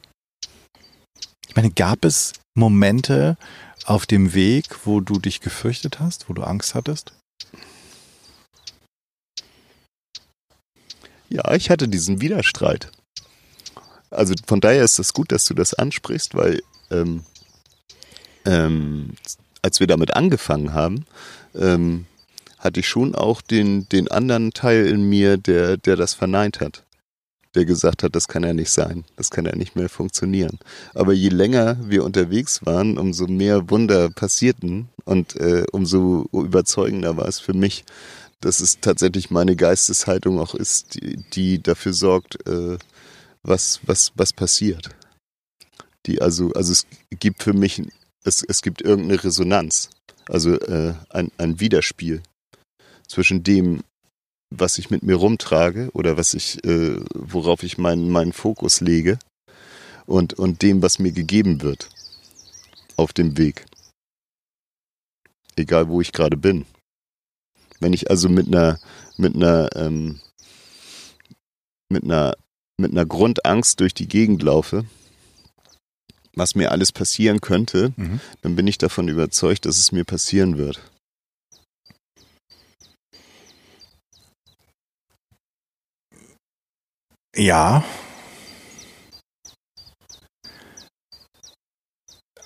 Ich 1.48 1.56
meine, 1.56 1.72
gab 1.72 2.06
es 2.06 2.34
Momente 2.56 3.38
auf 3.86 4.06
dem 4.06 4.34
Weg, 4.34 4.86
wo 4.86 5.02
du 5.02 5.20
dich 5.20 5.42
gefürchtet 5.42 6.00
hast, 6.00 6.30
wo 6.30 6.34
du 6.34 6.44
Angst 6.44 6.76
hattest? 6.76 7.14
Ja, 11.30 11.54
ich 11.54 11.70
hatte 11.70 11.88
diesen 11.88 12.22
Widerstreit. 12.22 12.92
Also 14.10 14.34
von 14.46 14.60
daher 14.60 14.84
ist 14.84 15.00
es 15.00 15.14
gut, 15.14 15.32
dass 15.32 15.46
du 15.46 15.54
das 15.54 15.74
ansprichst, 15.74 16.36
weil 16.36 16.62
ähm, 16.90 17.24
ähm, 18.46 19.12
als 19.62 19.80
wir 19.80 19.88
damit 19.88 20.16
angefangen 20.16 20.74
haben, 20.74 21.06
ähm, 21.56 22.06
hatte 22.58 22.80
ich 22.80 22.88
schon 22.88 23.16
auch 23.16 23.42
den, 23.42 23.88
den 23.90 24.10
anderen 24.10 24.52
Teil 24.52 24.86
in 24.88 25.10
mir, 25.10 25.38
der, 25.38 25.78
der 25.78 25.96
das 25.96 26.14
verneint 26.14 26.62
hat. 26.62 26.84
Der 27.54 27.66
gesagt 27.66 28.04
hat, 28.04 28.16
das 28.16 28.30
kann 28.30 28.44
ja 28.44 28.54
nicht 28.54 28.70
sein, 28.70 29.04
das 29.18 29.30
kann 29.30 29.46
ja 29.46 29.56
nicht 29.56 29.76
mehr 29.76 29.90
funktionieren. 29.90 30.58
Aber 30.94 31.12
je 31.12 31.30
länger 31.30 31.78
wir 31.84 32.06
unterwegs 32.06 32.66
waren, 32.66 32.98
umso 32.98 33.28
mehr 33.28 33.70
Wunder 33.70 34.10
passierten 34.10 34.88
und 35.04 35.36
äh, 35.36 35.66
umso 35.72 36.30
überzeugender 36.32 37.18
war 37.18 37.28
es 37.28 37.40
für 37.40 37.54
mich, 37.54 37.84
dass 38.40 38.62
es 38.62 38.80
tatsächlich 38.80 39.32
meine 39.32 39.56
Geisteshaltung 39.56 40.40
auch 40.40 40.56
ist, 40.56 40.96
die, 40.96 41.18
die 41.34 41.62
dafür 41.62 41.94
sorgt, 41.94 42.48
äh, 42.48 42.78
was, 43.44 43.82
was, 43.84 44.14
was 44.16 44.34
passiert. 44.34 44.90
Die 46.06 46.22
also, 46.22 46.52
also 46.54 46.72
es 46.72 46.86
gibt 47.20 47.44
für 47.44 47.54
mich 47.54 47.82
es, 48.24 48.44
es 48.44 48.62
gibt 48.62 48.82
irgendeine 48.82 49.24
Resonanz, 49.24 49.90
also 50.28 50.56
äh, 50.56 50.94
ein, 51.10 51.32
ein 51.38 51.60
Widerspiel 51.60 52.22
zwischen 53.08 53.44
dem, 53.44 53.84
was 54.50 54.78
ich 54.78 54.90
mit 54.90 55.04
mir 55.04 55.16
rumtrage 55.16 55.90
oder 55.94 56.18
was 56.18 56.34
ich, 56.34 56.64
äh, 56.66 56.98
worauf 57.14 57.64
ich 57.64 57.78
meinen, 57.78 58.10
meinen 58.10 58.34
Fokus 58.34 58.82
lege 58.82 59.18
und, 60.06 60.34
und 60.34 60.62
dem, 60.62 60.82
was 60.82 61.00
mir 61.00 61.12
gegeben 61.12 61.62
wird 61.62 61.90
auf 62.98 63.14
dem 63.14 63.38
Weg. 63.38 63.66
Egal 65.56 65.90
wo 65.90 66.02
ich 66.02 66.12
gerade 66.12 66.38
bin. 66.38 66.66
Wenn 67.80 67.94
ich 67.94 68.10
also 68.10 68.30
mit 68.30 68.48
einer, 68.48 68.80
mit 69.18 69.36
einer, 69.36 69.70
ähm, 69.76 70.20
mit 71.90 72.04
einer, 72.04 72.36
mit 72.78 72.92
einer 72.92 73.06
Grundangst 73.06 73.80
durch 73.80 73.94
die 73.94 74.08
Gegend 74.08 74.44
laufe, 74.44 74.86
was 76.36 76.56
mir 76.56 76.72
alles 76.72 76.92
passieren 76.92 77.42
könnte, 77.42 77.94
mhm. 77.96 78.20
dann 78.42 78.56
bin 78.56 78.68
ich 78.68 78.78
davon 78.78 79.08
überzeugt, 79.08 79.66
dass 79.66 79.78
es 79.78 79.92
mir 79.92 80.04
passieren 80.06 80.58
wird. 80.58 80.82
Ja. 87.36 87.84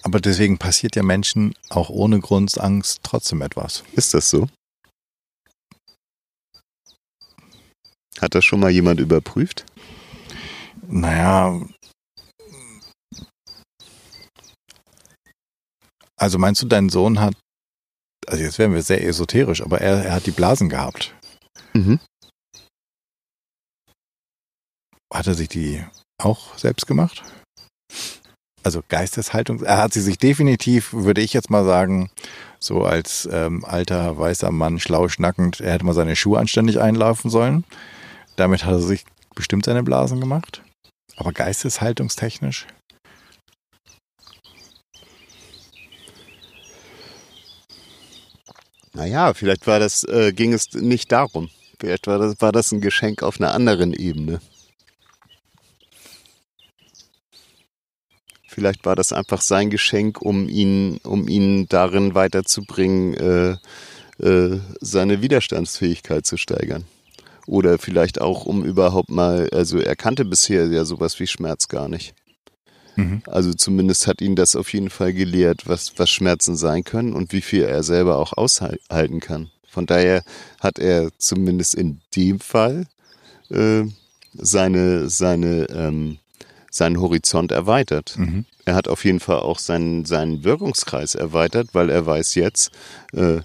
Aber 0.04 0.20
deswegen 0.20 0.60
passiert 0.60 0.96
ja 0.96 1.02
Menschen 1.02 1.56
auch 1.70 1.90
ohne 1.90 2.20
Grundangst 2.20 3.00
trotzdem 3.02 3.42
etwas. 3.42 3.84
Ist 3.94 4.14
das 4.14 4.30
so? 4.30 4.48
Hat 8.22 8.36
das 8.36 8.46
schon 8.46 8.60
mal 8.60 8.70
jemand 8.70 9.00
überprüft? 9.00 9.66
Naja, 10.88 11.60
Also 16.26 16.40
meinst 16.40 16.60
du, 16.64 16.66
dein 16.66 16.90
Sohn 16.90 17.20
hat, 17.20 17.36
also 18.26 18.42
jetzt 18.42 18.58
werden 18.58 18.74
wir 18.74 18.82
sehr 18.82 19.06
esoterisch, 19.06 19.62
aber 19.62 19.82
er, 19.82 20.06
er 20.06 20.14
hat 20.14 20.26
die 20.26 20.32
Blasen 20.32 20.70
gehabt. 20.70 21.14
Mhm. 21.74 22.00
Hat 25.14 25.28
er 25.28 25.36
sich 25.36 25.50
die 25.50 25.86
auch 26.20 26.58
selbst 26.58 26.88
gemacht? 26.88 27.22
Also 28.64 28.82
Geisteshaltung, 28.90 29.62
er 29.62 29.78
hat 29.78 29.94
sie 29.94 30.02
sich 30.02 30.18
definitiv, 30.18 30.94
würde 30.94 31.22
ich 31.22 31.32
jetzt 31.34 31.52
mal 31.52 31.64
sagen, 31.64 32.10
so 32.60 32.84
als 32.84 33.30
ähm, 33.32 33.64
alter 33.64 34.18
weißer 34.18 34.50
Mann 34.50 34.80
schlau 34.80 35.10
schnackend, 35.10 35.60
er 35.60 35.74
hätte 35.74 35.86
mal 35.86 35.94
seine 35.94 36.16
Schuhe 36.16 36.40
anständig 36.40 36.82
einlaufen 36.82 37.30
sollen. 37.30 37.66
Damit 38.36 38.66
hat 38.66 38.72
er 38.72 38.80
sich 38.80 39.06
bestimmt 39.36 39.66
seine 39.66 39.84
Blasen 39.84 40.20
gemacht. 40.20 40.64
Aber 41.18 41.34
geisteshaltungstechnisch 41.34 42.66
Naja, 48.96 49.34
vielleicht 49.34 49.68
war 49.68 49.80
das, 49.80 50.06
äh, 50.06 50.32
ging 50.32 50.54
es 50.54 50.74
nicht 50.74 51.12
darum. 51.12 51.50
Vielleicht 51.80 52.08
war 52.08 52.18
das, 52.18 52.39
war 52.39 52.54
das 52.54 52.72
ein 52.72 52.80
Geschenk 52.80 53.24
auf 53.24 53.41
einer 53.41 53.54
anderen 53.54 53.91
Ebene. 53.93 54.39
Vielleicht 58.48 58.86
war 58.86 58.96
das 58.96 59.12
einfach 59.12 59.41
sein 59.41 59.70
Geschenk, 59.70 60.22
um 60.22 60.48
ihn, 60.48 61.02
um 61.04 61.28
ihn 61.28 61.68
darin 61.68 62.16
weiterzubringen, 62.16 63.14
äh, 63.16 63.58
äh, 64.26 64.62
seine 64.80 65.22
Widerstandsfähigkeit 65.22 66.26
zu 66.26 66.38
steigern. 66.38 66.86
Oder 67.48 67.78
vielleicht 67.80 68.22
auch, 68.22 68.46
um 68.46 68.64
überhaupt 68.64 69.10
mal, 69.10 69.50
also 69.52 69.78
er 69.78 69.98
kannte 69.98 70.24
bisher 70.24 70.68
ja 70.68 70.86
sowas 70.86 71.20
wie 71.20 71.28
Schmerz 71.28 71.68
gar 71.68 71.89
nicht. 71.89 72.16
Mhm. 72.96 73.22
Also 73.26 73.54
zumindest 73.54 74.08
hat 74.08 74.22
ihn 74.22 74.36
das 74.36 74.56
auf 74.56 74.72
jeden 74.74 74.89
Fall 74.89 75.14
gelehrt, 75.14 75.68
was, 75.68 75.93
was 75.98 76.10
Schmerzen 76.10 76.56
sein 76.56 76.84
können 76.84 77.14
und 77.14 77.34
wie 77.34 77.41
viel 77.41 77.64
er 77.64 77.84
selber 77.84 78.18
auch 78.18 78.34
aushalten 78.34 79.20
kann. 79.20 79.50
Von 79.68 79.86
daher 79.86 80.24
hat 80.62 80.80
er 80.80 81.10
zumindest 81.18 81.76
in 81.76 82.00
dem 82.16 82.39
Fall 82.39 82.88
äh, 83.50 83.84
seine, 84.34 85.10
seine 85.10 85.66
ähm, 85.70 86.18
seinen 86.76 87.00
Horizont 87.00 87.52
erweitert. 87.52 88.16
Mhm. 88.18 88.46
Er 88.66 88.76
hat 88.76 88.88
auf 88.88 89.06
jeden 89.06 89.20
Fall 89.20 89.39
auch 89.39 89.60
seinen, 89.60 90.06
seinen 90.06 90.43
Wirkungskreis 90.43 91.16
erweitert, 91.16 91.70
weil 91.74 91.89
er 91.89 92.06
weiß 92.06 92.36
jetzt, 92.36 92.72
äh, 93.14 93.39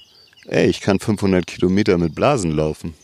ey, 0.47 0.69
ich 0.69 0.81
kann 0.81 0.99
500 0.99 1.47
Kilometer 1.47 1.97
mit 1.97 2.15
Blasen 2.15 2.51
laufen. 2.51 2.95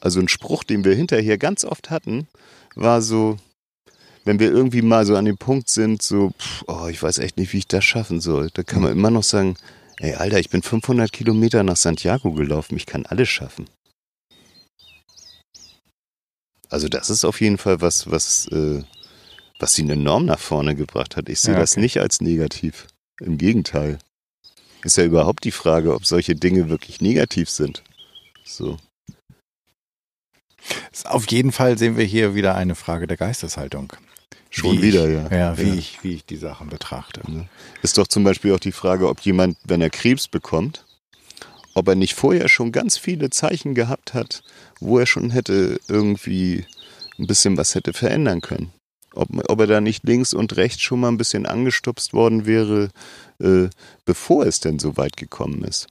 Also 0.00 0.20
ein 0.20 0.28
Spruch, 0.28 0.64
den 0.64 0.84
wir 0.84 0.94
hinterher 0.94 1.38
ganz 1.38 1.64
oft 1.64 1.90
hatten, 1.90 2.26
war 2.74 3.00
so, 3.00 3.36
wenn 4.24 4.38
wir 4.38 4.50
irgendwie 4.50 4.82
mal 4.82 5.04
so 5.06 5.16
an 5.16 5.24
dem 5.24 5.38
Punkt 5.38 5.68
sind, 5.68 6.02
so, 6.02 6.30
pff, 6.30 6.64
oh, 6.68 6.86
ich 6.88 7.02
weiß 7.02 7.18
echt 7.18 7.36
nicht, 7.36 7.52
wie 7.52 7.58
ich 7.58 7.68
das 7.68 7.84
schaffen 7.84 8.20
soll, 8.20 8.50
da 8.54 8.62
kann 8.62 8.82
man 8.82 8.92
immer 8.92 9.10
noch 9.10 9.24
sagen, 9.24 9.56
ey, 9.98 10.14
Alter, 10.14 10.38
ich 10.38 10.50
bin 10.50 10.62
500 10.62 11.12
Kilometer 11.12 11.62
nach 11.62 11.76
Santiago 11.76 12.32
gelaufen, 12.32 12.76
ich 12.76 12.86
kann 12.86 13.06
alles 13.06 13.28
schaffen. 13.28 13.66
Also 16.68 16.88
das 16.88 17.10
ist 17.10 17.24
auf 17.24 17.40
jeden 17.40 17.58
Fall 17.58 17.82
was, 17.82 18.10
was 18.10 18.46
äh, 18.48 18.82
was 19.62 19.78
ihn 19.78 19.88
enorm 19.88 20.26
nach 20.26 20.40
vorne 20.40 20.74
gebracht 20.74 21.16
hat. 21.16 21.28
Ich 21.28 21.40
sehe 21.40 21.52
ja, 21.52 21.58
okay. 21.58 21.62
das 21.62 21.76
nicht 21.76 21.98
als 21.98 22.20
negativ. 22.20 22.88
Im 23.20 23.38
Gegenteil. 23.38 23.98
Ist 24.82 24.96
ja 24.96 25.04
überhaupt 25.04 25.44
die 25.44 25.52
Frage, 25.52 25.94
ob 25.94 26.04
solche 26.04 26.34
Dinge 26.34 26.68
wirklich 26.68 27.00
negativ 27.00 27.48
sind. 27.48 27.84
So. 28.44 28.76
Auf 31.04 31.30
jeden 31.30 31.52
Fall 31.52 31.78
sehen 31.78 31.96
wir 31.96 32.04
hier 32.04 32.34
wieder 32.34 32.56
eine 32.56 32.74
Frage 32.74 33.06
der 33.06 33.16
Geisteshaltung. 33.16 33.92
Schon 34.50 34.78
wie 34.78 34.82
wieder, 34.82 35.08
ich, 35.08 35.30
ja. 35.30 35.36
Ja, 35.36 35.58
wie, 35.58 35.68
ja. 35.68 35.74
Ich, 35.74 35.98
wie 36.02 36.14
ich 36.14 36.24
die 36.24 36.36
Sachen 36.36 36.68
betrachte. 36.68 37.22
Ist 37.82 37.98
doch 37.98 38.06
zum 38.06 38.24
Beispiel 38.24 38.52
auch 38.52 38.60
die 38.60 38.72
Frage, 38.72 39.08
ob 39.08 39.20
jemand, 39.20 39.56
wenn 39.64 39.80
er 39.80 39.90
Krebs 39.90 40.28
bekommt, 40.28 40.84
ob 41.74 41.88
er 41.88 41.94
nicht 41.94 42.14
vorher 42.14 42.48
schon 42.48 42.72
ganz 42.72 42.98
viele 42.98 43.30
Zeichen 43.30 43.74
gehabt 43.74 44.14
hat, 44.14 44.42
wo 44.80 44.98
er 44.98 45.06
schon 45.06 45.30
hätte 45.30 45.80
irgendwie 45.88 46.66
ein 47.18 47.26
bisschen 47.26 47.56
was 47.56 47.74
hätte 47.74 47.92
verändern 47.92 48.40
können 48.40 48.72
ob, 49.14 49.28
ob 49.50 49.60
er 49.60 49.66
da 49.66 49.80
nicht 49.80 50.04
links 50.04 50.34
und 50.34 50.56
rechts 50.56 50.82
schon 50.82 51.00
mal 51.00 51.08
ein 51.08 51.18
bisschen 51.18 51.46
angestupst 51.46 52.12
worden 52.12 52.46
wäre, 52.46 52.90
äh, 53.40 53.68
bevor 54.04 54.46
es 54.46 54.60
denn 54.60 54.78
so 54.78 54.96
weit 54.96 55.16
gekommen 55.16 55.64
ist. 55.64 55.88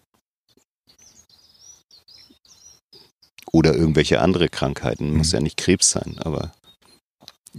Oder 3.52 3.76
irgendwelche 3.76 4.22
andere 4.22 4.48
Krankheiten. 4.48 5.16
Muss 5.16 5.32
mhm. 5.32 5.34
ja 5.34 5.42
nicht 5.42 5.58
Krebs 5.58 5.92
sein, 5.92 6.18
aber. 6.20 6.54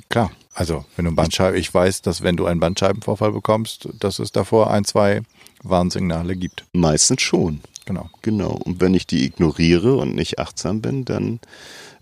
Klar, 0.08 0.32
also 0.54 0.84
wenn 0.96 1.06
du 1.06 1.14
Bandscheiben, 1.14 1.58
ich 1.58 1.72
weiß, 1.72 2.02
dass 2.02 2.22
wenn 2.22 2.36
du 2.36 2.46
einen 2.46 2.60
Bandscheibenvorfall 2.60 3.32
bekommst, 3.32 3.88
dass 3.98 4.18
es 4.18 4.32
davor 4.32 4.70
ein, 4.70 4.84
zwei 4.84 5.22
Warnsignale 5.62 6.36
gibt. 6.36 6.64
Meistens 6.72 7.22
schon. 7.22 7.60
Genau. 7.86 8.10
Genau. 8.22 8.52
Und 8.52 8.80
wenn 8.80 8.94
ich 8.94 9.06
die 9.06 9.24
ignoriere 9.24 9.96
und 9.96 10.14
nicht 10.14 10.38
achtsam 10.38 10.80
bin, 10.80 11.04
dann 11.04 11.40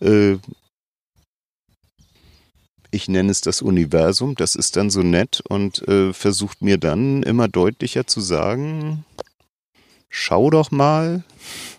äh, 0.01 0.37
ich 2.91 3.09
nenne 3.09 3.31
es 3.31 3.41
das 3.41 3.63
Universum, 3.63 4.35
das 4.35 4.57
ist 4.57 4.77
dann 4.77 4.91
so 4.91 5.03
nett 5.03 5.43
und 5.49 5.87
äh, 5.87 6.13
versucht 6.13 6.61
mir 6.61 6.77
dann 6.77 7.23
immer 7.23 7.47
deutlicher 7.47 8.07
zu 8.07 8.21
sagen, 8.21 9.05
schau 10.09 10.51
doch 10.51 10.73
mal, 10.73 11.23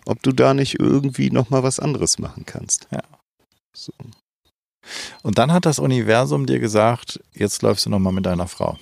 ob 0.06 0.22
du 0.22 0.32
da 0.32 0.54
nicht 0.54 0.80
irgendwie 0.80 1.30
noch 1.30 1.50
mal 1.50 1.62
was 1.62 1.78
anderes 1.78 2.18
machen 2.18 2.46
kannst. 2.46 2.88
Ja. 2.90 3.02
So. 3.74 3.92
Und 5.22 5.38
dann 5.38 5.52
hat 5.52 5.66
das 5.66 5.78
Universum 5.78 6.46
dir 6.46 6.58
gesagt, 6.58 7.20
jetzt 7.34 7.62
läufst 7.62 7.86
du 7.86 7.90
noch 7.90 7.98
mal 7.98 8.12
mit 8.12 8.26
deiner 8.26 8.48
Frau. 8.48 8.78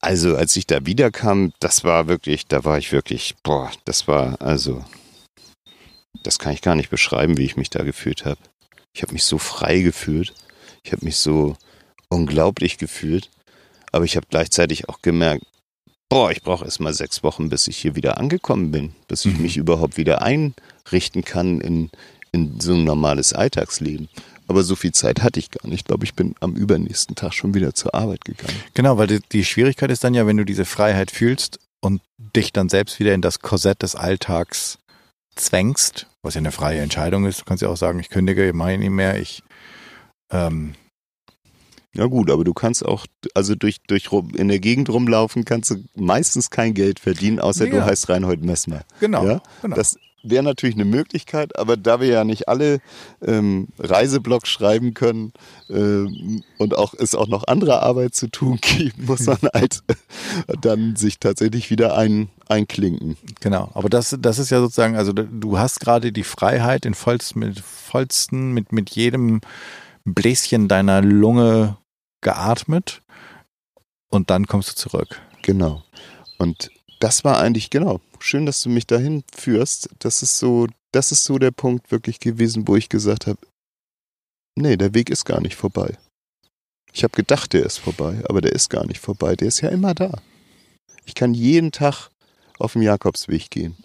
Also, 0.00 0.36
als 0.36 0.54
ich 0.56 0.66
da 0.66 0.86
wiederkam, 0.86 1.52
das 1.58 1.82
war 1.82 2.06
wirklich, 2.06 2.46
da 2.46 2.64
war 2.64 2.78
ich 2.78 2.92
wirklich, 2.92 3.34
boah, 3.42 3.70
das 3.84 4.06
war 4.06 4.40
also, 4.40 4.84
das 6.22 6.38
kann 6.38 6.52
ich 6.52 6.62
gar 6.62 6.76
nicht 6.76 6.90
beschreiben, 6.90 7.36
wie 7.38 7.44
ich 7.44 7.56
mich 7.56 7.70
da 7.70 7.82
gefühlt 7.82 8.24
habe. 8.24 8.38
Ich 8.92 9.02
habe 9.02 9.12
mich 9.12 9.24
so 9.24 9.38
frei 9.38 9.80
gefühlt. 9.80 10.32
Ich 10.82 10.92
habe 10.92 11.04
mich 11.04 11.16
so 11.16 11.56
unglaublich 12.08 12.78
gefühlt. 12.78 13.30
Aber 13.92 14.04
ich 14.04 14.16
habe 14.16 14.26
gleichzeitig 14.30 14.88
auch 14.88 15.02
gemerkt, 15.02 15.44
boah, 16.08 16.30
ich 16.30 16.42
brauche 16.42 16.64
erst 16.64 16.80
mal 16.80 16.94
sechs 16.94 17.22
Wochen, 17.22 17.48
bis 17.48 17.68
ich 17.68 17.76
hier 17.76 17.96
wieder 17.96 18.18
angekommen 18.18 18.70
bin, 18.70 18.94
bis 19.08 19.24
ich 19.24 19.34
mhm. 19.34 19.42
mich 19.42 19.56
überhaupt 19.56 19.96
wieder 19.96 20.22
einrichten 20.22 21.24
kann 21.24 21.60
in, 21.60 21.90
in 22.36 22.60
so 22.60 22.74
ein 22.74 22.84
normales 22.84 23.32
Alltagsleben. 23.32 24.08
Aber 24.48 24.62
so 24.62 24.76
viel 24.76 24.92
Zeit 24.92 25.22
hatte 25.22 25.40
ich 25.40 25.50
gar 25.50 25.66
nicht. 25.68 25.80
Ich 25.80 25.84
glaube, 25.84 26.04
ich 26.04 26.14
bin 26.14 26.34
am 26.40 26.54
übernächsten 26.54 27.16
Tag 27.16 27.32
schon 27.34 27.54
wieder 27.54 27.74
zur 27.74 27.94
Arbeit 27.94 28.24
gegangen. 28.24 28.54
Genau, 28.74 28.96
weil 28.96 29.08
die, 29.08 29.20
die 29.32 29.44
Schwierigkeit 29.44 29.90
ist 29.90 30.04
dann 30.04 30.14
ja, 30.14 30.26
wenn 30.26 30.36
du 30.36 30.44
diese 30.44 30.64
Freiheit 30.64 31.10
fühlst 31.10 31.58
und 31.80 32.00
dich 32.18 32.52
dann 32.52 32.68
selbst 32.68 33.00
wieder 33.00 33.12
in 33.12 33.22
das 33.22 33.40
Korsett 33.40 33.82
des 33.82 33.96
Alltags 33.96 34.78
zwängst, 35.34 36.06
was 36.22 36.34
ja 36.34 36.38
eine 36.38 36.52
freie 36.52 36.80
Entscheidung 36.80 37.26
ist. 37.26 37.40
Du 37.40 37.44
kannst 37.44 37.62
ja 37.62 37.68
auch 37.68 37.76
sagen, 37.76 37.98
ich 37.98 38.08
kündige, 38.08 38.46
ich 38.46 38.54
mache 38.54 38.78
nicht 38.78 38.90
mehr, 38.90 39.18
ich 39.20 39.42
ähm, 40.30 40.74
ja 41.96 42.06
gut, 42.06 42.30
aber 42.30 42.44
du 42.44 42.52
kannst 42.52 42.84
auch, 42.84 43.06
also 43.34 43.54
durch, 43.54 43.78
durch 43.86 44.10
in 44.34 44.48
der 44.48 44.58
Gegend 44.58 44.90
rumlaufen, 44.90 45.46
kannst 45.46 45.70
du 45.70 45.76
meistens 45.94 46.50
kein 46.50 46.74
Geld 46.74 47.00
verdienen, 47.00 47.40
außer 47.40 47.66
ja. 47.66 47.70
du 47.70 47.84
heißt 47.84 48.08
Reinhold 48.10 48.44
Messmer. 48.44 48.82
Genau, 49.00 49.26
ja? 49.26 49.42
genau. 49.62 49.76
Das 49.76 49.96
wäre 50.30 50.42
natürlich 50.42 50.76
eine 50.76 50.84
Möglichkeit, 50.84 51.58
aber 51.58 51.76
da 51.76 52.00
wir 52.00 52.08
ja 52.08 52.24
nicht 52.24 52.48
alle 52.48 52.80
ähm, 53.22 53.68
Reiseblogs 53.78 54.48
schreiben 54.48 54.94
können 54.94 55.32
ähm, 55.68 56.42
und 56.58 56.76
auch 56.76 56.94
es 56.94 57.14
auch 57.14 57.28
noch 57.28 57.46
andere 57.46 57.82
Arbeit 57.82 58.14
zu 58.14 58.28
tun 58.28 58.58
gibt, 58.60 59.06
muss 59.06 59.26
man 59.26 59.38
halt 59.52 59.82
dann 60.60 60.96
sich 60.96 61.18
tatsächlich 61.18 61.70
wieder 61.70 61.96
ein, 61.96 62.28
einklinken. 62.48 63.16
Genau, 63.40 63.70
aber 63.74 63.88
das, 63.88 64.16
das 64.18 64.38
ist 64.38 64.50
ja 64.50 64.60
sozusagen, 64.60 64.96
also 64.96 65.12
du 65.12 65.58
hast 65.58 65.80
gerade 65.80 66.12
die 66.12 66.24
Freiheit 66.24 66.86
in 66.86 66.94
vollst, 66.94 67.36
mit 67.36 67.60
vollsten, 67.60 68.52
mit, 68.52 68.72
mit 68.72 68.90
jedem 68.90 69.40
Bläschen 70.04 70.68
deiner 70.68 71.02
Lunge 71.02 71.76
geatmet 72.20 73.02
und 74.08 74.30
dann 74.30 74.46
kommst 74.46 74.70
du 74.70 74.74
zurück. 74.74 75.20
Genau. 75.42 75.82
Und 76.38 76.70
das 77.00 77.24
war 77.24 77.38
eigentlich, 77.38 77.70
genau, 77.70 78.00
schön, 78.20 78.46
dass 78.46 78.60
du 78.62 78.68
mich 78.68 78.86
dahin 78.86 79.24
führst. 79.34 79.88
Das 79.98 80.22
ist 80.22 80.38
so, 80.38 80.66
das 80.92 81.12
ist 81.12 81.24
so 81.24 81.38
der 81.38 81.50
Punkt 81.50 81.90
wirklich 81.90 82.20
gewesen, 82.20 82.66
wo 82.66 82.76
ich 82.76 82.88
gesagt 82.88 83.26
habe, 83.26 83.38
nee, 84.54 84.76
der 84.76 84.94
Weg 84.94 85.10
ist 85.10 85.24
gar 85.24 85.40
nicht 85.40 85.56
vorbei. 85.56 85.98
Ich 86.92 87.04
habe 87.04 87.14
gedacht, 87.14 87.52
der 87.52 87.66
ist 87.66 87.78
vorbei, 87.78 88.22
aber 88.28 88.40
der 88.40 88.52
ist 88.52 88.70
gar 88.70 88.86
nicht 88.86 89.00
vorbei. 89.00 89.36
Der 89.36 89.48
ist 89.48 89.60
ja 89.60 89.68
immer 89.68 89.94
da. 89.94 90.18
Ich 91.04 91.14
kann 91.14 91.34
jeden 91.34 91.70
Tag 91.70 92.08
auf 92.58 92.72
dem 92.72 92.82
Jakobsweg 92.82 93.50
gehen. 93.50 93.76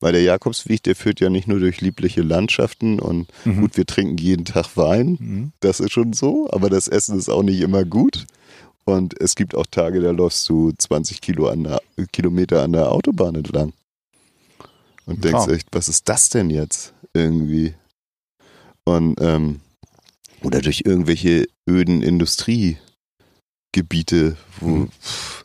Weil 0.00 0.12
der 0.12 0.22
Jakobsweg, 0.22 0.82
der 0.82 0.96
führt 0.96 1.20
ja 1.20 1.28
nicht 1.28 1.46
nur 1.46 1.60
durch 1.60 1.82
liebliche 1.82 2.22
Landschaften 2.22 2.98
und 2.98 3.28
mhm. 3.44 3.60
gut, 3.60 3.76
wir 3.76 3.84
trinken 3.84 4.16
jeden 4.16 4.46
Tag 4.46 4.76
Wein. 4.78 5.18
Mhm. 5.20 5.52
Das 5.60 5.78
ist 5.78 5.92
schon 5.92 6.14
so, 6.14 6.48
aber 6.50 6.70
das 6.70 6.88
Essen 6.88 7.18
ist 7.18 7.28
auch 7.28 7.42
nicht 7.42 7.60
immer 7.60 7.84
gut. 7.84 8.26
Und 8.90 9.20
es 9.20 9.34
gibt 9.34 9.54
auch 9.54 9.66
Tage, 9.66 10.00
da 10.00 10.10
läufst 10.10 10.48
du 10.48 10.72
20 10.76 11.20
Kilo 11.20 11.48
an 11.48 11.64
der, 11.64 11.80
Kilometer 12.12 12.62
an 12.62 12.72
der 12.72 12.90
Autobahn 12.90 13.34
entlang. 13.34 13.72
Und 15.06 15.24
denkst 15.24 15.48
echt, 15.48 15.68
was 15.72 15.88
ist 15.88 16.08
das 16.08 16.28
denn 16.28 16.50
jetzt 16.50 16.92
irgendwie? 17.14 17.74
Und, 18.84 19.20
ähm, 19.20 19.60
oder 20.42 20.60
durch 20.60 20.82
irgendwelche 20.84 21.48
öden 21.68 22.02
Industriegebiete, 22.02 24.36
wo 24.60 24.66
mhm. 24.66 24.90
pff, 24.90 25.44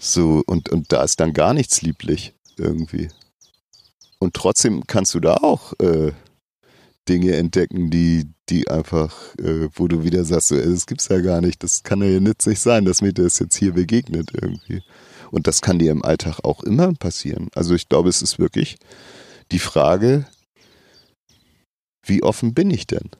so, 0.00 0.42
und, 0.46 0.68
und 0.68 0.92
da 0.92 1.02
ist 1.02 1.20
dann 1.20 1.32
gar 1.32 1.54
nichts 1.54 1.82
lieblich 1.82 2.34
irgendwie. 2.56 3.08
Und 4.18 4.34
trotzdem 4.34 4.86
kannst 4.86 5.14
du 5.14 5.20
da 5.20 5.36
auch 5.36 5.72
äh, 5.80 6.12
Dinge 7.08 7.36
entdecken, 7.36 7.90
die, 7.90 8.26
die 8.48 8.68
einfach, 8.68 9.14
äh, 9.38 9.68
wo 9.74 9.88
du 9.88 10.04
wieder 10.04 10.24
sagst, 10.24 10.48
so, 10.48 10.56
das 10.56 10.86
gibt's 10.86 11.08
ja 11.08 11.20
gar 11.20 11.40
nicht, 11.40 11.62
das 11.62 11.82
kann 11.82 12.02
ja 12.02 12.20
nützlich 12.20 12.60
sein, 12.60 12.84
dass 12.84 13.02
mir 13.02 13.12
das 13.12 13.38
jetzt 13.38 13.56
hier 13.56 13.72
begegnet 13.72 14.30
irgendwie. 14.32 14.82
Und 15.30 15.46
das 15.46 15.60
kann 15.60 15.78
dir 15.78 15.92
im 15.92 16.04
Alltag 16.04 16.40
auch 16.44 16.62
immer 16.62 16.92
passieren. 16.94 17.48
Also 17.54 17.74
ich 17.74 17.88
glaube, 17.88 18.08
es 18.08 18.22
ist 18.22 18.38
wirklich 18.38 18.78
die 19.52 19.58
Frage, 19.58 20.26
wie 22.04 22.22
offen 22.22 22.54
bin 22.54 22.70
ich 22.70 22.86
denn? 22.86 23.10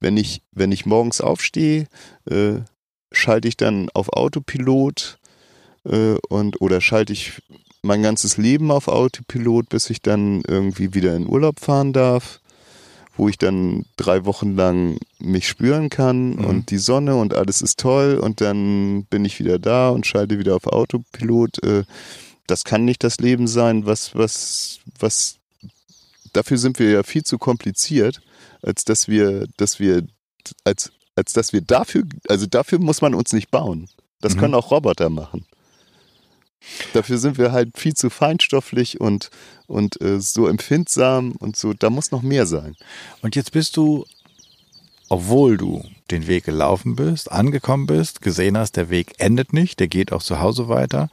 Wenn 0.00 0.16
ich, 0.16 0.42
wenn 0.52 0.72
ich 0.72 0.86
morgens 0.86 1.20
aufstehe, 1.20 1.86
äh, 2.30 2.60
schalte 3.12 3.48
ich 3.48 3.56
dann 3.56 3.88
auf 3.94 4.10
Autopilot 4.10 5.18
äh, 5.84 6.16
und 6.28 6.60
oder 6.60 6.80
schalte 6.80 7.12
ich 7.12 7.40
mein 7.82 8.02
ganzes 8.02 8.36
Leben 8.36 8.70
auf 8.70 8.88
Autopilot, 8.88 9.68
bis 9.68 9.90
ich 9.90 10.02
dann 10.02 10.42
irgendwie 10.46 10.94
wieder 10.94 11.16
in 11.16 11.26
Urlaub 11.26 11.60
fahren 11.60 11.92
darf, 11.92 12.40
wo 13.18 13.28
ich 13.28 13.36
dann 13.36 13.84
drei 13.98 14.24
Wochen 14.24 14.56
lang 14.56 14.98
mich 15.18 15.46
spüren 15.48 15.90
kann 15.90 16.36
Mhm. 16.36 16.44
und 16.44 16.70
die 16.70 16.78
Sonne 16.78 17.16
und 17.16 17.34
alles 17.34 17.60
ist 17.60 17.78
toll 17.78 18.16
und 18.22 18.40
dann 18.40 19.04
bin 19.10 19.24
ich 19.26 19.38
wieder 19.38 19.58
da 19.58 19.90
und 19.90 20.06
schalte 20.06 20.38
wieder 20.38 20.56
auf 20.56 20.66
Autopilot. 20.66 21.62
Äh, 21.62 21.84
das 22.46 22.64
kann 22.64 22.86
nicht 22.86 23.04
das 23.04 23.18
Leben 23.18 23.46
sein, 23.46 23.84
was, 23.84 24.14
was, 24.14 24.78
was, 24.98 25.36
dafür 26.32 26.56
sind 26.56 26.78
wir 26.78 26.90
ja 26.90 27.02
viel 27.02 27.24
zu 27.24 27.36
kompliziert, 27.36 28.20
als 28.62 28.84
dass 28.84 29.06
wir, 29.08 29.46
dass 29.58 29.78
wir, 29.80 30.06
als, 30.64 30.90
als 31.16 31.32
dass 31.34 31.52
wir 31.52 31.60
dafür, 31.60 32.04
also 32.28 32.46
dafür 32.46 32.78
muss 32.78 33.02
man 33.02 33.14
uns 33.14 33.32
nicht 33.34 33.50
bauen. 33.50 33.88
Das 34.20 34.34
Mhm. 34.34 34.40
können 34.40 34.54
auch 34.54 34.70
Roboter 34.70 35.10
machen. 35.10 35.44
Dafür 36.92 37.18
sind 37.18 37.38
wir 37.38 37.52
halt 37.52 37.78
viel 37.78 37.94
zu 37.94 38.10
feinstofflich 38.10 39.00
und, 39.00 39.30
und 39.66 40.00
äh, 40.00 40.20
so 40.20 40.46
empfindsam 40.46 41.32
und 41.32 41.56
so, 41.56 41.72
da 41.72 41.90
muss 41.90 42.10
noch 42.10 42.22
mehr 42.22 42.46
sein. 42.46 42.76
Und 43.22 43.36
jetzt 43.36 43.52
bist 43.52 43.76
du, 43.76 44.04
obwohl 45.08 45.56
du 45.56 45.84
den 46.10 46.26
Weg 46.26 46.44
gelaufen 46.44 46.96
bist, 46.96 47.30
angekommen 47.30 47.86
bist, 47.86 48.20
gesehen 48.20 48.58
hast, 48.58 48.76
der 48.76 48.90
Weg 48.90 49.14
endet 49.18 49.52
nicht, 49.52 49.80
der 49.80 49.88
geht 49.88 50.12
auch 50.12 50.22
zu 50.22 50.40
Hause 50.40 50.68
weiter, 50.68 51.10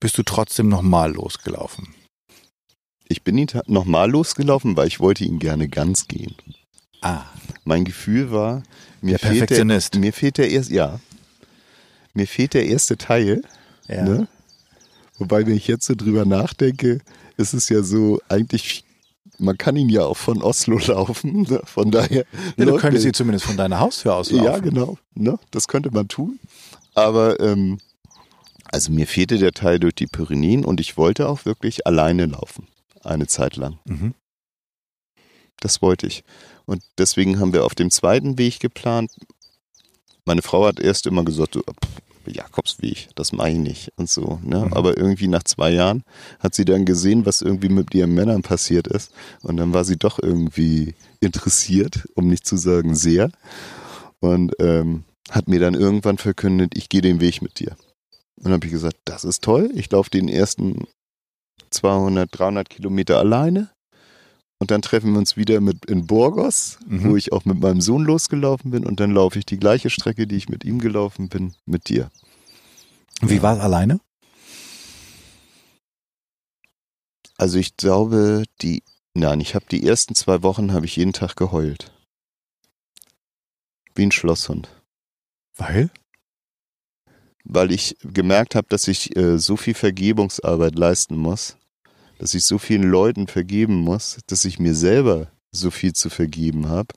bist 0.00 0.18
du 0.18 0.22
trotzdem 0.22 0.68
nochmal 0.68 1.12
losgelaufen. 1.12 1.94
Ich 3.08 3.22
bin 3.22 3.38
ihn 3.38 3.48
nochmal 3.66 4.10
losgelaufen, 4.10 4.76
weil 4.76 4.88
ich 4.88 5.00
wollte 5.00 5.24
ihn 5.24 5.38
gerne 5.38 5.68
ganz 5.68 6.08
gehen. 6.08 6.34
Ah. 7.02 7.24
Mein 7.64 7.84
Gefühl 7.84 8.32
war, 8.32 8.62
mir 9.00 9.18
Der 9.18 9.30
fehlt 9.30 9.50
der, 9.50 9.64
mir 10.00 10.12
fehlt 10.12 10.38
der 10.38 10.50
erste, 10.50 10.74
ja, 10.74 11.00
mir 12.14 12.26
fehlt 12.26 12.54
der 12.54 12.66
erste 12.66 12.96
Teil. 12.96 13.42
Ja. 13.88 14.02
Ne? 14.02 14.28
Wobei, 15.18 15.46
wenn 15.46 15.54
ich 15.54 15.68
jetzt 15.68 15.86
so 15.86 15.94
drüber 15.94 16.24
nachdenke, 16.24 17.00
ist 17.36 17.54
es 17.54 17.68
ja 17.68 17.82
so, 17.82 18.20
eigentlich, 18.28 18.84
man 19.38 19.58
kann 19.58 19.76
ihn 19.76 19.88
ja 19.88 20.04
auch 20.04 20.16
von 20.16 20.42
Oslo 20.42 20.78
laufen. 20.86 21.42
Ne? 21.42 21.60
Von 21.64 21.90
daher. 21.90 22.24
Ja, 22.56 22.64
du 22.64 22.76
könntest 22.76 23.04
sie 23.04 23.12
zumindest 23.12 23.46
von 23.46 23.56
deiner 23.56 23.80
Haustür 23.80 24.14
aus 24.14 24.30
laufen. 24.30 24.44
Ja, 24.44 24.58
genau. 24.58 24.98
Ne? 25.14 25.38
Das 25.50 25.68
könnte 25.68 25.90
man 25.90 26.08
tun. 26.08 26.38
Aber 26.94 27.40
ähm, 27.40 27.78
also 28.72 28.90
mir 28.90 29.06
fehlte 29.06 29.38
der 29.38 29.52
Teil 29.52 29.78
durch 29.78 29.94
die 29.94 30.06
Pyrenäen 30.06 30.64
und 30.64 30.80
ich 30.80 30.96
wollte 30.96 31.28
auch 31.28 31.44
wirklich 31.44 31.86
alleine 31.86 32.26
laufen. 32.26 32.68
Eine 33.02 33.26
Zeit 33.26 33.56
lang. 33.56 33.78
Mhm. 33.84 34.14
Das 35.60 35.82
wollte 35.82 36.06
ich. 36.06 36.24
Und 36.64 36.82
deswegen 36.98 37.38
haben 37.38 37.52
wir 37.52 37.64
auf 37.64 37.74
dem 37.74 37.90
zweiten 37.90 38.38
Weg 38.38 38.60
geplant. 38.60 39.10
Meine 40.24 40.42
Frau 40.42 40.64
hat 40.66 40.80
erst 40.80 41.06
immer 41.06 41.24
gesagt, 41.24 41.58
Jakobsweg, 42.30 43.08
das 43.14 43.32
mache 43.32 43.50
ich 43.50 43.58
nicht 43.58 43.92
und 43.96 44.08
so. 44.08 44.38
Ne? 44.42 44.66
Mhm. 44.66 44.72
Aber 44.72 44.96
irgendwie 44.96 45.28
nach 45.28 45.42
zwei 45.42 45.70
Jahren 45.70 46.04
hat 46.38 46.54
sie 46.54 46.64
dann 46.64 46.84
gesehen, 46.84 47.26
was 47.26 47.42
irgendwie 47.42 47.68
mit 47.68 47.94
ihren 47.94 48.14
Männern 48.14 48.42
passiert 48.42 48.86
ist. 48.86 49.12
Und 49.42 49.56
dann 49.56 49.72
war 49.72 49.84
sie 49.84 49.96
doch 49.96 50.18
irgendwie 50.20 50.94
interessiert, 51.20 52.08
um 52.14 52.28
nicht 52.28 52.46
zu 52.46 52.56
sagen 52.56 52.94
sehr. 52.94 53.30
Und 54.20 54.54
ähm, 54.60 55.04
hat 55.30 55.48
mir 55.48 55.60
dann 55.60 55.74
irgendwann 55.74 56.18
verkündet, 56.18 56.72
ich 56.76 56.88
gehe 56.88 57.00
den 57.00 57.20
Weg 57.20 57.42
mit 57.42 57.58
dir. 57.58 57.76
Und 58.36 58.44
dann 58.44 58.52
habe 58.54 58.66
ich 58.66 58.72
gesagt, 58.72 58.96
das 59.04 59.24
ist 59.24 59.42
toll. 59.42 59.70
Ich 59.74 59.90
laufe 59.90 60.10
den 60.10 60.28
ersten 60.28 60.86
200, 61.70 62.28
300 62.30 62.68
Kilometer 62.68 63.18
alleine. 63.18 63.70
Und 64.62 64.70
dann 64.70 64.80
treffen 64.80 65.10
wir 65.10 65.18
uns 65.18 65.36
wieder 65.36 65.60
mit 65.60 65.86
in 65.86 66.06
Burgos, 66.06 66.78
Mhm. 66.86 67.02
wo 67.10 67.16
ich 67.16 67.32
auch 67.32 67.44
mit 67.44 67.58
meinem 67.58 67.80
Sohn 67.80 68.04
losgelaufen 68.04 68.70
bin. 68.70 68.86
Und 68.86 69.00
dann 69.00 69.10
laufe 69.10 69.36
ich 69.40 69.44
die 69.44 69.58
gleiche 69.58 69.90
Strecke, 69.90 70.28
die 70.28 70.36
ich 70.36 70.48
mit 70.48 70.62
ihm 70.62 70.78
gelaufen 70.78 71.28
bin, 71.28 71.56
mit 71.66 71.88
dir. 71.88 72.12
Wie 73.22 73.42
war 73.42 73.56
es 73.56 73.60
alleine? 73.60 73.98
Also 77.38 77.58
ich 77.58 77.76
glaube, 77.76 78.44
die, 78.60 78.84
nein, 79.14 79.40
ich 79.40 79.56
habe 79.56 79.64
die 79.68 79.84
ersten 79.84 80.14
zwei 80.14 80.44
Wochen 80.44 80.72
habe 80.72 80.86
ich 80.86 80.94
jeden 80.94 81.12
Tag 81.12 81.34
geheult. 81.34 81.90
Wie 83.96 84.06
ein 84.06 84.12
Schlosshund. 84.12 84.68
Weil? 85.56 85.90
Weil 87.42 87.72
ich 87.72 87.96
gemerkt 88.04 88.54
habe, 88.54 88.68
dass 88.68 88.86
ich 88.86 89.16
äh, 89.16 89.40
so 89.40 89.56
viel 89.56 89.74
Vergebungsarbeit 89.74 90.76
leisten 90.76 91.16
muss, 91.16 91.56
dass 92.22 92.34
ich 92.34 92.44
so 92.44 92.56
vielen 92.56 92.84
Leuten 92.84 93.26
vergeben 93.26 93.74
muss, 93.74 94.20
dass 94.28 94.44
ich 94.44 94.60
mir 94.60 94.76
selber 94.76 95.32
so 95.50 95.72
viel 95.72 95.92
zu 95.92 96.08
vergeben 96.08 96.68
habe. 96.68 96.94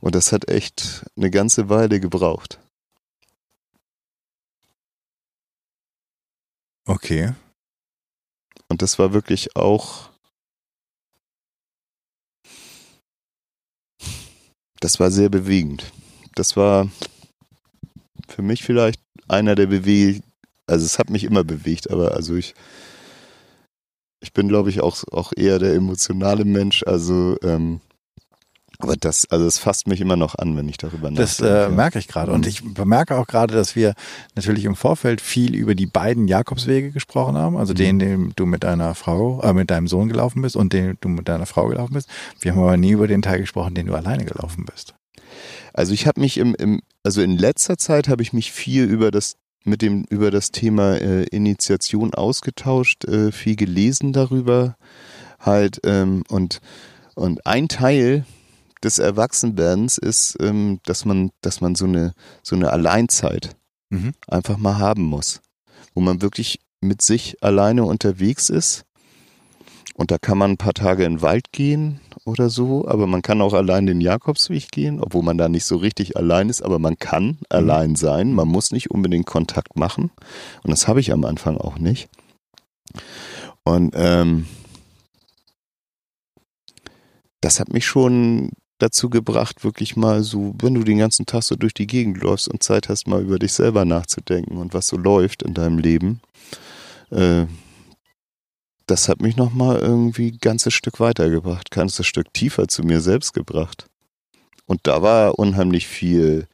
Und 0.00 0.16
das 0.16 0.32
hat 0.32 0.48
echt 0.48 1.04
eine 1.16 1.30
ganze 1.30 1.68
Weile 1.68 2.00
gebraucht. 2.00 2.58
Okay. 6.86 7.34
Und 8.66 8.82
das 8.82 8.98
war 8.98 9.12
wirklich 9.12 9.54
auch. 9.54 10.10
Das 14.80 14.98
war 14.98 15.12
sehr 15.12 15.28
bewegend. 15.28 15.92
Das 16.34 16.56
war 16.56 16.90
für 18.26 18.42
mich 18.42 18.64
vielleicht 18.64 19.00
einer 19.28 19.54
der 19.54 19.66
Beweg. 19.66 20.24
Also 20.66 20.84
es 20.84 20.98
hat 20.98 21.10
mich 21.10 21.22
immer 21.22 21.44
bewegt, 21.44 21.92
aber 21.92 22.16
also 22.16 22.34
ich. 22.34 22.56
Ich 24.20 24.32
bin, 24.32 24.48
glaube 24.48 24.70
ich, 24.70 24.80
auch, 24.80 24.96
auch 25.12 25.32
eher 25.36 25.58
der 25.58 25.74
emotionale 25.74 26.44
Mensch. 26.44 26.82
Also, 26.86 27.36
ähm, 27.42 27.80
aber 28.80 28.94
das, 28.96 29.26
also 29.30 29.44
es 29.46 29.58
fasst 29.58 29.88
mich 29.88 30.00
immer 30.00 30.16
noch 30.16 30.36
an, 30.36 30.56
wenn 30.56 30.68
ich 30.68 30.76
darüber 30.76 31.10
Das 31.10 31.40
nachdenke. 31.40 31.64
äh, 31.64 31.68
merke 31.68 31.98
ich 31.98 32.06
gerade. 32.08 32.30
Und 32.32 32.46
ich 32.46 32.62
bemerke 32.74 33.16
auch 33.16 33.26
gerade, 33.26 33.54
dass 33.54 33.74
wir 33.74 33.94
natürlich 34.36 34.64
im 34.64 34.76
Vorfeld 34.76 35.20
viel 35.20 35.54
über 35.56 35.74
die 35.74 35.86
beiden 35.86 36.28
Jakobswege 36.28 36.92
gesprochen 36.92 37.36
haben. 37.36 37.56
Also 37.56 37.72
Mhm. 37.72 37.76
den, 37.76 37.98
den 37.98 38.32
du 38.36 38.46
mit 38.46 38.62
deiner 38.64 38.94
Frau, 38.94 39.40
äh, 39.42 39.52
mit 39.52 39.70
deinem 39.70 39.88
Sohn 39.88 40.08
gelaufen 40.08 40.42
bist 40.42 40.54
und 40.56 40.72
den 40.72 40.96
du 41.00 41.08
mit 41.08 41.28
deiner 41.28 41.46
Frau 41.46 41.66
gelaufen 41.68 41.94
bist. 41.94 42.08
Wir 42.40 42.52
haben 42.52 42.62
aber 42.62 42.76
nie 42.76 42.90
über 42.92 43.08
den 43.08 43.22
Teil 43.22 43.40
gesprochen, 43.40 43.74
den 43.74 43.86
du 43.86 43.94
alleine 43.94 44.24
gelaufen 44.24 44.64
bist. 44.64 44.94
Also 45.72 45.92
ich 45.92 46.06
habe 46.06 46.20
mich 46.20 46.38
im, 46.38 46.54
im, 46.56 46.80
also 47.04 47.20
in 47.20 47.36
letzter 47.36 47.78
Zeit 47.78 48.08
habe 48.08 48.22
ich 48.22 48.32
mich 48.32 48.52
viel 48.52 48.84
über 48.84 49.10
das 49.10 49.36
mit 49.64 49.82
dem 49.82 50.04
über 50.04 50.30
das 50.30 50.50
Thema 50.50 50.96
äh, 50.96 51.24
Initiation 51.24 52.14
ausgetauscht, 52.14 53.04
äh, 53.04 53.32
viel 53.32 53.56
gelesen 53.56 54.12
darüber, 54.12 54.76
halt 55.40 55.80
ähm, 55.84 56.22
und 56.28 56.60
und 57.14 57.46
ein 57.46 57.68
Teil 57.68 58.24
des 58.82 58.98
Erwachsenwerdens 58.98 59.98
ist, 59.98 60.36
ähm, 60.40 60.80
dass 60.84 61.04
man 61.04 61.30
dass 61.40 61.60
man 61.60 61.74
so 61.74 61.84
eine 61.86 62.14
so 62.42 62.56
eine 62.56 62.70
Alleinzeit 62.70 63.56
Mhm. 63.90 64.12
einfach 64.26 64.58
mal 64.58 64.78
haben 64.78 65.02
muss, 65.02 65.40
wo 65.94 66.00
man 66.00 66.20
wirklich 66.20 66.60
mit 66.80 67.00
sich 67.02 67.42
alleine 67.42 67.84
unterwegs 67.84 68.50
ist. 68.50 68.84
Und 69.94 70.10
da 70.10 70.18
kann 70.18 70.38
man 70.38 70.52
ein 70.52 70.56
paar 70.58 70.74
Tage 70.74 71.04
in 71.04 71.14
den 71.14 71.22
Wald 71.22 71.52
gehen 71.52 72.00
oder 72.28 72.50
so, 72.50 72.86
aber 72.86 73.06
man 73.06 73.22
kann 73.22 73.40
auch 73.40 73.54
allein 73.54 73.86
den 73.86 74.00
Jakobsweg 74.00 74.70
gehen, 74.70 75.00
obwohl 75.00 75.22
man 75.22 75.38
da 75.38 75.48
nicht 75.48 75.64
so 75.64 75.76
richtig 75.76 76.16
allein 76.16 76.48
ist, 76.48 76.62
aber 76.62 76.78
man 76.78 76.98
kann 76.98 77.38
allein 77.48 77.96
sein. 77.96 78.34
Man 78.34 78.48
muss 78.48 78.70
nicht 78.70 78.90
unbedingt 78.90 79.26
Kontakt 79.26 79.76
machen. 79.76 80.10
Und 80.62 80.70
das 80.70 80.86
habe 80.86 81.00
ich 81.00 81.12
am 81.12 81.24
Anfang 81.24 81.56
auch 81.56 81.78
nicht. 81.78 82.08
Und 83.64 83.94
ähm, 83.96 84.46
das 87.40 87.60
hat 87.60 87.72
mich 87.72 87.86
schon 87.86 88.50
dazu 88.78 89.10
gebracht, 89.10 89.64
wirklich 89.64 89.96
mal 89.96 90.22
so, 90.22 90.54
wenn 90.60 90.74
du 90.74 90.84
den 90.84 90.98
ganzen 90.98 91.26
Tag 91.26 91.42
so 91.42 91.56
durch 91.56 91.74
die 91.74 91.86
Gegend 91.86 92.18
läufst 92.18 92.48
und 92.48 92.62
Zeit 92.62 92.88
hast, 92.88 93.06
mal 93.06 93.22
über 93.22 93.38
dich 93.38 93.52
selber 93.52 93.84
nachzudenken 93.84 94.56
und 94.56 94.74
was 94.74 94.86
so 94.86 94.96
läuft 94.96 95.42
in 95.42 95.54
deinem 95.54 95.78
Leben, 95.78 96.20
äh, 97.10 97.46
das 98.88 99.08
hat 99.08 99.20
mich 99.20 99.36
nochmal 99.36 99.78
irgendwie 99.78 100.32
ein 100.32 100.38
ganzes 100.40 100.72
Stück 100.74 100.98
weitergebracht, 100.98 101.68
ein 101.70 101.74
ganzes 101.74 102.06
Stück 102.06 102.32
tiefer 102.32 102.68
zu 102.68 102.82
mir 102.82 103.00
selbst 103.00 103.34
gebracht. 103.34 103.86
Und 104.66 104.80
da 104.86 105.02
war 105.02 105.38
unheimlich 105.38 105.86
viel, 105.86 106.48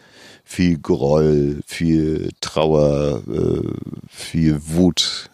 viel 0.44 0.78
Groll, 0.78 1.60
viel 1.66 2.30
Trauer, 2.40 3.22
äh, 3.28 3.70
viel 4.08 4.60
Wut, 4.68 5.30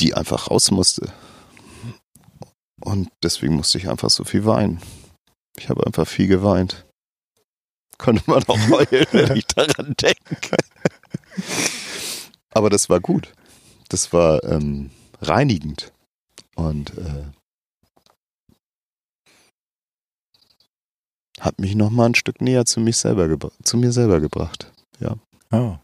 die 0.00 0.14
einfach 0.14 0.50
raus 0.50 0.70
musste. 0.70 1.12
Und 2.80 3.08
deswegen 3.22 3.54
musste 3.54 3.78
ich 3.78 3.88
einfach 3.88 4.10
so 4.10 4.24
viel 4.24 4.44
weinen. 4.44 4.80
Ich 5.56 5.68
habe 5.68 5.86
einfach 5.86 6.08
viel 6.08 6.26
geweint. 6.26 6.84
Konnte 7.98 8.24
man 8.26 8.42
auch 8.44 8.58
heulen, 8.68 9.06
wenn 9.12 9.36
ich 9.36 9.46
daran 9.46 9.94
denke. 10.00 10.56
Aber 12.50 12.68
das 12.68 12.88
war 12.90 12.98
gut. 12.98 13.32
Das 13.88 14.12
war 14.12 14.42
ähm, 14.44 14.90
reinigend. 15.22 15.92
Und 16.54 16.96
äh, 16.98 17.24
hat 21.40 21.58
mich 21.58 21.74
nochmal 21.74 22.10
ein 22.10 22.14
Stück 22.14 22.40
näher 22.40 22.66
zu, 22.66 22.80
mich 22.80 22.98
selber 22.98 23.28
zu 23.62 23.76
mir 23.76 23.92
selber 23.92 24.20
gebracht. 24.20 24.72
Oh, 25.52 25.76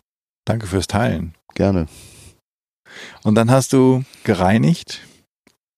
danke 0.47 0.66
fürs 0.66 0.86
Teilen. 0.86 1.34
Gerne. 1.55 1.86
Und 3.22 3.34
dann 3.34 3.51
hast 3.51 3.74
du 3.74 4.03
gereinigt 4.24 5.03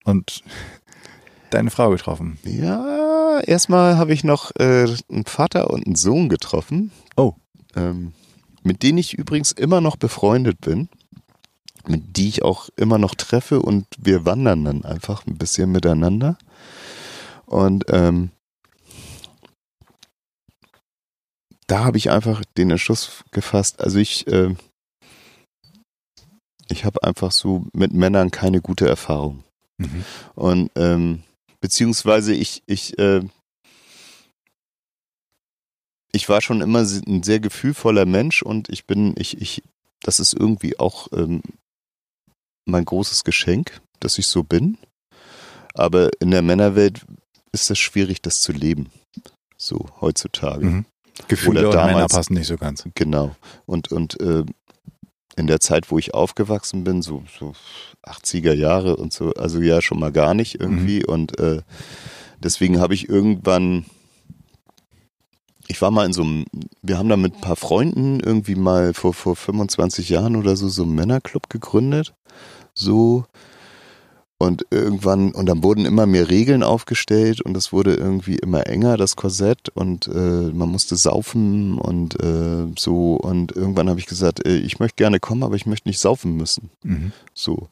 und 0.04 0.44
deine 1.50 1.70
Frau 1.70 1.90
getroffen. 1.90 2.38
Ja, 2.44 3.40
erstmal 3.40 3.96
habe 3.96 4.12
ich 4.12 4.22
noch 4.22 4.52
äh, 4.56 4.86
einen 5.10 5.26
Vater 5.26 5.70
und 5.70 5.86
einen 5.86 5.96
Sohn 5.96 6.28
getroffen. 6.28 6.92
Oh. 7.16 7.34
Ähm, 7.74 8.12
mit 8.62 8.84
denen 8.84 8.98
ich 8.98 9.14
übrigens 9.14 9.50
immer 9.50 9.80
noch 9.80 9.96
befreundet 9.96 10.60
bin. 10.60 10.88
Mit 11.88 12.16
die 12.16 12.28
ich 12.28 12.42
auch 12.42 12.68
immer 12.76 12.98
noch 12.98 13.14
treffe 13.14 13.60
und 13.60 13.86
wir 13.98 14.24
wandern 14.24 14.64
dann 14.64 14.84
einfach 14.84 15.26
ein 15.26 15.38
bisschen 15.38 15.72
miteinander. 15.72 16.38
Und 17.46 17.84
ähm, 17.88 18.30
da 21.66 21.84
habe 21.84 21.98
ich 21.98 22.10
einfach 22.10 22.42
den 22.56 22.70
Entschluss 22.70 23.24
gefasst. 23.30 23.80
Also 23.80 23.98
ich, 23.98 24.26
äh, 24.26 24.54
ich 26.68 26.84
habe 26.84 27.02
einfach 27.02 27.32
so 27.32 27.66
mit 27.72 27.92
Männern 27.92 28.30
keine 28.30 28.60
gute 28.60 28.88
Erfahrung. 28.88 29.44
Mhm. 29.78 30.04
Und 30.34 30.70
ähm, 30.76 31.22
beziehungsweise 31.60 32.34
ich, 32.34 32.62
ich, 32.66 32.98
äh, 32.98 33.22
ich 36.12 36.28
war 36.28 36.40
schon 36.40 36.60
immer 36.60 36.80
ein 36.80 37.22
sehr 37.22 37.40
gefühlvoller 37.40 38.06
Mensch 38.06 38.42
und 38.42 38.68
ich 38.68 38.86
bin, 38.86 39.14
ich, 39.16 39.40
ich, 39.40 39.62
das 40.00 40.18
ist 40.20 40.32
irgendwie 40.32 40.78
auch 40.78 41.08
ähm, 41.12 41.42
mein 42.70 42.84
großes 42.84 43.24
Geschenk, 43.24 43.80
dass 44.00 44.18
ich 44.18 44.26
so 44.26 44.42
bin. 44.42 44.78
Aber 45.74 46.10
in 46.20 46.30
der 46.30 46.42
Männerwelt 46.42 47.04
ist 47.52 47.70
es 47.70 47.78
schwierig, 47.78 48.22
das 48.22 48.40
zu 48.40 48.52
leben. 48.52 48.90
So 49.56 49.86
heutzutage. 50.00 50.66
Mhm. 50.66 50.84
Gefühle 51.28 51.60
Oder 51.60 51.70
damals, 51.70 51.94
Männer 51.94 52.08
passen 52.08 52.34
nicht 52.34 52.46
so 52.46 52.56
ganz. 52.56 52.84
Genau. 52.94 53.36
Und, 53.66 53.92
und 53.92 54.18
äh, 54.20 54.44
in 55.36 55.46
der 55.46 55.60
Zeit, 55.60 55.90
wo 55.90 55.98
ich 55.98 56.14
aufgewachsen 56.14 56.84
bin, 56.84 57.02
so, 57.02 57.22
so 57.38 57.54
80er 58.04 58.52
Jahre 58.52 58.96
und 58.96 59.12
so, 59.12 59.32
also 59.34 59.60
ja 59.60 59.82
schon 59.82 59.98
mal 59.98 60.12
gar 60.12 60.34
nicht 60.34 60.60
irgendwie. 60.60 61.00
Mhm. 61.00 61.12
Und 61.12 61.38
äh, 61.38 61.62
deswegen 62.42 62.80
habe 62.80 62.94
ich 62.94 63.08
irgendwann, 63.08 63.84
ich 65.68 65.80
war 65.82 65.90
mal 65.90 66.06
in 66.06 66.12
so 66.12 66.22
einem, 66.22 66.44
wir 66.82 66.98
haben 66.98 67.08
da 67.08 67.16
mit 67.16 67.34
ein 67.34 67.40
paar 67.40 67.56
Freunden 67.56 68.20
irgendwie 68.20 68.54
mal 68.54 68.94
vor, 68.94 69.14
vor 69.14 69.36
25 69.36 70.08
Jahren 70.08 70.36
oder 70.36 70.56
so 70.56 70.68
so 70.68 70.82
einen 70.82 70.94
Männerclub 70.94 71.48
gegründet. 71.48 72.14
So, 72.74 73.24
und 74.42 74.64
irgendwann, 74.70 75.32
und 75.32 75.44
dann 75.50 75.62
wurden 75.62 75.84
immer 75.84 76.06
mehr 76.06 76.30
Regeln 76.30 76.62
aufgestellt 76.62 77.42
und 77.42 77.54
es 77.58 77.74
wurde 77.74 77.94
irgendwie 77.94 78.36
immer 78.36 78.66
enger, 78.66 78.96
das 78.96 79.14
Korsett, 79.14 79.68
und 79.68 80.08
äh, 80.08 80.50
man 80.50 80.70
musste 80.70 80.96
saufen 80.96 81.76
und 81.76 82.18
äh, 82.22 82.66
so. 82.78 83.16
Und 83.16 83.54
irgendwann 83.54 83.90
habe 83.90 84.00
ich 84.00 84.06
gesagt, 84.06 84.46
äh, 84.46 84.56
ich 84.56 84.78
möchte 84.78 84.96
gerne 84.96 85.20
kommen, 85.20 85.42
aber 85.42 85.56
ich 85.56 85.66
möchte 85.66 85.90
nicht 85.90 85.98
saufen 85.98 86.38
müssen. 86.38 86.70
Mhm. 86.82 87.12
So. 87.34 87.68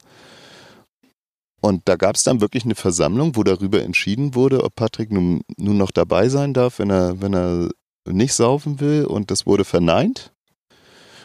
Und 1.59 1.81
da 1.85 1.95
gab 1.95 2.15
es 2.15 2.21
dann 2.21 2.39
wirklich 2.39 2.65
eine 2.65 2.75
Versammlung, 2.75 3.35
wo 3.35 3.41
darüber 3.41 3.81
entschieden 3.81 4.35
wurde, 4.35 4.63
ob 4.63 4.75
Patrick 4.75 5.11
nun, 5.11 5.41
nun 5.57 5.77
noch 5.77 5.89
dabei 5.89 6.29
sein 6.29 6.53
darf, 6.53 6.77
wenn 6.77 6.91
er, 6.91 7.19
wenn 7.19 7.33
er 7.33 7.69
nicht 8.05 8.35
saufen 8.35 8.79
will. 8.79 9.05
Und 9.05 9.31
das 9.31 9.47
wurde 9.47 9.65
verneint. 9.65 10.33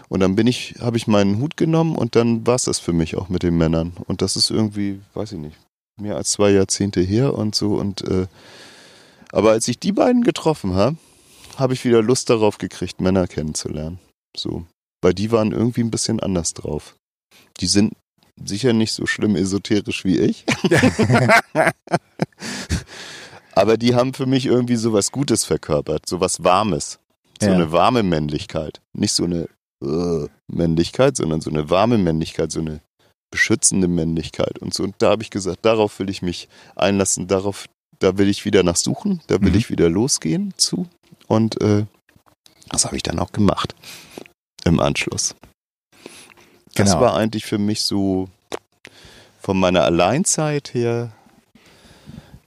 Und 0.08 0.20
dann 0.20 0.36
bin 0.36 0.46
ich, 0.46 0.74
habe 0.80 0.96
ich 0.96 1.06
meinen 1.06 1.38
Hut 1.38 1.56
genommen 1.56 1.96
und 1.96 2.16
dann 2.16 2.46
war 2.46 2.56
es 2.56 2.64
das 2.64 2.78
für 2.78 2.92
mich 2.92 3.16
auch 3.16 3.28
mit 3.28 3.42
den 3.42 3.56
Männern. 3.56 3.92
Und 4.06 4.22
das 4.22 4.36
ist 4.36 4.50
irgendwie, 4.50 5.00
weiß 5.14 5.32
ich 5.32 5.38
nicht, 5.38 5.56
mehr 6.00 6.16
als 6.16 6.32
zwei 6.32 6.50
Jahrzehnte 6.50 7.00
her 7.00 7.34
und 7.34 7.54
so. 7.54 7.74
Und 7.74 8.02
äh, 8.02 8.26
aber 9.32 9.50
als 9.50 9.66
ich 9.68 9.78
die 9.78 9.92
beiden 9.92 10.22
getroffen 10.22 10.74
habe, 10.74 10.96
habe 11.56 11.74
ich 11.74 11.84
wieder 11.84 12.02
Lust 12.02 12.30
darauf 12.30 12.58
gekriegt, 12.58 13.00
Männer 13.00 13.26
kennenzulernen. 13.26 13.98
So. 14.36 14.66
Weil 15.02 15.14
die 15.14 15.30
waren 15.32 15.52
irgendwie 15.52 15.82
ein 15.82 15.90
bisschen 15.90 16.20
anders 16.20 16.54
drauf. 16.54 16.96
Die 17.60 17.66
sind 17.66 17.94
sicher 18.42 18.72
nicht 18.72 18.92
so 18.92 19.06
schlimm 19.06 19.36
esoterisch 19.36 20.04
wie 20.04 20.18
ich. 20.18 20.44
aber 23.52 23.76
die 23.76 23.94
haben 23.94 24.14
für 24.14 24.26
mich 24.26 24.46
irgendwie 24.46 24.76
so 24.76 24.92
was 24.92 25.12
Gutes 25.12 25.44
verkörpert, 25.44 26.08
so 26.08 26.20
was 26.20 26.42
Warmes. 26.42 26.98
So 27.40 27.48
ja. 27.48 27.54
eine 27.54 27.72
warme 27.72 28.02
Männlichkeit. 28.02 28.80
Nicht 28.92 29.12
so 29.12 29.24
eine 29.24 29.48
äh, 29.82 30.28
Männlichkeit, 30.48 31.16
sondern 31.16 31.40
so 31.40 31.50
eine 31.50 31.70
warme 31.70 31.98
Männlichkeit, 31.98 32.52
so 32.52 32.60
eine 32.60 32.80
beschützende 33.30 33.88
Männlichkeit 33.88 34.58
und 34.60 34.74
so. 34.74 34.84
Und 34.84 34.94
da 34.98 35.10
habe 35.10 35.22
ich 35.22 35.30
gesagt, 35.30 35.64
darauf 35.64 35.98
will 35.98 36.08
ich 36.08 36.22
mich 36.22 36.48
einlassen, 36.76 37.26
darauf, 37.26 37.66
da 37.98 38.16
will 38.18 38.28
ich 38.28 38.44
wieder 38.44 38.62
nach 38.62 38.76
suchen, 38.76 39.20
da 39.26 39.40
will 39.40 39.50
mhm. 39.50 39.58
ich 39.58 39.70
wieder 39.70 39.88
losgehen 39.88 40.54
zu. 40.56 40.86
Und 41.26 41.60
äh, 41.60 41.86
das 42.68 42.84
habe 42.84 42.96
ich 42.96 43.02
dann 43.02 43.18
auch 43.18 43.32
gemacht 43.32 43.74
im 44.64 44.80
Anschluss. 44.80 45.34
Das 46.74 46.90
genau. 46.90 47.02
war 47.02 47.16
eigentlich 47.16 47.44
für 47.44 47.58
mich 47.58 47.82
so 47.82 48.28
von 49.40 49.58
meiner 49.58 49.84
Alleinzeit 49.84 50.74
her 50.74 51.12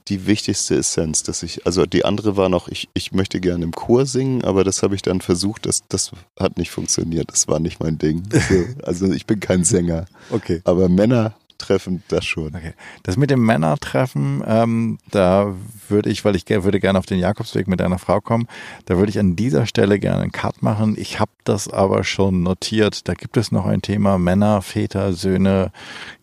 die 0.08 0.26
wichtigste 0.26 0.76
Essenz, 0.76 1.22
dass 1.22 1.42
ich, 1.42 1.66
also 1.66 1.86
die 1.86 2.04
andere 2.04 2.36
war 2.36 2.48
noch, 2.48 2.68
ich, 2.68 2.88
ich 2.94 3.12
möchte 3.12 3.40
gerne 3.40 3.64
im 3.64 3.72
Chor 3.72 4.06
singen, 4.06 4.44
aber 4.44 4.64
das 4.64 4.82
habe 4.82 4.94
ich 4.94 5.02
dann 5.02 5.20
versucht, 5.20 5.66
das, 5.66 5.82
das 5.88 6.12
hat 6.38 6.56
nicht 6.58 6.70
funktioniert, 6.70 7.30
das 7.30 7.48
war 7.48 7.60
nicht 7.60 7.80
mein 7.80 7.98
Ding. 7.98 8.22
Also, 8.32 8.64
also 8.82 9.12
ich 9.12 9.26
bin 9.26 9.40
kein 9.40 9.64
Sänger. 9.64 10.06
Okay. 10.30 10.60
Aber 10.64 10.88
Männer 10.88 11.34
treffen 11.58 12.02
das 12.08 12.24
schon. 12.24 12.54
Okay. 12.54 12.72
Das 13.02 13.16
mit 13.16 13.30
dem 13.30 13.44
Männertreffen, 13.44 14.42
ähm, 14.46 14.98
da 15.10 15.54
würde 15.88 16.08
ich, 16.08 16.24
weil 16.24 16.36
ich 16.36 16.48
würde 16.48 16.80
gerne 16.80 16.98
auf 16.98 17.06
den 17.06 17.18
Jakobsweg 17.18 17.66
mit 17.68 17.82
einer 17.82 17.98
Frau 17.98 18.20
kommen, 18.20 18.46
da 18.86 18.96
würde 18.96 19.10
ich 19.10 19.18
an 19.18 19.36
dieser 19.36 19.66
Stelle 19.66 19.98
gerne 19.98 20.22
einen 20.22 20.32
Cut 20.32 20.62
machen. 20.62 20.96
Ich 20.96 21.20
habe 21.20 21.32
das 21.44 21.68
aber 21.68 22.04
schon 22.04 22.42
notiert. 22.42 23.08
Da 23.08 23.14
gibt 23.14 23.36
es 23.36 23.52
noch 23.52 23.66
ein 23.66 23.82
Thema 23.82 24.18
Männer, 24.18 24.62
Väter, 24.62 25.12
Söhne, 25.12 25.72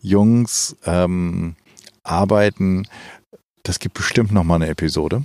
Jungs, 0.00 0.76
ähm, 0.86 1.54
Arbeiten 2.02 2.86
das 3.66 3.78
gibt 3.78 3.96
bestimmt 3.96 4.32
noch 4.32 4.44
mal 4.44 4.56
eine 4.56 4.68
Episode, 4.68 5.24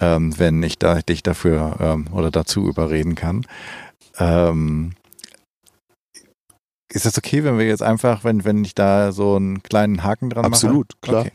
ähm, 0.00 0.38
wenn 0.38 0.62
ich 0.62 0.78
da, 0.78 1.00
dich 1.00 1.22
dafür 1.22 1.76
ähm, 1.80 2.06
oder 2.12 2.30
dazu 2.30 2.66
überreden 2.68 3.14
kann. 3.14 3.46
Ähm, 4.18 4.92
ist 6.88 7.06
das 7.06 7.16
okay, 7.16 7.44
wenn 7.44 7.58
wir 7.58 7.66
jetzt 7.66 7.82
einfach, 7.82 8.24
wenn, 8.24 8.44
wenn 8.44 8.64
ich 8.64 8.74
da 8.74 9.12
so 9.12 9.36
einen 9.36 9.62
kleinen 9.62 10.02
Haken 10.02 10.30
dran 10.30 10.44
Absolut, 10.44 10.74
mache? 10.74 10.84
Absolut, 10.84 11.02
klar. 11.02 11.20
Okay. 11.20 11.32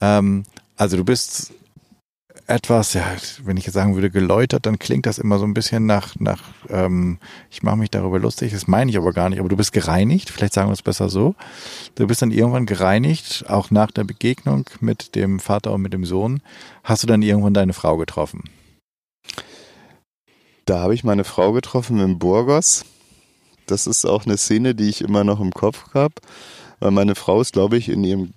Ähm, 0.00 0.44
also 0.76 0.96
du 0.96 1.04
bist 1.04 1.52
etwas, 2.46 2.92
ja, 2.92 3.04
wenn 3.42 3.56
ich 3.56 3.64
jetzt 3.64 3.74
sagen 3.74 3.94
würde, 3.94 4.10
geläutert, 4.10 4.66
dann 4.66 4.78
klingt 4.78 5.06
das 5.06 5.18
immer 5.18 5.38
so 5.38 5.46
ein 5.46 5.54
bisschen 5.54 5.86
nach, 5.86 6.14
nach 6.18 6.42
ähm, 6.68 7.18
ich 7.50 7.62
mache 7.62 7.76
mich 7.76 7.90
darüber 7.90 8.18
lustig, 8.18 8.52
das 8.52 8.66
meine 8.66 8.90
ich 8.90 8.98
aber 8.98 9.12
gar 9.12 9.30
nicht, 9.30 9.40
aber 9.40 9.48
du 9.48 9.56
bist 9.56 9.72
gereinigt, 9.72 10.30
vielleicht 10.30 10.52
sagen 10.52 10.68
wir 10.68 10.74
es 10.74 10.82
besser 10.82 11.08
so. 11.08 11.34
Du 11.94 12.06
bist 12.06 12.20
dann 12.22 12.30
irgendwann 12.30 12.66
gereinigt, 12.66 13.46
auch 13.48 13.70
nach 13.70 13.90
der 13.90 14.04
Begegnung 14.04 14.68
mit 14.80 15.14
dem 15.14 15.40
Vater 15.40 15.72
und 15.72 15.82
mit 15.82 15.92
dem 15.92 16.04
Sohn. 16.04 16.42
Hast 16.82 17.02
du 17.02 17.06
dann 17.06 17.22
irgendwann 17.22 17.54
deine 17.54 17.72
Frau 17.72 17.96
getroffen? 17.96 18.44
Da 20.66 20.80
habe 20.80 20.94
ich 20.94 21.04
meine 21.04 21.24
Frau 21.24 21.52
getroffen 21.52 21.98
in 22.00 22.18
Burgos. 22.18 22.84
Das 23.66 23.86
ist 23.86 24.04
auch 24.04 24.26
eine 24.26 24.36
Szene, 24.36 24.74
die 24.74 24.88
ich 24.90 25.00
immer 25.00 25.24
noch 25.24 25.40
im 25.40 25.52
Kopf 25.52 25.94
habe, 25.94 26.14
weil 26.80 26.90
meine 26.90 27.14
Frau 27.14 27.40
ist, 27.40 27.54
glaube 27.54 27.78
ich, 27.78 27.88
in 27.88 28.04
ihrem 28.04 28.34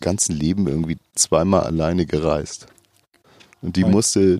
ganzen 0.00 0.34
Leben 0.36 0.66
irgendwie 0.66 0.96
zweimal 1.14 1.62
alleine 1.62 2.06
gereist. 2.06 2.66
Und 3.62 3.76
die 3.76 3.84
musste, 3.84 4.38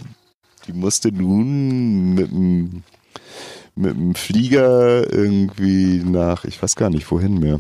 die 0.67 0.73
musste 0.73 1.13
nun 1.13 2.15
mit 2.15 2.31
dem, 2.31 2.83
mit 3.75 3.95
dem 3.95 4.15
Flieger 4.15 5.13
irgendwie 5.13 6.03
nach, 6.05 6.45
ich 6.45 6.63
weiß 6.63 6.77
gar 6.77 6.91
nicht 6.91 7.11
wohin 7.11 7.39
mehr. 7.39 7.59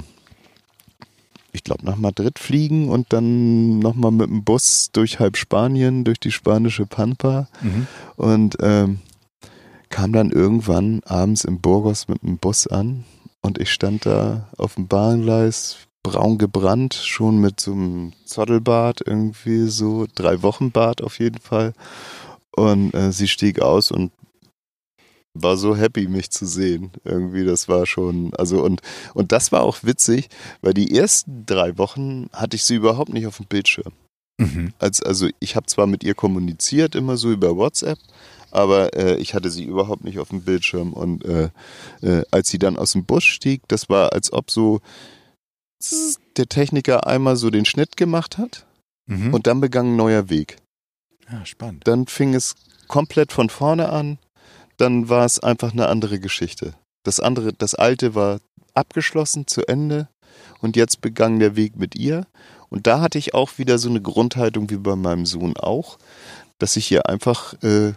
Ich 1.52 1.64
glaube 1.64 1.84
nach 1.84 1.96
Madrid 1.96 2.38
fliegen 2.38 2.88
und 2.88 3.12
dann 3.12 3.80
nochmal 3.80 4.12
mit 4.12 4.28
dem 4.28 4.44
Bus 4.44 4.90
durch 4.92 5.18
halb 5.18 5.36
Spanien, 5.36 6.04
durch 6.04 6.20
die 6.20 6.30
spanische 6.30 6.86
Pampa 6.86 7.48
mhm. 7.60 7.86
und 8.16 8.56
ähm, 8.60 9.00
kam 9.88 10.12
dann 10.12 10.30
irgendwann 10.30 11.02
abends 11.04 11.44
in 11.44 11.60
Burgos 11.60 12.06
mit 12.06 12.22
dem 12.22 12.38
Bus 12.38 12.68
an 12.68 13.04
und 13.42 13.58
ich 13.58 13.72
stand 13.72 14.06
da 14.06 14.48
auf 14.56 14.76
dem 14.76 14.86
Bahngleis, 14.86 15.88
braun 16.02 16.38
gebrannt, 16.38 16.94
schon 16.94 17.38
mit 17.40 17.60
so 17.60 17.72
einem 17.72 18.12
Zottelbart, 18.24 19.00
irgendwie 19.04 19.66
so 19.66 20.06
drei 20.14 20.42
Wochen 20.42 20.70
Bart 20.70 21.02
auf 21.02 21.18
jeden 21.18 21.40
Fall. 21.40 21.74
Und 22.56 22.94
äh, 22.94 23.12
sie 23.12 23.28
stieg 23.28 23.60
aus 23.60 23.90
und 23.90 24.12
war 25.34 25.56
so 25.56 25.76
happy, 25.76 26.08
mich 26.08 26.30
zu 26.30 26.46
sehen. 26.46 26.90
Irgendwie, 27.04 27.44
das 27.44 27.68
war 27.68 27.86
schon, 27.86 28.34
also 28.34 28.62
und, 28.62 28.80
und 29.14 29.32
das 29.32 29.52
war 29.52 29.62
auch 29.62 29.78
witzig, 29.82 30.28
weil 30.60 30.74
die 30.74 30.96
ersten 30.96 31.44
drei 31.46 31.78
Wochen 31.78 32.28
hatte 32.32 32.56
ich 32.56 32.64
sie 32.64 32.74
überhaupt 32.74 33.12
nicht 33.12 33.26
auf 33.26 33.36
dem 33.36 33.46
Bildschirm. 33.46 33.92
Mhm. 34.38 34.72
Als, 34.78 35.02
also 35.02 35.28
ich 35.38 35.54
habe 35.54 35.66
zwar 35.66 35.86
mit 35.86 36.02
ihr 36.02 36.14
kommuniziert, 36.14 36.94
immer 36.94 37.16
so 37.16 37.30
über 37.30 37.56
WhatsApp, 37.56 37.98
aber 38.50 38.96
äh, 38.96 39.16
ich 39.16 39.34
hatte 39.34 39.50
sie 39.50 39.64
überhaupt 39.64 40.02
nicht 40.02 40.18
auf 40.18 40.30
dem 40.30 40.42
Bildschirm. 40.42 40.92
Und 40.92 41.24
äh, 41.24 41.50
äh, 42.00 42.24
als 42.30 42.48
sie 42.48 42.58
dann 42.58 42.76
aus 42.76 42.92
dem 42.92 43.04
Bus 43.04 43.24
stieg, 43.24 43.62
das 43.68 43.88
war, 43.88 44.12
als 44.12 44.32
ob 44.32 44.50
so 44.50 44.80
der 46.36 46.46
Techniker 46.46 47.06
einmal 47.06 47.36
so 47.36 47.50
den 47.50 47.64
Schnitt 47.64 47.96
gemacht 47.96 48.38
hat 48.38 48.66
mhm. 49.06 49.34
und 49.34 49.46
dann 49.46 49.60
begann 49.60 49.92
ein 49.92 49.96
neuer 49.96 50.28
Weg. 50.28 50.56
Ja, 51.30 51.44
spannend. 51.46 51.86
Dann 51.86 52.06
fing 52.06 52.34
es 52.34 52.54
komplett 52.88 53.32
von 53.32 53.50
vorne 53.50 53.90
an, 53.90 54.18
dann 54.76 55.08
war 55.08 55.24
es 55.24 55.40
einfach 55.40 55.72
eine 55.72 55.88
andere 55.88 56.20
Geschichte. 56.20 56.74
Das 57.02 57.20
andere, 57.20 57.52
das 57.52 57.74
alte 57.74 58.14
war 58.14 58.40
abgeschlossen, 58.74 59.46
zu 59.46 59.66
Ende 59.66 60.08
und 60.60 60.76
jetzt 60.76 61.00
begann 61.00 61.38
der 61.38 61.56
Weg 61.56 61.76
mit 61.76 61.94
ihr. 61.94 62.26
Und 62.68 62.86
da 62.86 63.00
hatte 63.00 63.18
ich 63.18 63.34
auch 63.34 63.58
wieder 63.58 63.78
so 63.78 63.88
eine 63.88 64.00
Grundhaltung 64.00 64.70
wie 64.70 64.76
bei 64.76 64.96
meinem 64.96 65.26
Sohn 65.26 65.56
auch, 65.56 65.98
dass 66.58 66.76
ich 66.76 66.90
ihr 66.90 67.08
einfach, 67.08 67.54
äh, 67.62 67.94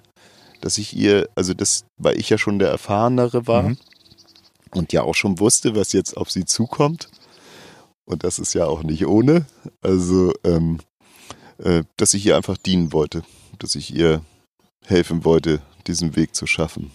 dass 0.61 0.77
ich 0.77 0.95
ihr, 0.95 1.29
also 1.36 1.53
das, 1.53 1.86
weil 1.97 2.19
ich 2.19 2.29
ja 2.29 2.38
schon 2.38 2.59
der 2.59 2.69
Erfahrenere 2.69 3.45
war, 3.45 3.63
mhm 3.63 3.77
und 4.75 4.93
ja 4.93 5.03
auch 5.03 5.15
schon 5.15 5.39
wusste, 5.39 5.75
was 5.75 5.93
jetzt 5.93 6.17
auf 6.17 6.31
sie 6.31 6.45
zukommt. 6.45 7.09
Und 8.06 8.24
das 8.24 8.39
ist 8.39 8.54
ja 8.54 8.66
auch 8.66 8.84
nicht 8.84 9.06
ohne. 9.06 9.45
Also, 9.82 10.34
ähm, 10.43 10.80
äh, 11.58 11.84
dass 11.97 12.14
ich 12.14 12.26
ihr 12.26 12.36
einfach 12.36 12.58
dienen 12.58 12.91
wollte, 12.91 13.24
dass 13.60 13.76
ich 13.76 13.93
ihr 13.93 14.24
helfen 14.86 15.24
wollte, 15.24 15.62
diesen 15.88 16.16
Weg 16.16 16.36
zu 16.36 16.45
schaffen. 16.45 16.91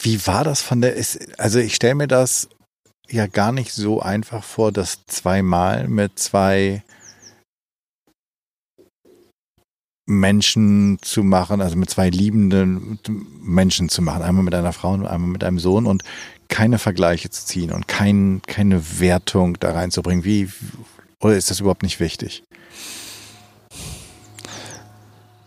Wie 0.00 0.26
war 0.26 0.44
das 0.44 0.62
von 0.62 0.80
der, 0.80 0.96
also 1.38 1.58
ich 1.58 1.74
stelle 1.74 1.94
mir 1.94 2.08
das 2.08 2.48
ja 3.08 3.26
gar 3.26 3.52
nicht 3.52 3.72
so 3.72 4.00
einfach 4.00 4.42
vor, 4.42 4.72
das 4.72 5.06
zweimal 5.06 5.86
mit 5.86 6.18
zwei 6.18 6.82
Menschen 10.06 10.98
zu 11.02 11.22
machen, 11.22 11.60
also 11.60 11.76
mit 11.76 11.90
zwei 11.90 12.10
liebenden 12.10 12.98
Menschen 13.40 13.88
zu 13.88 14.02
machen, 14.02 14.22
einmal 14.22 14.42
mit 14.42 14.54
einer 14.54 14.72
Frau 14.72 14.92
und 14.92 15.06
einmal 15.06 15.30
mit 15.30 15.44
einem 15.44 15.58
Sohn 15.58 15.86
und 15.86 16.02
keine 16.52 16.78
Vergleiche 16.78 17.30
zu 17.30 17.46
ziehen 17.46 17.72
und 17.72 17.88
kein, 17.88 18.42
keine 18.46 19.00
Wertung 19.00 19.58
da 19.58 19.72
reinzubringen. 19.72 20.22
Wie, 20.22 20.50
oder 21.18 21.34
ist 21.34 21.50
das 21.50 21.60
überhaupt 21.60 21.82
nicht 21.82 21.98
wichtig? 21.98 22.44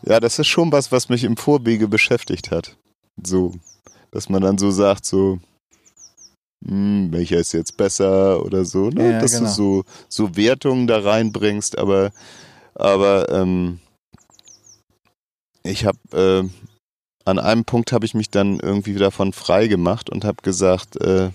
Ja, 0.01 0.19
das 0.19 0.39
ist 0.39 0.47
schon 0.47 0.71
was, 0.71 0.91
was 0.91 1.07
mich 1.07 1.23
im 1.23 1.37
Vorwege 1.37 1.87
beschäftigt 1.87 2.49
hat. 2.49 2.75
So, 3.23 3.53
dass 4.09 4.29
man 4.29 4.41
dann 4.41 4.57
so 4.57 4.71
sagt, 4.71 5.05
so, 5.05 5.37
hm, 6.67 7.09
welcher 7.11 7.37
ist 7.37 7.53
jetzt 7.53 7.77
besser 7.77 8.43
oder 8.43 8.65
so, 8.65 8.89
ne? 8.89 9.11
Ja, 9.11 9.19
dass 9.19 9.33
genau. 9.33 9.45
du 9.45 9.53
so, 9.53 9.83
so 10.09 10.35
Wertungen 10.35 10.87
da 10.87 10.97
reinbringst, 10.97 11.77
aber, 11.77 12.13
aber 12.73 13.29
ähm, 13.29 13.79
ich 15.61 15.85
habe 15.85 15.99
äh, 16.13 16.49
an 17.25 17.39
einem 17.39 17.65
Punkt 17.65 17.91
habe 17.91 18.05
ich 18.05 18.13
mich 18.13 18.29
dann 18.29 18.59
irgendwie 18.59 18.93
davon 18.93 19.33
frei 19.33 19.67
gemacht 19.67 20.09
und 20.09 20.23
habe 20.23 20.41
gesagt, 20.43 20.95
äh, 21.01 21.31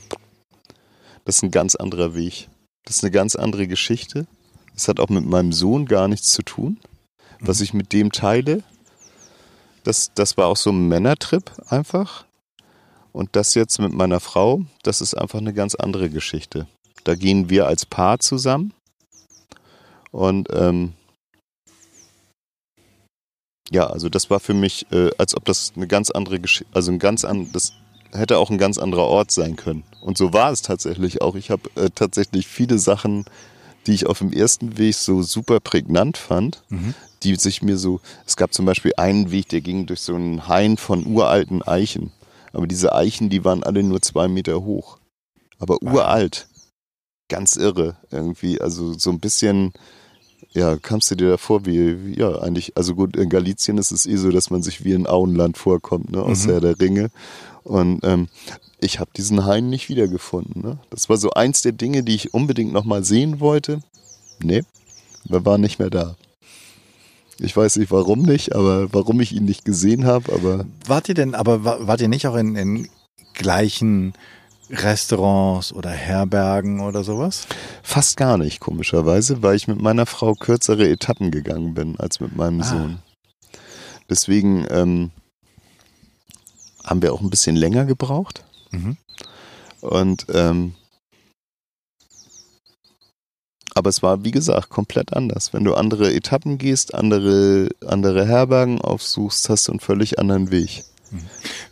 das 1.24 1.36
ist 1.36 1.42
ein 1.42 1.50
ganz 1.50 1.74
anderer 1.74 2.14
Weg. 2.14 2.48
Das 2.84 2.96
ist 2.96 3.04
eine 3.04 3.10
ganz 3.10 3.36
andere 3.36 3.66
Geschichte. 3.66 4.26
Das 4.74 4.88
hat 4.88 5.00
auch 5.00 5.08
mit 5.08 5.26
meinem 5.26 5.52
Sohn 5.52 5.86
gar 5.86 6.08
nichts 6.08 6.32
zu 6.32 6.42
tun. 6.42 6.78
Was 7.40 7.60
ich 7.60 7.74
mit 7.74 7.92
dem 7.92 8.12
teile, 8.12 8.62
das, 9.84 10.12
das 10.14 10.36
war 10.36 10.46
auch 10.46 10.56
so 10.56 10.70
ein 10.70 10.88
Männertrip 10.88 11.50
einfach. 11.68 12.24
Und 13.12 13.30
das 13.32 13.54
jetzt 13.54 13.80
mit 13.80 13.92
meiner 13.92 14.20
Frau, 14.20 14.62
das 14.82 15.00
ist 15.00 15.14
einfach 15.14 15.40
eine 15.40 15.52
ganz 15.52 15.74
andere 15.74 16.10
Geschichte. 16.10 16.68
Da 17.04 17.14
gehen 17.14 17.50
wir 17.50 17.66
als 17.66 17.86
Paar 17.86 18.20
zusammen. 18.20 18.72
Und 20.12 20.48
ähm, 20.52 20.92
ja, 23.70 23.86
also 23.86 24.08
das 24.08 24.30
war 24.30 24.40
für 24.40 24.54
mich, 24.54 24.86
äh, 24.92 25.10
als 25.18 25.36
ob 25.36 25.44
das 25.44 25.72
eine 25.76 25.86
ganz 25.86 26.10
andere 26.10 26.40
Geschichte, 26.40 26.66
also 26.74 26.90
ein 26.92 26.98
ganz 26.98 27.24
an, 27.24 27.50
das 27.52 27.72
hätte 28.12 28.38
auch 28.38 28.50
ein 28.50 28.58
ganz 28.58 28.78
anderer 28.78 29.06
Ort 29.06 29.30
sein 29.30 29.56
können. 29.56 29.84
Und 30.00 30.18
so 30.18 30.32
war 30.32 30.50
es 30.50 30.62
tatsächlich 30.62 31.22
auch. 31.22 31.36
Ich 31.36 31.50
habe 31.50 31.70
äh, 31.76 31.90
tatsächlich 31.94 32.46
viele 32.48 32.78
Sachen, 32.78 33.24
die 33.86 33.92
ich 33.94 34.06
auf 34.06 34.18
dem 34.18 34.32
ersten 34.32 34.76
Weg 34.78 34.94
so 34.96 35.22
super 35.22 35.60
prägnant 35.60 36.18
fand, 36.18 36.62
Mhm. 36.68 36.94
die 37.22 37.36
sich 37.36 37.62
mir 37.62 37.78
so, 37.78 38.00
es 38.26 38.36
gab 38.36 38.52
zum 38.52 38.66
Beispiel 38.66 38.92
einen 38.96 39.30
Weg, 39.30 39.48
der 39.50 39.60
ging 39.60 39.86
durch 39.86 40.00
so 40.00 40.14
einen 40.14 40.48
Hain 40.48 40.76
von 40.76 41.06
uralten 41.06 41.62
Eichen. 41.62 42.12
Aber 42.52 42.66
diese 42.66 42.92
Eichen, 42.94 43.30
die 43.30 43.44
waren 43.44 43.62
alle 43.62 43.82
nur 43.84 44.02
zwei 44.02 44.26
Meter 44.26 44.64
hoch. 44.64 44.98
Aber 45.60 45.80
uralt. 45.82 46.48
Ganz 47.28 47.54
irre 47.56 47.96
irgendwie. 48.10 48.60
Also 48.60 48.92
so 48.98 49.10
ein 49.10 49.20
bisschen, 49.20 49.72
ja, 50.52 50.76
kamst 50.76 51.10
du 51.10 51.14
dir 51.14 51.28
da 51.30 51.36
vor 51.36 51.64
wie, 51.66 52.14
ja, 52.18 52.40
eigentlich, 52.40 52.76
also 52.76 52.94
gut, 52.94 53.16
in 53.16 53.28
Galizien 53.28 53.78
ist 53.78 53.92
es 53.92 54.06
eh 54.06 54.16
so, 54.16 54.30
dass 54.30 54.50
man 54.50 54.62
sich 54.62 54.84
wie 54.84 54.92
in 54.92 55.06
Auenland 55.06 55.56
vorkommt, 55.58 56.10
ne, 56.10 56.22
aus 56.22 56.44
Mhm. 56.46 56.50
Herr 56.50 56.60
der 56.60 56.80
Ringe. 56.80 57.10
Und 57.62 58.00
ähm, 58.04 58.28
ich 58.80 58.98
habe 58.98 59.10
diesen 59.16 59.44
Hain 59.44 59.68
nicht 59.68 59.88
wiedergefunden. 59.88 60.62
Ne? 60.62 60.78
Das 60.90 61.08
war 61.08 61.18
so 61.18 61.30
eins 61.30 61.62
der 61.62 61.72
Dinge, 61.72 62.02
die 62.02 62.14
ich 62.14 62.32
unbedingt 62.34 62.72
nochmal 62.72 63.04
sehen 63.04 63.38
wollte. 63.38 63.80
Nee, 64.42 64.62
wir 65.24 65.44
waren 65.44 65.60
nicht 65.60 65.78
mehr 65.78 65.90
da. 65.90 66.16
Ich 67.38 67.56
weiß 67.56 67.76
nicht 67.76 67.90
warum 67.92 68.22
nicht, 68.22 68.54
aber 68.54 68.92
warum 68.92 69.20
ich 69.20 69.32
ihn 69.32 69.44
nicht 69.44 69.64
gesehen 69.64 70.04
habe, 70.04 70.32
aber 70.32 70.66
Wart 70.86 71.08
ihr 71.08 71.14
denn, 71.14 71.34
aber 71.34 71.64
wa- 71.64 71.78
wart 71.82 72.00
ihr 72.00 72.08
nicht 72.08 72.26
auch 72.26 72.36
in, 72.36 72.56
in 72.56 72.88
gleichen 73.34 74.14
Restaurants 74.70 75.72
oder 75.72 75.90
Herbergen 75.90 76.80
oder 76.80 77.02
sowas? 77.04 77.46
fast 77.82 78.16
gar 78.16 78.38
nicht, 78.38 78.60
komischerweise, 78.60 79.42
weil 79.42 79.56
ich 79.56 79.66
mit 79.68 79.80
meiner 79.80 80.06
Frau 80.06 80.34
kürzere 80.34 80.88
Etappen 80.88 81.30
gegangen 81.30 81.74
bin 81.74 81.98
als 81.98 82.20
mit 82.20 82.36
meinem 82.36 82.60
Ah. 82.60 82.64
Sohn. 82.64 82.98
Deswegen 84.08 84.66
ähm, 84.70 85.10
haben 86.84 87.02
wir 87.02 87.12
auch 87.12 87.20
ein 87.20 87.30
bisschen 87.30 87.56
länger 87.56 87.84
gebraucht. 87.84 88.44
Mhm. 88.70 88.96
Und 89.80 90.26
ähm, 90.32 90.74
aber 93.74 93.88
es 93.90 94.02
war, 94.02 94.24
wie 94.24 94.30
gesagt, 94.32 94.68
komplett 94.68 95.14
anders. 95.14 95.52
Wenn 95.52 95.64
du 95.64 95.74
andere 95.74 96.12
Etappen 96.12 96.58
gehst, 96.58 96.94
andere, 96.94 97.68
andere 97.86 98.26
Herbergen 98.26 98.80
aufsuchst, 98.80 99.48
hast 99.48 99.68
du 99.68 99.72
einen 99.72 99.80
völlig 99.80 100.18
anderen 100.18 100.50
Weg. 100.50 100.84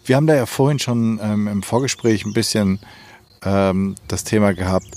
Wir 0.04 0.16
haben 0.16 0.26
da 0.26 0.34
ja 0.34 0.46
vorhin 0.46 0.78
schon 0.78 1.20
ähm, 1.22 1.48
im 1.48 1.62
Vorgespräch 1.62 2.24
ein 2.24 2.32
bisschen 2.32 2.80
ähm, 3.42 3.94
das 4.08 4.24
Thema 4.24 4.54
gehabt. 4.54 4.88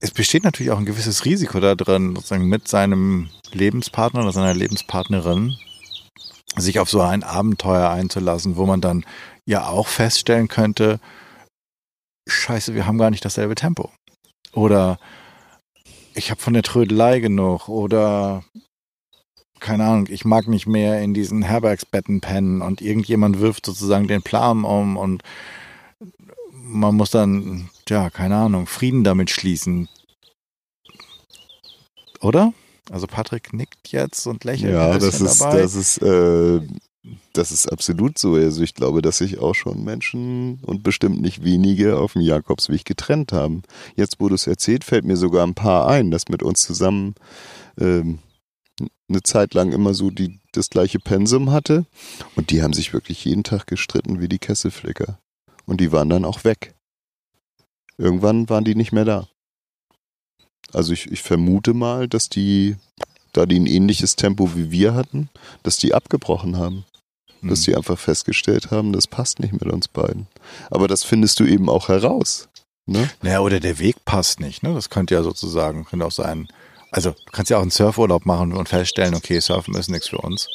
Es 0.00 0.10
besteht 0.10 0.44
natürlich 0.44 0.72
auch 0.72 0.78
ein 0.78 0.86
gewisses 0.86 1.24
Risiko 1.24 1.60
da 1.60 1.74
drin, 1.74 2.16
sozusagen 2.16 2.48
mit 2.48 2.66
seinem 2.66 3.28
Lebenspartner 3.52 4.22
oder 4.22 4.32
seiner 4.32 4.54
Lebenspartnerin 4.54 5.56
sich 6.56 6.78
auf 6.80 6.90
so 6.90 7.00
ein 7.00 7.22
Abenteuer 7.22 7.88
einzulassen, 7.88 8.56
wo 8.56 8.66
man 8.66 8.80
dann 8.80 9.04
ja 9.46 9.68
auch 9.68 9.88
feststellen 9.88 10.48
könnte, 10.48 11.00
scheiße, 12.28 12.74
wir 12.74 12.86
haben 12.86 12.98
gar 12.98 13.10
nicht 13.10 13.24
dasselbe 13.24 13.54
Tempo. 13.54 13.90
Oder 14.52 14.98
ich 16.14 16.30
habe 16.30 16.40
von 16.40 16.52
der 16.52 16.62
Trödelei 16.62 17.20
genug. 17.20 17.68
Oder 17.68 18.44
keine 19.62 19.84
Ahnung, 19.84 20.08
ich 20.10 20.24
mag 20.24 20.48
nicht 20.48 20.66
mehr 20.66 21.00
in 21.00 21.14
diesen 21.14 21.42
Herbergsbetten 21.42 22.20
pennen 22.20 22.60
und 22.60 22.82
irgendjemand 22.82 23.40
wirft 23.40 23.64
sozusagen 23.64 24.08
den 24.08 24.22
Plan 24.22 24.64
um 24.64 24.96
und 24.96 25.22
man 26.52 26.94
muss 26.96 27.10
dann, 27.10 27.70
ja, 27.88 28.10
keine 28.10 28.36
Ahnung, 28.36 28.66
Frieden 28.66 29.04
damit 29.04 29.30
schließen. 29.30 29.88
Oder? 32.20 32.52
Also 32.90 33.06
Patrick 33.06 33.52
nickt 33.52 33.88
jetzt 33.88 34.26
und 34.26 34.44
lächelt 34.44 34.72
Ja, 34.72 34.98
das 34.98 35.20
ist, 35.20 35.40
dabei. 35.40 35.62
das 35.62 35.74
ist, 35.74 35.98
äh, 35.98 36.60
das 37.32 37.52
ist 37.52 37.70
absolut 37.70 38.18
so. 38.18 38.34
Also 38.34 38.62
ich 38.62 38.74
glaube, 38.74 39.02
dass 39.02 39.18
sich 39.18 39.38
auch 39.38 39.54
schon 39.54 39.84
Menschen 39.84 40.60
und 40.62 40.82
bestimmt 40.82 41.20
nicht 41.20 41.44
wenige 41.44 41.98
auf 41.98 42.14
dem 42.14 42.22
Jakobsweg 42.22 42.84
getrennt 42.84 43.32
haben. 43.32 43.62
Jetzt, 43.96 44.16
wo 44.18 44.28
du 44.28 44.34
es 44.34 44.46
erzählt, 44.46 44.84
fällt 44.84 45.04
mir 45.04 45.16
sogar 45.16 45.46
ein 45.46 45.54
paar 45.54 45.88
ein, 45.88 46.10
das 46.10 46.28
mit 46.28 46.42
uns 46.42 46.62
zusammen 46.62 47.14
ähm, 47.80 48.18
eine 49.12 49.22
Zeit 49.22 49.54
lang 49.54 49.72
immer 49.72 49.94
so 49.94 50.10
die, 50.10 50.40
das 50.52 50.70
gleiche 50.70 50.98
Pensum 50.98 51.50
hatte. 51.50 51.86
Und 52.36 52.50
die 52.50 52.62
haben 52.62 52.72
sich 52.72 52.92
wirklich 52.92 53.24
jeden 53.24 53.44
Tag 53.44 53.66
gestritten 53.66 54.20
wie 54.20 54.28
die 54.28 54.38
Kesselflicker. 54.38 55.18
Und 55.66 55.80
die 55.80 55.92
waren 55.92 56.08
dann 56.08 56.24
auch 56.24 56.44
weg. 56.44 56.74
Irgendwann 57.98 58.48
waren 58.48 58.64
die 58.64 58.74
nicht 58.74 58.92
mehr 58.92 59.04
da. 59.04 59.28
Also 60.72 60.92
ich, 60.92 61.10
ich 61.10 61.22
vermute 61.22 61.74
mal, 61.74 62.08
dass 62.08 62.28
die, 62.28 62.76
da 63.32 63.46
die 63.46 63.58
ein 63.58 63.66
ähnliches 63.66 64.16
Tempo 64.16 64.54
wie 64.56 64.70
wir 64.70 64.94
hatten, 64.94 65.28
dass 65.62 65.76
die 65.76 65.94
abgebrochen 65.94 66.56
haben. 66.56 66.84
Dass 67.42 67.60
Mhm. 67.60 67.64
die 67.64 67.76
einfach 67.76 67.98
festgestellt 67.98 68.70
haben, 68.70 68.92
das 68.92 69.08
passt 69.08 69.40
nicht 69.40 69.52
mit 69.52 69.64
uns 69.64 69.88
beiden. 69.88 70.28
Aber 70.70 70.86
das 70.86 71.02
findest 71.02 71.40
du 71.40 71.44
eben 71.44 71.68
auch 71.68 71.88
heraus. 71.88 72.48
Ne? 72.86 73.10
Naja, 73.20 73.40
oder 73.40 73.60
der 73.60 73.78
Weg 73.78 74.04
passt 74.04 74.40
nicht, 74.40 74.62
ne? 74.62 74.74
Das 74.74 74.90
könnte 74.90 75.14
ja 75.14 75.22
sozusagen, 75.22 75.84
könnte 75.84 76.06
auch 76.06 76.12
sein. 76.12 76.48
Also, 76.92 77.10
du 77.10 77.32
kannst 77.32 77.50
ja 77.50 77.56
auch 77.58 77.62
einen 77.62 77.70
Surfurlaub 77.70 78.26
machen 78.26 78.52
und 78.52 78.68
feststellen, 78.68 79.14
okay, 79.14 79.40
Surfen 79.40 79.74
ist 79.74 79.90
nichts 79.90 80.08
für 80.08 80.18
uns. 80.18 80.48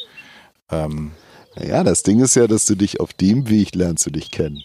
Ähm, 0.70 1.12
Naja, 1.56 1.82
das 1.82 2.04
Ding 2.04 2.20
ist 2.20 2.36
ja, 2.36 2.46
dass 2.46 2.66
du 2.66 2.76
dich 2.76 3.00
auf 3.00 3.12
dem 3.12 3.48
Weg 3.48 3.74
lernst 3.74 4.06
du 4.06 4.10
dich 4.10 4.30
kennen. 4.30 4.62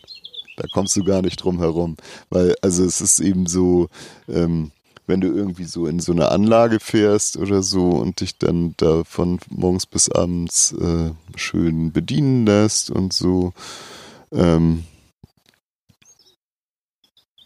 Da 0.57 0.65
kommst 0.71 0.95
du 0.95 1.03
gar 1.03 1.23
nicht 1.23 1.37
drum 1.37 1.59
herum. 1.59 1.97
Weil, 2.29 2.55
also 2.61 2.85
es 2.85 3.01
ist 3.01 3.19
eben 3.19 3.47
so, 3.47 3.89
ähm, 4.27 4.71
wenn 5.07 5.19
du 5.19 5.27
irgendwie 5.33 5.63
so 5.65 5.87
in 5.87 5.99
so 5.99 6.11
eine 6.11 6.29
Anlage 6.29 6.79
fährst 6.79 7.37
oder 7.37 7.63
so 7.63 7.89
und 7.89 8.21
dich 8.21 8.37
dann 8.37 8.75
da 8.77 9.03
von 9.03 9.39
morgens 9.49 9.87
bis 9.87 10.09
abends 10.09 10.73
äh, 10.73 11.11
schön 11.35 11.91
bedienen 11.91 12.45
lässt 12.45 12.91
und 12.91 13.11
so, 13.11 13.53
ähm, 14.31 14.83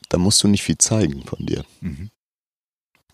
da 0.10 0.18
musst 0.18 0.44
du 0.44 0.48
nicht 0.50 0.64
viel 0.64 0.78
zeigen 0.78 1.24
von 1.24 1.46
dir. 1.46 1.64
mhm. 1.82 2.10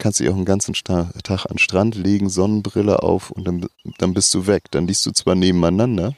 Kannst 0.03 0.19
dich 0.19 0.27
auch 0.27 0.35
einen 0.35 0.43
ganzen 0.43 0.73
Tag 0.73 1.45
an 1.45 1.53
den 1.53 1.59
Strand 1.59 1.95
legen, 1.95 2.27
Sonnenbrille 2.27 3.03
auf 3.03 3.31
und 3.31 3.47
dann, 3.47 3.65
dann 3.99 4.13
bist 4.13 4.33
du 4.33 4.47
weg. 4.47 4.65
Dann 4.71 4.85
liest 4.85 5.05
du 5.05 5.11
zwar 5.11 5.33
nebeneinander, 5.33 6.13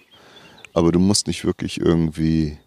aber 0.74 0.92
du 0.92 0.98
musst 0.98 1.28
nicht 1.28 1.46
wirklich 1.46 1.80
irgendwie 1.80 2.58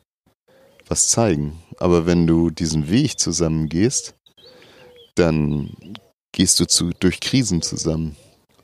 was 0.87 1.09
zeigen. 1.09 1.59
Aber 1.79 2.07
wenn 2.07 2.29
du 2.29 2.51
diesen 2.51 2.89
Weg 2.89 3.19
zusammen 3.19 3.69
gehst, 3.69 4.15
dann 5.17 5.71
gehst 6.31 6.61
du 6.61 6.69
zu, 6.69 6.93
durch 7.01 7.19
Krisen 7.19 7.63
zusammen. 7.63 8.15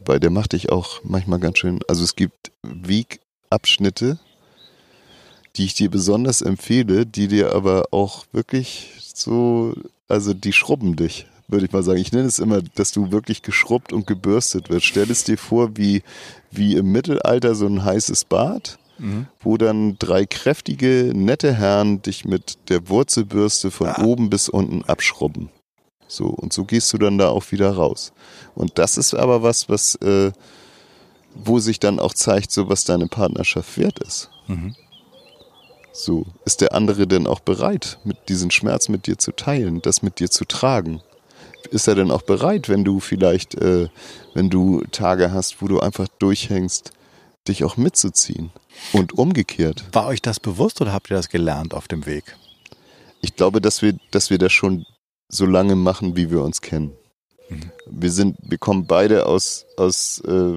Weil 0.05 0.21
der 0.21 0.31
macht 0.31 0.53
dich 0.53 0.71
auch 0.71 1.01
manchmal 1.03 1.41
ganz 1.41 1.59
schön. 1.59 1.81
Also 1.89 2.05
es 2.05 2.15
gibt 2.15 2.53
Wegabschnitte, 2.63 4.21
die 5.57 5.65
ich 5.65 5.75
dir 5.75 5.91
besonders 5.91 6.41
empfehle, 6.41 7.05
die 7.05 7.27
dir 7.27 7.53
aber 7.53 7.87
auch 7.91 8.27
wirklich 8.31 8.91
so, 9.13 9.75
also 10.07 10.35
die 10.35 10.53
schrubben 10.53 10.95
dich, 10.95 11.27
würde 11.49 11.67
ich 11.67 11.73
mal 11.73 11.83
sagen. 11.83 12.01
Ich 12.01 12.13
nenne 12.13 12.27
es 12.27 12.39
immer, 12.39 12.63
dass 12.63 12.93
du 12.93 13.13
wirklich 13.13 13.43
geschrubbt 13.43 13.93
und 13.93 14.07
gebürstet 14.07 14.71
wirst. 14.71 14.87
Stell 14.87 15.11
es 15.11 15.25
dir 15.25 15.39
vor, 15.39 15.77
wie, 15.77 16.03
wie 16.51 16.77
im 16.77 16.93
Mittelalter 16.93 17.55
so 17.55 17.67
ein 17.67 17.85
heißes 17.85 18.25
Bad, 18.25 18.79
mhm. 18.99 19.27
wo 19.41 19.57
dann 19.57 19.97
drei 19.99 20.27
kräftige, 20.27 21.13
nette 21.15 21.53
Herren 21.53 22.03
dich 22.03 22.25
mit 22.25 22.71
der 22.71 22.89
Wurzelbürste 22.89 23.71
von 23.71 23.89
ah. 23.89 24.03
oben 24.03 24.31
bis 24.31 24.49
unten 24.49 24.85
abschrubben. 24.85 25.51
So, 26.07 26.27
und 26.27 26.53
so 26.53 26.65
gehst 26.65 26.93
du 26.93 26.99
dann 26.99 27.19
da 27.19 27.29
auch 27.29 27.51
wieder 27.51 27.71
raus. 27.73 28.13
Und 28.55 28.79
das 28.79 28.99
ist 28.99 29.15
aber 29.15 29.43
was, 29.43 29.69
was, 29.69 29.97
äh, 29.97 30.33
wo 31.35 31.59
sich 31.59 31.81
dann 31.81 31.99
auch 31.99 32.15
zeigt, 32.15 32.53
so 32.53 32.69
was 32.69 32.85
deine 32.85 33.09
Partnerschaft 33.09 33.77
wert 33.79 33.99
ist. 34.01 34.31
Mhm. 34.47 34.75
So, 35.93 36.27
ist 36.45 36.61
der 36.61 36.75
andere 36.75 37.07
denn 37.07 37.27
auch 37.27 37.41
bereit, 37.41 37.99
mit 38.05 38.29
diesen 38.29 38.51
Schmerz 38.51 38.89
mit 38.89 39.07
dir 39.07 39.17
zu 39.17 39.33
teilen, 39.33 39.81
das 39.81 40.03
mit 40.03 40.19
dir 40.19 40.29
zu 40.29 40.45
tragen? 40.45 41.01
Ist 41.71 41.89
er 41.89 41.95
denn 41.95 42.11
auch 42.11 42.23
bereit, 42.23 42.69
wenn 42.69 42.85
du 42.85 43.01
vielleicht, 43.01 43.55
äh, 43.55 43.89
wenn 44.35 44.51
du 44.51 44.83
Tage 44.91 45.33
hast, 45.33 45.63
wo 45.63 45.69
du 45.69 45.81
einfach 45.81 46.09
durchhängst, 46.19 46.93
dich 47.49 47.65
auch 47.65 47.77
mitzuziehen? 47.77 48.51
Und 48.93 49.13
umgekehrt. 49.13 49.85
War 49.93 50.07
euch 50.07 50.21
das 50.21 50.41
bewusst 50.41 50.81
oder 50.81 50.93
habt 50.93 51.11
ihr 51.11 51.17
das 51.17 51.29
gelernt 51.29 51.75
auf 51.75 51.89
dem 51.89 52.07
Weg? 52.07 52.37
Ich 53.21 53.37
glaube, 53.37 53.61
dass 53.61 53.83
wir, 53.83 53.97
dass 54.11 54.31
wir 54.31 54.39
das 54.39 54.53
schon 54.53 54.85
so 55.29 55.47
lange 55.47 55.77
machen, 55.77 56.17
wie 56.17 56.31
wir 56.31 56.43
uns 56.43 56.61
kennen. 56.61 56.93
Mhm. 57.49 57.71
Wir 57.87 58.11
sind, 58.11 58.37
wir 58.43 58.59
kommen 58.59 58.87
beide 58.87 59.27
aus, 59.27 59.67
aus 59.77 60.21
äh, 60.21 60.57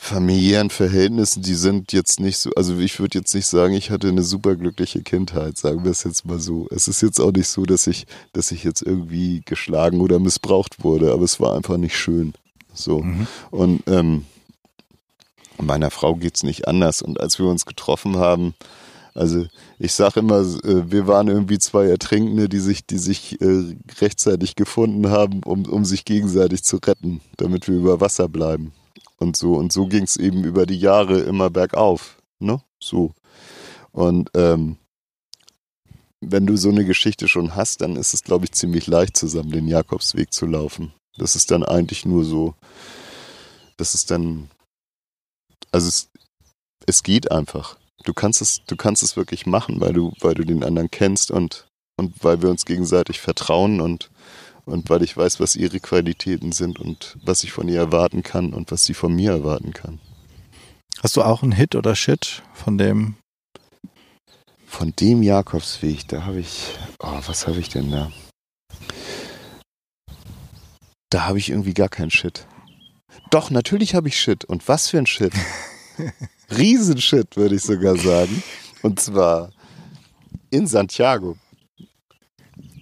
familiären 0.00 0.70
Verhältnissen, 0.70 1.42
die 1.42 1.56
sind 1.56 1.92
jetzt 1.92 2.20
nicht 2.20 2.38
so, 2.38 2.50
also 2.56 2.78
ich 2.78 3.00
würde 3.00 3.18
jetzt 3.18 3.34
nicht 3.34 3.46
sagen, 3.46 3.74
ich 3.74 3.90
hatte 3.90 4.08
eine 4.08 4.22
superglückliche 4.22 5.02
Kindheit, 5.02 5.58
sagen 5.58 5.82
wir 5.82 5.90
es 5.90 6.04
jetzt 6.04 6.24
mal 6.24 6.38
so. 6.38 6.68
Es 6.70 6.86
ist 6.86 7.02
jetzt 7.02 7.20
auch 7.20 7.32
nicht 7.32 7.48
so, 7.48 7.64
dass 7.64 7.88
ich, 7.88 8.06
dass 8.32 8.52
ich 8.52 8.62
jetzt 8.62 8.80
irgendwie 8.80 9.42
geschlagen 9.44 10.00
oder 10.00 10.20
missbraucht 10.20 10.84
wurde, 10.84 11.12
aber 11.12 11.24
es 11.24 11.40
war 11.40 11.56
einfach 11.56 11.76
nicht 11.76 11.98
schön. 11.98 12.32
So. 12.72 13.00
Mhm. 13.00 13.26
Und 13.50 13.82
ähm, 13.88 14.24
meiner 15.60 15.90
Frau 15.90 16.14
geht's 16.14 16.44
nicht 16.44 16.68
anders. 16.68 17.02
Und 17.02 17.20
als 17.20 17.40
wir 17.40 17.46
uns 17.46 17.66
getroffen 17.66 18.16
haben, 18.18 18.54
also 19.14 19.46
ich 19.80 19.94
sage 19.94 20.20
immer, 20.20 20.38
äh, 20.38 20.92
wir 20.92 21.08
waren 21.08 21.26
irgendwie 21.26 21.58
zwei 21.58 21.86
Ertrinkende, 21.86 22.48
die 22.48 22.60
sich, 22.60 22.86
die 22.86 22.98
sich 22.98 23.40
äh, 23.40 23.74
rechtzeitig 24.00 24.54
gefunden 24.54 25.10
haben, 25.10 25.42
um, 25.42 25.66
um 25.66 25.84
sich 25.84 26.04
gegenseitig 26.04 26.62
zu 26.62 26.76
retten, 26.76 27.20
damit 27.36 27.66
wir 27.66 27.74
über 27.74 28.00
Wasser 28.00 28.28
bleiben 28.28 28.72
und 29.18 29.36
so. 29.36 29.54
Und 29.54 29.72
so 29.72 29.86
ging 29.86 30.04
es 30.04 30.16
eben 30.16 30.44
über 30.44 30.66
die 30.66 30.78
Jahre 30.78 31.20
immer 31.20 31.50
bergauf. 31.50 32.20
Ne? 32.38 32.62
So. 32.80 33.12
Und 33.92 34.30
ähm, 34.34 34.76
wenn 36.20 36.46
du 36.46 36.56
so 36.56 36.68
eine 36.68 36.84
Geschichte 36.84 37.28
schon 37.28 37.54
hast, 37.54 37.80
dann 37.80 37.96
ist 37.96 38.14
es, 38.14 38.24
glaube 38.24 38.44
ich, 38.44 38.52
ziemlich 38.52 38.86
leicht, 38.86 39.16
zusammen 39.16 39.50
den 39.50 39.68
Jakobsweg 39.68 40.32
zu 40.32 40.46
laufen. 40.46 40.92
Das 41.16 41.36
ist 41.36 41.50
dann 41.50 41.64
eigentlich 41.64 42.04
nur 42.06 42.24
so, 42.24 42.54
das 43.76 43.94
ist 43.94 44.10
dann, 44.10 44.50
also 45.72 45.88
es, 45.88 46.10
es 46.86 47.02
geht 47.02 47.30
einfach. 47.30 47.76
Du 48.04 48.14
kannst 48.14 48.40
es, 48.40 48.64
du 48.66 48.76
kannst 48.76 49.02
es 49.02 49.16
wirklich 49.16 49.46
machen, 49.46 49.80
weil 49.80 49.92
du, 49.92 50.12
weil 50.20 50.34
du 50.34 50.44
den 50.44 50.64
anderen 50.64 50.90
kennst 50.90 51.30
und, 51.30 51.68
und 51.96 52.22
weil 52.22 52.42
wir 52.42 52.50
uns 52.50 52.64
gegenseitig 52.64 53.20
vertrauen 53.20 53.80
und 53.80 54.10
und 54.68 54.90
weil 54.90 55.02
ich 55.02 55.16
weiß, 55.16 55.40
was 55.40 55.56
ihre 55.56 55.80
Qualitäten 55.80 56.52
sind 56.52 56.78
und 56.78 57.16
was 57.22 57.42
ich 57.42 57.52
von 57.52 57.68
ihr 57.68 57.78
erwarten 57.78 58.22
kann 58.22 58.52
und 58.52 58.70
was 58.70 58.84
sie 58.84 58.94
von 58.94 59.14
mir 59.14 59.32
erwarten 59.32 59.72
kann. 59.72 59.98
Hast 61.02 61.16
du 61.16 61.22
auch 61.22 61.42
einen 61.42 61.52
Hit 61.52 61.74
oder 61.74 61.94
Shit 61.94 62.42
von 62.52 62.76
dem? 62.76 63.16
Von 64.66 64.92
dem 65.00 65.22
Jakobsweg, 65.22 66.06
da 66.08 66.26
habe 66.26 66.40
ich, 66.40 66.74
oh, 66.98 67.20
was 67.26 67.46
habe 67.46 67.58
ich 67.58 67.70
denn 67.70 67.90
da? 67.90 68.12
Da 71.10 71.24
habe 71.26 71.38
ich 71.38 71.48
irgendwie 71.48 71.72
gar 71.72 71.88
keinen 71.88 72.10
Shit. 72.10 72.46
Doch, 73.30 73.50
natürlich 73.50 73.94
habe 73.94 74.08
ich 74.08 74.20
Shit. 74.20 74.44
Und 74.44 74.68
was 74.68 74.88
für 74.88 74.98
ein 74.98 75.06
Shit? 75.06 75.32
Riesenshit, 76.50 77.36
würde 77.36 77.54
ich 77.54 77.62
sogar 77.62 77.96
sagen. 77.96 78.42
Und 78.82 79.00
zwar 79.00 79.50
in 80.50 80.66
Santiago. 80.66 81.36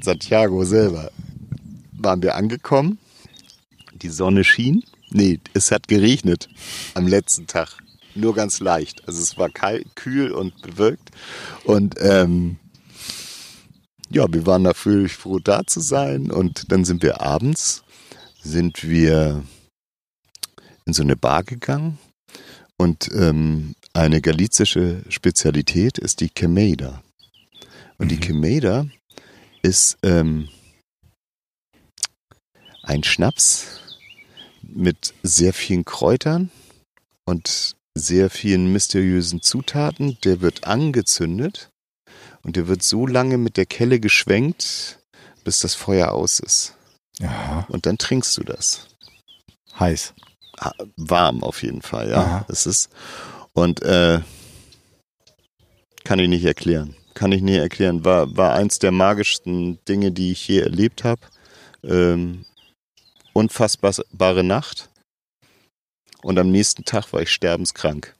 Santiago 0.01 0.65
selber 0.65 1.11
waren 1.99 2.23
wir 2.23 2.35
angekommen. 2.35 2.99
Die 3.93 4.09
Sonne 4.09 4.45
schien. 4.45 4.85
Nee, 5.11 5.41
es 5.55 5.71
hat 5.71 5.89
geregnet 5.89 6.49
am 6.95 7.07
letzten 7.07 7.47
Tag. 7.47 7.79
Nur 8.15 8.35
ganz 8.35 8.61
leicht. 8.61 9.07
Also 9.07 9.23
es 9.23 9.37
war 9.39 9.51
kalt, 9.51 9.95
kühl 9.95 10.33
und 10.33 10.61
bewölkt. 10.63 11.11
Und 11.65 11.95
ähm, 12.01 12.57
ja, 14.11 14.27
wir 14.33 14.47
waren 14.47 14.65
dafür 14.65 15.09
froh, 15.09 15.39
da 15.39 15.67
zu 15.67 15.81
sein. 15.81 16.31
Und 16.31 16.73
dann 16.73 16.85
sind 16.85 17.03
wir 17.03 17.21
abends, 17.21 17.85
sind 18.43 18.85
wir 18.85 19.45
in 20.85 20.93
so 20.93 21.03
eine 21.03 21.17
Bar 21.17 21.45
gegangen. 21.45 21.99
Und 22.79 23.11
ähm, 23.13 23.75
eine 23.93 24.21
galizische 24.21 25.03
Spezialität 25.09 25.99
ist 25.99 26.21
die 26.21 26.29
Quemeida. 26.29 27.03
Und 27.99 28.07
mhm. 28.07 28.09
die 28.11 28.21
Quemeida 28.21 28.87
ist 29.63 29.99
ähm, 30.03 30.49
ein 32.87 33.03
Schnaps 33.03 33.81
mit 34.63 35.13
sehr 35.23 35.53
vielen 35.53 35.85
Kräutern 35.85 36.51
und 37.25 37.77
sehr 37.95 38.31
vielen 38.31 38.73
mysteriösen 38.73 39.43
Zutaten. 39.43 40.19
Der 40.25 40.41
wird 40.41 40.67
angezündet 40.67 41.71
und 42.43 42.57
der 42.57 42.69
wird 42.69 42.83
so 42.83 43.07
lange 43.07 43.39
mit 43.39 43.57
der 43.57 43.67
Kelle 43.67 44.01
geschwenkt, 44.01 44.99
bis 45.45 45.61
das 45.61 45.75
Feuer 45.75 46.13
aus 46.13 46.41
ist. 46.41 46.75
Aha. 47.21 47.67
Und 47.69 47.87
dann 47.87 47.99
trinkst 47.99 48.37
du 48.37 48.45
das. 48.45 48.89
Heiß. 49.79 50.15
Ah, 50.59 50.73
warm 50.97 51.43
auf 51.43 51.63
jeden 51.63 51.83
Fall, 51.83 52.11
ja. 52.11 52.47
Es 52.49 52.67
ist 52.67 52.89
und 53.53 53.83
äh, 53.83 54.21
kann 56.05 56.19
ich 56.19 56.29
nicht 56.29 56.45
erklären. 56.45 56.95
Kann 57.15 57.33
ich 57.33 57.43
nie 57.43 57.57
erklären. 57.57 58.05
War, 58.05 58.37
war 58.37 58.55
eins 58.55 58.79
der 58.79 58.93
magischsten 58.93 59.79
Dinge, 59.87 60.13
die 60.13 60.33
ich 60.33 60.47
je 60.47 60.61
erlebt 60.61 61.05
habe. 61.05 61.23
Ähm, 61.83 62.45
unfassbare 63.37 64.43
Nacht. 64.43 64.89
Und 66.23 66.39
am 66.39 66.51
nächsten 66.51 66.85
Tag 66.85 67.13
war 67.13 67.21
ich 67.23 67.31
sterbenskrank. 67.31 68.15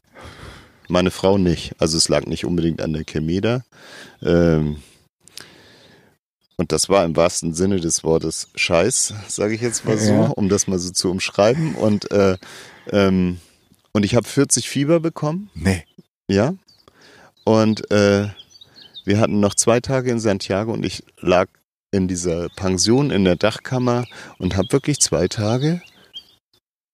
Meine 0.89 1.11
Frau 1.11 1.39
nicht. 1.39 1.75
Also 1.79 1.97
es 1.97 2.09
lag 2.09 2.27
nicht 2.27 2.45
unbedingt 2.45 2.81
an 2.81 2.93
der 2.93 3.05
Chemeda. 3.05 3.65
Ähm, 4.23 4.83
und 6.57 6.73
das 6.73 6.89
war 6.89 7.05
im 7.05 7.17
wahrsten 7.17 7.55
Sinne 7.55 7.81
des 7.81 8.05
Wortes 8.05 8.49
Scheiß, 8.55 9.15
sage 9.29 9.55
ich 9.55 9.61
jetzt 9.61 9.85
mal 9.85 9.99
so, 9.99 10.13
ja. 10.13 10.27
um 10.29 10.49
das 10.49 10.69
mal 10.69 10.79
so 10.79 10.91
zu 10.91 11.11
umschreiben. 11.11 11.75
Und, 11.75 12.11
äh, 12.13 12.37
ähm, 12.93 13.41
und 13.93 14.05
ich 14.05 14.15
habe 14.15 14.29
40 14.29 14.69
Fieber 14.69 15.01
bekommen. 15.01 15.51
Nee. 15.55 15.85
Ja. 16.29 16.55
Und 17.45 17.91
äh, 17.91 18.29
wir 19.05 19.19
hatten 19.19 19.41
noch 19.41 19.55
zwei 19.55 19.81
Tage 19.81 20.11
in 20.11 20.21
Santiago 20.21 20.73
und 20.73 20.85
ich 20.85 21.03
lag 21.21 21.49
in 21.91 22.09
dieser 22.09 22.49
Pension 22.51 23.11
in 23.11 23.25
der 23.25 23.37
Dachkammer 23.37 24.07
und 24.39 24.57
habe 24.57 24.73
wirklich 24.73 24.99
zwei 24.99 25.29
Tage 25.29 25.83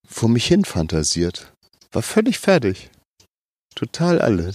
vor 0.07 0.29
mich 0.29 0.47
hin 0.47 0.65
fantasiert. 0.65 1.53
War 1.91 2.03
völlig 2.03 2.39
fertig. 2.39 2.91
Total 3.75 4.21
alle. 4.21 4.55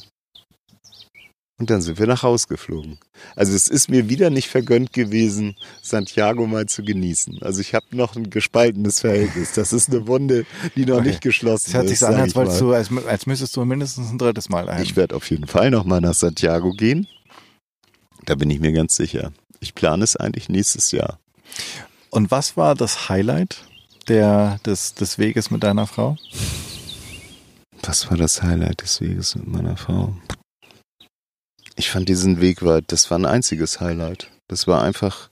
Und 1.60 1.72
dann 1.72 1.82
sind 1.82 1.98
wir 1.98 2.06
nach 2.06 2.22
Haus 2.22 2.48
geflogen. 2.48 3.00
Also 3.36 3.56
es 3.56 3.68
ist 3.68 3.90
mir 3.90 4.10
wieder 4.10 4.30
nicht 4.30 4.48
vergönnt 4.48 4.94
gewesen, 4.94 5.56
Santiago 5.82 6.46
mal 6.46 6.68
zu 6.68 6.84
genießen. 6.84 7.40
Also 7.42 7.62
ich 7.62 7.74
habe 7.74 7.86
noch 7.92 8.16
ein 8.16 8.30
gespaltenes 8.30 9.00
Verhältnis. 9.00 9.54
Das 9.54 9.74
ist 9.74 9.90
eine 9.90 10.06
Wunde, 10.06 10.46
die 10.76 10.86
noch 10.86 10.98
okay. 10.98 11.08
nicht 11.08 11.22
geschlossen 11.22 11.66
ist. 11.66 11.68
Es 11.70 11.74
hört 11.74 11.90
sich 11.90 12.00
so 12.00 12.06
an, 12.06 12.16
als, 12.16 12.34
du, 12.34 12.74
als, 12.74 12.92
als 13.08 13.26
müsstest 13.26 13.56
du 13.56 13.66
mindestens 13.66 14.12
ein 14.12 14.20
drittes 14.20 14.50
Mal 14.50 14.70
ein. 14.70 14.84
Ich 14.84 14.96
werde 14.96 15.16
auf 15.16 15.28
jeden 15.32 15.48
Fall 15.48 15.72
noch 15.72 15.84
mal 15.84 16.00
nach 16.00 16.14
Santiago 16.14 16.74
gehen. 16.74 17.08
Da 18.26 18.36
bin 18.36 18.52
ich 18.52 18.60
mir 18.60 18.72
ganz 18.72 18.96
sicher 18.96 19.32
ich 19.60 19.76
plane 19.76 20.04
es 20.04 20.16
eigentlich 20.16 20.50
nächstes 20.50 20.92
Jahr. 20.92 21.20
Und 22.10 22.32
was 22.32 22.58
war 22.58 22.76
das 22.76 23.10
Highlight 23.10 23.64
der, 24.08 24.60
des, 24.66 24.94
des 24.94 25.18
Weges 25.18 25.52
mit 25.52 25.64
deiner 25.64 25.88
Frau? 25.88 26.18
Was 27.84 28.10
war 28.10 28.18
das 28.18 28.42
Highlight 28.42 28.82
des 28.82 29.02
Weges 29.02 29.36
mit 29.36 29.48
meiner 29.48 29.78
Frau? 29.78 30.16
Ich 31.76 31.90
fand 31.90 32.10
diesen 32.10 32.42
Weg 32.42 32.64
war, 32.64 32.82
das 32.82 33.12
war 33.12 33.20
ein 33.20 33.26
einziges 33.26 33.80
Highlight. 33.80 34.32
Das 34.48 34.66
war 34.66 34.82
einfach, 34.82 35.30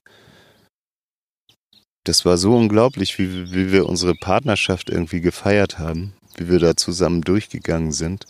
das 2.03 2.23
war 2.23 2.37
so 2.37 2.55
unglaublich, 2.55 3.17
wie, 3.17 3.51
wie 3.51 3.71
wir 3.71 3.87
unsere 3.87 4.13
Partnerschaft 4.13 4.89
irgendwie 4.89 5.21
gefeiert 5.21 5.79
haben, 5.79 6.13
wie 6.35 6.49
wir 6.49 6.59
da 6.59 6.75
zusammen 6.75 7.21
durchgegangen 7.21 7.91
sind, 7.91 8.27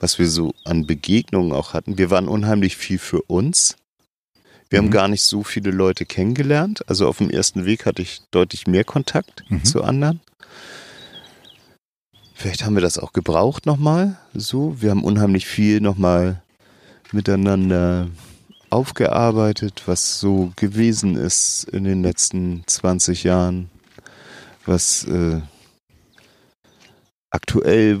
was 0.00 0.18
wir 0.18 0.28
so 0.28 0.54
an 0.64 0.86
Begegnungen 0.86 1.52
auch 1.52 1.72
hatten. 1.72 1.98
Wir 1.98 2.10
waren 2.10 2.26
unheimlich 2.26 2.76
viel 2.76 2.98
für 2.98 3.22
uns 3.22 3.76
wir 4.72 4.80
mhm. 4.80 4.86
haben 4.86 4.90
gar 4.90 5.08
nicht 5.08 5.22
so 5.22 5.42
viele 5.42 5.70
Leute 5.70 6.06
kennengelernt. 6.06 6.88
Also 6.88 7.06
auf 7.06 7.18
dem 7.18 7.28
ersten 7.28 7.66
Weg 7.66 7.84
hatte 7.84 8.00
ich 8.00 8.22
deutlich 8.30 8.66
mehr 8.66 8.84
Kontakt 8.84 9.44
mhm. 9.50 9.64
zu 9.64 9.84
anderen. 9.84 10.20
vielleicht 12.34 12.64
haben 12.64 12.74
wir 12.74 12.80
das 12.80 12.98
auch 12.98 13.12
gebraucht 13.12 13.66
nochmal. 13.66 14.16
So, 14.32 14.80
wir 14.80 14.90
haben 14.90 15.04
unheimlich 15.04 15.46
viel 15.46 15.80
nochmal 15.80 16.42
miteinander 17.12 18.08
aufgearbeitet, 18.70 19.82
was 19.84 20.18
so 20.18 20.52
gewesen 20.56 21.16
ist 21.16 21.64
in 21.64 21.84
den 21.84 22.02
letzten 22.02 22.64
20 22.66 23.24
Jahren, 23.24 23.70
was 24.64 25.04
äh, 25.04 25.42
aktuell, 27.28 28.00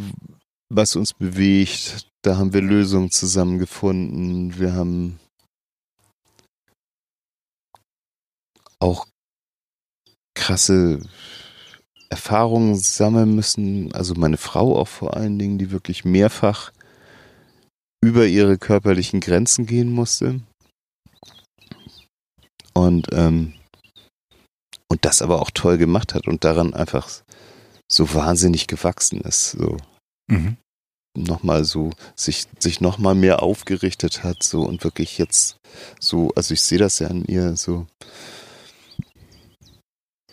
was 0.70 0.96
uns 0.96 1.12
bewegt. 1.12 2.06
Da 2.22 2.38
haben 2.38 2.54
wir 2.54 2.62
Lösungen 2.62 3.10
zusammengefunden. 3.10 4.58
Wir 4.58 4.72
haben 4.72 5.18
auch 8.82 9.06
krasse 10.34 11.00
Erfahrungen 12.10 12.76
sammeln 12.76 13.34
müssen. 13.34 13.92
Also 13.94 14.14
meine 14.14 14.36
Frau 14.36 14.78
auch 14.78 14.88
vor 14.88 15.16
allen 15.16 15.38
Dingen, 15.38 15.58
die 15.58 15.70
wirklich 15.70 16.04
mehrfach 16.04 16.72
über 18.04 18.26
ihre 18.26 18.58
körperlichen 18.58 19.20
Grenzen 19.20 19.66
gehen 19.66 19.90
musste. 19.90 20.40
Und, 22.74 23.08
ähm, 23.12 23.54
und 24.88 25.04
das 25.04 25.22
aber 25.22 25.40
auch 25.40 25.50
toll 25.50 25.78
gemacht 25.78 26.14
hat 26.14 26.26
und 26.26 26.44
daran 26.44 26.74
einfach 26.74 27.08
so 27.90 28.12
wahnsinnig 28.14 28.66
gewachsen 28.66 29.20
ist. 29.20 29.52
So. 29.52 29.76
Mhm. 30.30 30.56
Nochmal 31.16 31.64
so, 31.64 31.90
sich, 32.16 32.46
sich 32.58 32.80
nochmal 32.80 33.14
mehr 33.14 33.42
aufgerichtet 33.42 34.22
hat, 34.24 34.42
so 34.42 34.62
und 34.62 34.82
wirklich 34.82 35.18
jetzt 35.18 35.56
so, 36.00 36.32
also 36.34 36.54
ich 36.54 36.62
sehe 36.62 36.78
das 36.78 36.98
ja 36.98 37.08
an 37.08 37.24
ihr, 37.26 37.56
so, 37.56 37.86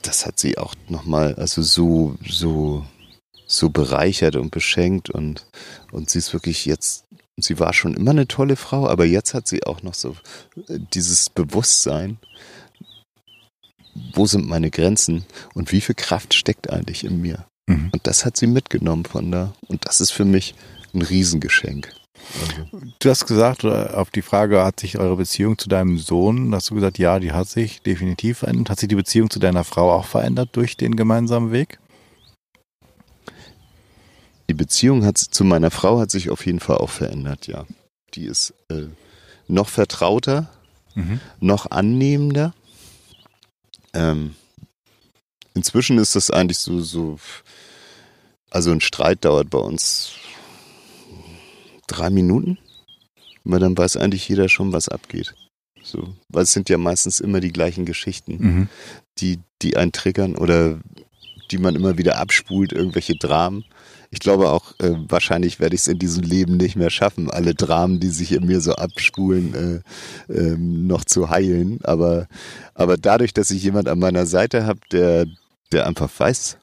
das 0.10 0.26
hat 0.26 0.40
sie 0.40 0.58
auch 0.58 0.74
nochmal, 0.88 1.36
also 1.36 1.62
so, 1.62 2.18
so, 2.28 2.84
so 3.46 3.70
bereichert 3.70 4.36
und 4.38 4.50
beschenkt 4.50 5.12
und, 5.12 5.46
und 5.92 6.10
sie 6.10 6.18
ist 6.18 6.34
wirklich 6.34 6.66
jetzt, 6.66 7.06
sie 7.38 7.60
war 7.60 7.74
schon 7.74 7.94
immer 7.94 8.10
eine 8.10 8.28
tolle 8.28 8.56
Frau, 8.56 8.88
aber 8.88 9.06
jetzt 9.06 9.36
hat 9.36 9.48
sie 9.48 9.64
auch 9.66 9.84
noch 9.84 9.94
so 9.94 10.16
äh, 10.68 10.80
dieses 10.96 11.30
Bewusstsein, 11.30 12.18
wo 14.16 14.26
sind 14.26 14.48
meine 14.48 14.72
Grenzen 14.72 15.26
und 15.54 15.72
wie 15.72 15.82
viel 15.82 15.94
Kraft 15.94 16.34
steckt 16.34 16.72
eigentlich 16.72 17.04
in 17.04 17.22
mir. 17.22 17.46
Mhm. 17.68 17.92
Und 17.94 18.08
das 18.08 18.26
hat 18.26 18.36
sie 18.36 18.48
mitgenommen 18.48 19.06
von 19.06 19.32
da. 19.32 19.54
Und 19.68 19.86
das 19.86 20.02
ist 20.02 20.10
für 20.10 20.26
mich 20.26 20.56
ein 20.96 21.04
Riesengeschenk. 21.04 21.94
Du 23.00 23.10
hast 23.10 23.26
gesagt, 23.26 23.66
auf 23.66 24.12
die 24.12 24.22
Frage, 24.22 24.64
hat 24.64 24.80
sich 24.80 24.98
eure 24.98 25.16
Beziehung 25.16 25.58
zu 25.58 25.70
deinem 25.70 25.98
Sohn, 25.98 26.54
hast 26.54 26.70
du 26.70 26.76
gesagt, 26.76 26.98
ja, 26.98 27.20
die 27.20 27.32
hat 27.32 27.48
sich 27.48 27.82
definitiv 27.82 28.40
verändert. 28.40 28.70
Hat 28.70 28.80
sich 28.80 28.90
die 28.90 28.96
Beziehung 28.96 29.30
zu 29.30 29.40
deiner 29.40 29.64
Frau 29.64 29.92
auch 29.92 30.06
verändert 30.06 30.50
durch 30.54 30.78
den 30.78 30.96
gemeinsamen 30.96 31.52
Weg? 31.52 31.80
Die 34.50 34.54
Beziehung 34.54 35.06
hat, 35.06 35.18
zu 35.18 35.44
meiner 35.44 35.72
Frau 35.72 36.00
hat 36.00 36.12
sich 36.12 36.30
auf 36.30 36.46
jeden 36.46 36.60
Fall 36.60 36.78
auch 36.78 36.90
verändert, 36.90 37.48
ja. 37.48 37.66
Die 38.16 38.26
ist 38.26 38.54
äh, 38.70 38.88
noch 39.48 39.70
vertrauter, 39.70 40.50
mhm. 40.96 41.20
noch 41.40 41.70
annehmender. 41.72 42.54
Ähm, 43.94 44.36
inzwischen 45.54 45.98
ist 46.00 46.16
das 46.16 46.32
eigentlich 46.32 46.60
so, 46.60 46.82
so, 46.82 47.20
also 48.50 48.72
ein 48.72 48.82
Streit 48.82 49.26
dauert 49.26 49.50
bei 49.50 49.60
uns 49.60 50.14
drei 51.90 52.10
Minuten. 52.10 52.58
Weil 53.44 53.60
dann 53.60 53.78
weiß 53.78 53.98
eigentlich 53.98 54.28
jeder 54.28 54.50
schon, 54.50 54.74
was 54.74 54.90
abgeht. 54.90 55.34
So, 55.84 56.14
weil 56.30 56.44
es 56.44 56.54
sind 56.54 56.70
ja 56.70 56.78
meistens 56.78 57.20
immer 57.20 57.40
die 57.40 57.54
gleichen 57.54 57.86
Geschichten, 57.86 58.38
mhm. 58.40 58.70
die, 59.20 59.40
die 59.62 59.78
einen 59.78 59.92
triggern 59.92 60.36
oder 60.36 60.80
die 61.52 61.58
man 61.58 61.76
immer 61.76 61.98
wieder 61.98 62.18
abspult, 62.18 62.74
irgendwelche 62.74 63.16
Dramen. 63.16 63.66
Ich 64.12 64.20
glaube 64.20 64.50
auch, 64.50 64.74
äh, 64.80 64.96
wahrscheinlich 65.08 65.60
werde 65.60 65.76
ich 65.76 65.82
es 65.82 65.88
in 65.88 66.00
diesem 66.00 66.24
Leben 66.24 66.58
nicht 66.58 66.76
mehr 66.76 66.90
schaffen, 66.90 67.30
alle 67.30 67.56
Dramen, 67.56 68.00
die 68.00 68.10
sich 68.10 68.32
in 68.32 68.46
mir 68.46 68.62
so 68.62 68.74
abspulen, 68.74 69.84
äh, 70.30 70.34
äh, 70.34 70.58
noch 70.58 71.06
zu 71.06 71.30
heilen. 71.30 71.80
Aber, 71.84 72.28
aber 72.74 72.98
dadurch, 72.98 73.34
dass 73.34 73.52
ich 73.52 73.64
jemand 73.64 73.88
an 73.88 74.00
meiner 74.00 74.26
Seite 74.26 74.66
habe, 74.66 74.80
der, 74.92 75.26
der 75.72 75.88
einfach 75.88 76.10
weiß, 76.16 76.58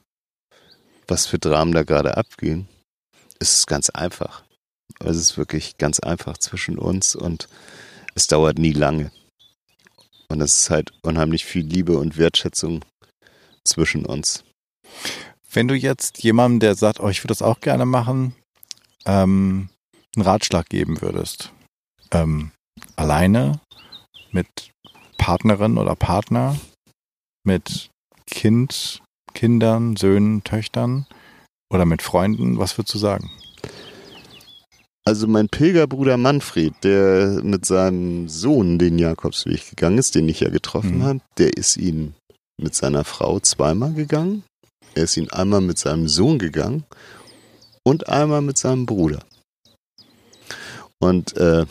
was 1.07 1.25
für 1.25 1.39
Dramen 1.39 1.73
da 1.73 1.83
gerade 1.83 2.17
abgehen, 2.17 2.67
ist 3.39 3.57
es 3.57 3.65
ganz 3.65 3.89
einfach. 3.89 4.43
Es 5.03 5.17
ist 5.17 5.37
wirklich 5.37 5.77
ganz 5.77 5.99
einfach 5.99 6.37
zwischen 6.37 6.77
uns 6.77 7.15
und 7.15 7.47
es 8.15 8.27
dauert 8.27 8.57
nie 8.57 8.73
lange. 8.73 9.11
Und 10.29 10.41
es 10.41 10.61
ist 10.61 10.69
halt 10.69 10.91
unheimlich 11.03 11.45
viel 11.45 11.65
Liebe 11.65 11.97
und 11.97 12.17
Wertschätzung 12.17 12.83
zwischen 13.63 14.05
uns. 14.05 14.43
Wenn 15.51 15.67
du 15.67 15.75
jetzt 15.75 16.23
jemandem, 16.23 16.59
der 16.59 16.75
sagt, 16.75 16.99
oh, 16.99 17.09
ich 17.09 17.19
würde 17.19 17.29
das 17.29 17.41
auch 17.41 17.61
gerne 17.61 17.85
machen, 17.85 18.35
ähm, 19.05 19.69
einen 20.15 20.25
Ratschlag 20.25 20.67
geben 20.69 21.01
würdest, 21.01 21.51
ähm, 22.11 22.51
alleine, 22.95 23.59
mit 24.31 24.71
Partnerin 25.17 25.77
oder 25.77 25.95
Partner, 25.95 26.57
mit 27.43 27.89
Kind, 28.25 29.01
Kindern, 29.33 29.95
Söhnen, 29.95 30.43
Töchtern 30.43 31.05
oder 31.71 31.85
mit 31.85 32.01
Freunden, 32.01 32.57
was 32.57 32.77
würdest 32.77 32.95
du 32.95 32.99
sagen? 32.99 33.31
Also 35.07 35.25
mein 35.25 35.47
Pilgerbruder 35.47 36.17
Manfred, 36.17 36.73
der 36.83 37.39
mit 37.41 37.65
seinem 37.65 38.27
Sohn 38.27 38.77
den 38.77 38.99
Jakobsweg 38.99 39.69
gegangen 39.69 39.99
ist, 39.99 40.15
den 40.15 40.27
ich 40.27 40.41
ja 40.41 40.49
getroffen 40.49 40.97
mhm. 40.97 41.03
habe, 41.03 41.19
der 41.37 41.55
ist 41.55 41.77
ihn 41.77 42.13
mit 42.57 42.75
seiner 42.75 43.05
Frau 43.05 43.39
zweimal 43.39 43.93
gegangen. 43.93 44.43
Er 44.95 45.03
ist 45.03 45.15
ihn 45.15 45.29
einmal 45.29 45.61
mit 45.61 45.77
seinem 45.77 46.09
Sohn 46.09 46.39
gegangen 46.39 46.83
und 47.83 48.09
einmal 48.09 48.41
mit 48.41 48.57
seinem 48.57 48.85
Bruder. 48.85 49.23
Und 50.99 51.37
äh, 51.37 51.65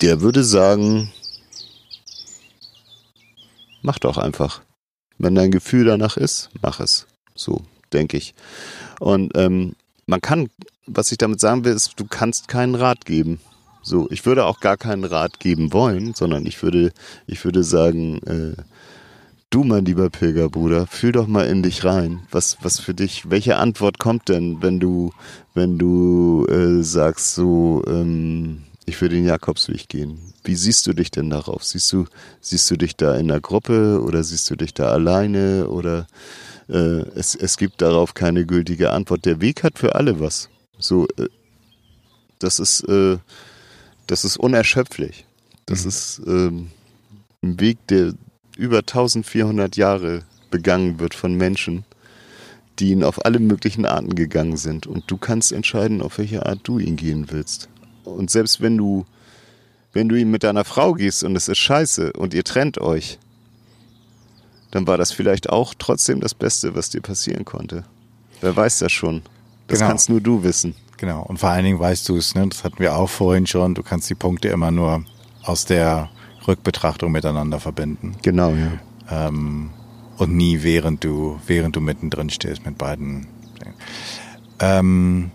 der 0.00 0.22
würde 0.22 0.42
sagen, 0.42 1.12
mach 3.82 4.00
doch 4.00 4.18
einfach. 4.18 4.62
Wenn 5.16 5.36
dein 5.36 5.52
Gefühl 5.52 5.84
danach 5.84 6.16
ist, 6.16 6.50
mach 6.60 6.80
es. 6.80 7.06
So, 7.36 7.62
denke 7.92 8.16
ich. 8.16 8.34
Und 8.98 9.30
ähm, 9.36 9.76
man 10.06 10.20
kann 10.20 10.48
was 10.86 11.12
ich 11.12 11.18
damit 11.18 11.40
sagen 11.40 11.64
will, 11.64 11.74
ist, 11.74 11.98
du 11.98 12.06
kannst 12.06 12.48
keinen 12.48 12.74
Rat 12.74 13.04
geben. 13.04 13.40
So, 13.82 14.08
ich 14.10 14.26
würde 14.26 14.46
auch 14.46 14.60
gar 14.60 14.76
keinen 14.76 15.04
Rat 15.04 15.38
geben 15.38 15.72
wollen, 15.72 16.14
sondern 16.14 16.46
ich 16.46 16.62
würde, 16.62 16.92
ich 17.26 17.44
würde 17.44 17.62
sagen, 17.62 18.20
äh, 18.26 18.62
du, 19.50 19.62
mein 19.62 19.84
lieber 19.84 20.10
Pilgerbruder, 20.10 20.86
fühl 20.86 21.12
doch 21.12 21.28
mal 21.28 21.46
in 21.46 21.62
dich 21.62 21.84
rein. 21.84 22.20
Was, 22.30 22.58
was 22.62 22.80
für 22.80 22.94
dich, 22.94 23.30
welche 23.30 23.56
Antwort 23.56 23.98
kommt 23.98 24.28
denn, 24.28 24.60
wenn 24.60 24.80
du, 24.80 25.12
wenn 25.54 25.78
du 25.78 26.46
äh, 26.48 26.82
sagst, 26.82 27.34
so, 27.34 27.82
ähm, 27.86 28.64
ich 28.86 29.00
will 29.00 29.08
den 29.08 29.24
Jakobsweg 29.24 29.88
gehen? 29.88 30.18
Wie 30.42 30.56
siehst 30.56 30.86
du 30.86 30.92
dich 30.92 31.10
denn 31.10 31.30
darauf? 31.30 31.64
Siehst 31.64 31.92
du, 31.92 32.06
siehst 32.40 32.70
du 32.70 32.76
dich 32.76 32.96
da 32.96 33.16
in 33.16 33.28
der 33.28 33.40
Gruppe 33.40 34.00
oder 34.02 34.22
siehst 34.24 34.50
du 34.50 34.56
dich 34.56 34.74
da 34.74 34.90
alleine 34.90 35.68
oder 35.68 36.06
es, 36.74 37.34
es 37.34 37.56
gibt 37.56 37.80
darauf 37.80 38.14
keine 38.14 38.44
gültige 38.44 38.90
Antwort. 38.92 39.24
Der 39.24 39.40
Weg 39.40 39.62
hat 39.62 39.78
für 39.78 39.94
alle 39.94 40.20
was. 40.20 40.48
So, 40.78 41.06
äh, 41.16 41.28
das 42.38 42.58
ist, 42.58 42.80
äh, 42.88 43.18
das 44.06 44.24
ist 44.24 44.36
unerschöpflich. 44.36 45.26
Das 45.66 45.82
mhm. 45.82 45.88
ist 45.88 46.22
ähm, 46.26 46.70
ein 47.42 47.60
Weg, 47.60 47.78
der 47.88 48.14
über 48.56 48.78
1400 48.78 49.76
Jahre 49.76 50.22
begangen 50.50 50.98
wird 50.98 51.14
von 51.14 51.34
Menschen, 51.34 51.84
die 52.78 52.90
ihn 52.90 53.04
auf 53.04 53.24
alle 53.24 53.38
möglichen 53.38 53.86
Arten 53.86 54.14
gegangen 54.14 54.56
sind. 54.56 54.86
Und 54.86 55.10
du 55.10 55.16
kannst 55.16 55.52
entscheiden, 55.52 56.02
auf 56.02 56.18
welche 56.18 56.46
Art 56.46 56.60
du 56.64 56.78
ihn 56.78 56.96
gehen 56.96 57.30
willst. 57.30 57.68
Und 58.04 58.30
selbst 58.30 58.60
wenn 58.60 58.76
du, 58.76 59.04
wenn 59.92 60.08
du 60.08 60.16
ihn 60.16 60.30
mit 60.30 60.42
deiner 60.42 60.64
Frau 60.64 60.92
gehst 60.94 61.24
und 61.24 61.36
es 61.36 61.48
ist 61.48 61.58
scheiße 61.58 62.12
und 62.12 62.34
ihr 62.34 62.44
trennt 62.44 62.78
euch, 62.78 63.18
dann 64.76 64.86
war 64.86 64.98
das 64.98 65.10
vielleicht 65.10 65.48
auch 65.48 65.74
trotzdem 65.76 66.20
das 66.20 66.34
Beste, 66.34 66.74
was 66.74 66.90
dir 66.90 67.00
passieren 67.00 67.46
konnte. 67.46 67.84
Wer 68.42 68.54
weiß 68.54 68.80
das 68.80 68.92
schon? 68.92 69.22
Das 69.68 69.78
genau. 69.78 69.88
kannst 69.88 70.10
nur 70.10 70.20
du 70.20 70.42
wissen. 70.42 70.74
Genau. 70.98 71.22
Und 71.22 71.38
vor 71.38 71.48
allen 71.48 71.64
Dingen 71.64 71.80
weißt 71.80 72.08
du 72.10 72.16
es, 72.16 72.34
ne? 72.34 72.46
das 72.46 72.62
hatten 72.62 72.78
wir 72.78 72.94
auch 72.94 73.08
vorhin 73.08 73.46
schon, 73.46 73.74
du 73.74 73.82
kannst 73.82 74.08
die 74.10 74.14
Punkte 74.14 74.48
immer 74.48 74.70
nur 74.70 75.02
aus 75.42 75.64
der 75.64 76.10
Rückbetrachtung 76.46 77.10
miteinander 77.10 77.58
verbinden. 77.58 78.16
Genau, 78.22 78.50
ja. 78.50 78.72
Ähm, 79.10 79.70
und 80.18 80.36
nie 80.36 80.62
während 80.62 81.02
du, 81.02 81.40
während 81.46 81.74
du 81.74 81.80
mittendrin 81.80 82.28
stehst 82.28 82.66
mit 82.66 82.76
beiden. 82.76 83.26
Ähm, 84.60 85.30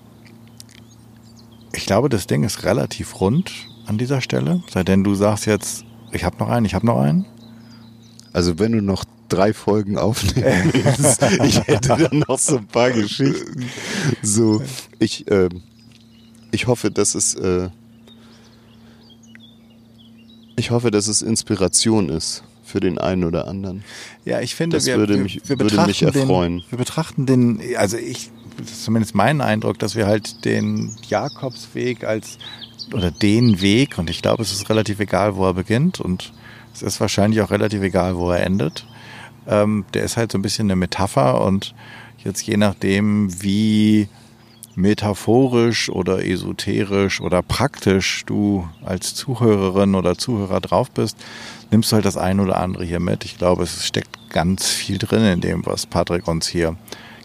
ich 1.73 1.87
glaube, 1.87 2.09
das 2.09 2.27
Ding 2.27 2.43
ist 2.43 2.63
relativ 2.63 3.19
rund 3.19 3.51
an 3.87 3.97
dieser 3.97 4.21
Stelle, 4.21 4.61
seitdem 4.69 5.03
du 5.03 5.15
sagst 5.15 5.47
jetzt, 5.47 5.83
ich 6.11 6.23
habe 6.23 6.37
noch 6.37 6.49
einen, 6.49 6.65
ich 6.65 6.75
habe 6.75 6.85
noch 6.85 6.99
einen. 6.99 7.25
Also 8.33 8.59
wenn 8.59 8.71
du 8.71 8.81
noch 8.81 9.03
drei 9.31 9.53
Folgen 9.53 9.97
aufnehmen 9.97 10.71
ich 11.45 11.59
hätte 11.67 11.95
dann 11.97 12.23
noch 12.27 12.39
so 12.39 12.57
ein 12.57 12.67
paar 12.67 12.91
Geschichten. 12.91 13.65
So, 14.21 14.61
ich, 14.99 15.27
äh, 15.29 15.49
ich 16.51 16.67
hoffe, 16.67 16.91
dass 16.91 17.15
es, 17.15 17.33
äh, 17.35 17.69
ich 20.55 20.71
hoffe, 20.71 20.91
dass 20.91 21.07
es 21.07 21.21
Inspiration 21.21 22.09
ist 22.09 22.43
für 22.63 22.79
den 22.79 22.97
einen 22.97 23.23
oder 23.23 23.47
anderen. 23.47 23.83
Ja, 24.25 24.41
ich 24.41 24.55
finde, 24.55 24.77
das 24.77 24.85
wir, 24.85 24.97
würde, 24.97 25.17
mich, 25.17 25.41
wir 25.45 25.59
würde 25.59 25.85
mich 25.85 26.03
erfreuen. 26.03 26.59
Den, 26.59 26.65
wir 26.69 26.77
betrachten 26.77 27.25
den, 27.25 27.61
also 27.77 27.97
ich 27.97 28.31
zumindest 28.83 29.15
mein 29.15 29.41
Eindruck, 29.41 29.79
dass 29.79 29.95
wir 29.95 30.07
halt 30.07 30.45
den 30.45 30.95
Jakobsweg 31.07 32.03
als 32.03 32.37
oder 32.93 33.11
den 33.11 33.61
Weg, 33.61 33.97
und 33.97 34.09
ich 34.09 34.21
glaube, 34.21 34.43
es 34.43 34.51
ist 34.51 34.69
relativ 34.69 34.99
egal, 34.99 35.35
wo 35.35 35.45
er 35.45 35.53
beginnt 35.53 35.99
und 35.99 36.33
es 36.73 36.81
ist 36.81 36.99
wahrscheinlich 36.99 37.41
auch 37.41 37.51
relativ 37.51 37.81
egal, 37.81 38.17
wo 38.17 38.31
er 38.31 38.41
endet. 38.41 38.85
Ähm, 39.47 39.85
der 39.93 40.03
ist 40.03 40.17
halt 40.17 40.31
so 40.31 40.37
ein 40.37 40.41
bisschen 40.41 40.67
eine 40.67 40.75
Metapher 40.75 41.41
und 41.41 41.73
jetzt 42.23 42.45
je 42.45 42.57
nachdem, 42.57 43.41
wie 43.41 44.07
metaphorisch 44.75 45.89
oder 45.89 46.25
esoterisch 46.25 47.21
oder 47.21 47.41
praktisch 47.41 48.23
du 48.25 48.67
als 48.83 49.15
Zuhörerin 49.15 49.95
oder 49.95 50.17
Zuhörer 50.17 50.61
drauf 50.61 50.91
bist, 50.91 51.17
nimmst 51.71 51.91
du 51.91 51.95
halt 51.95 52.05
das 52.05 52.17
ein 52.17 52.39
oder 52.39 52.57
andere 52.57 52.85
hier 52.85 52.99
mit. 52.99 53.25
Ich 53.25 53.37
glaube, 53.37 53.63
es 53.63 53.85
steckt 53.85 54.29
ganz 54.29 54.69
viel 54.69 54.97
drin 54.97 55.23
in 55.25 55.41
dem, 55.41 55.65
was 55.65 55.85
Patrick 55.85 56.27
uns 56.27 56.47
hier 56.47 56.75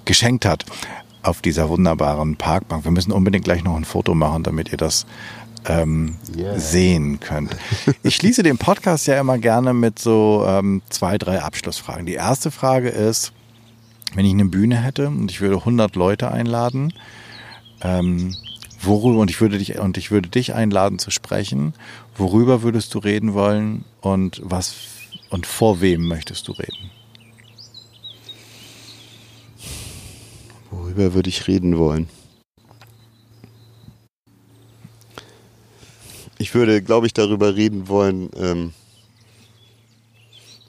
geschenkt 0.04 0.44
hat 0.44 0.64
auf 1.22 1.42
dieser 1.42 1.68
wunderbaren 1.68 2.36
Parkbank. 2.36 2.84
Wir 2.84 2.92
müssen 2.92 3.12
unbedingt 3.12 3.44
gleich 3.44 3.64
noch 3.64 3.76
ein 3.76 3.84
Foto 3.84 4.14
machen, 4.14 4.42
damit 4.44 4.70
ihr 4.70 4.78
das 4.78 5.06
ähm, 5.68 6.16
yeah. 6.36 6.58
sehen 6.58 7.20
könnt. 7.20 7.56
Ich 8.02 8.16
schließe 8.16 8.42
den 8.42 8.58
Podcast 8.58 9.06
ja 9.06 9.18
immer 9.20 9.38
gerne 9.38 9.72
mit 9.72 9.98
so 9.98 10.44
ähm, 10.46 10.82
zwei, 10.90 11.18
drei 11.18 11.40
Abschlussfragen. 11.42 12.06
Die 12.06 12.14
erste 12.14 12.50
Frage 12.50 12.88
ist, 12.88 13.32
wenn 14.14 14.24
ich 14.24 14.32
eine 14.32 14.46
Bühne 14.46 14.76
hätte 14.76 15.08
und 15.08 15.30
ich 15.30 15.40
würde 15.40 15.56
100 15.56 15.96
Leute 15.96 16.30
einladen, 16.30 16.92
ähm, 17.82 18.34
worüber 18.80 19.20
und 19.20 19.30
ich 19.30 19.40
würde 19.40 19.58
dich 19.58 19.78
und 19.78 19.98
ich 19.98 20.10
würde 20.10 20.28
dich 20.28 20.54
einladen 20.54 20.98
zu 20.98 21.10
sprechen. 21.10 21.74
Worüber 22.16 22.62
würdest 22.62 22.94
du 22.94 22.98
reden 22.98 23.34
wollen 23.34 23.84
und 24.00 24.40
was 24.44 24.74
und 25.30 25.46
vor 25.46 25.80
wem 25.80 26.06
möchtest 26.06 26.48
du 26.48 26.52
reden? 26.52 26.90
Worüber 30.70 31.14
würde 31.14 31.28
ich 31.28 31.46
reden 31.48 31.78
wollen? 31.78 32.08
Ich 36.38 36.54
würde, 36.54 36.82
glaube 36.82 37.06
ich, 37.06 37.14
darüber 37.14 37.56
reden 37.56 37.88
wollen, 37.88 38.30
ähm, 38.36 38.72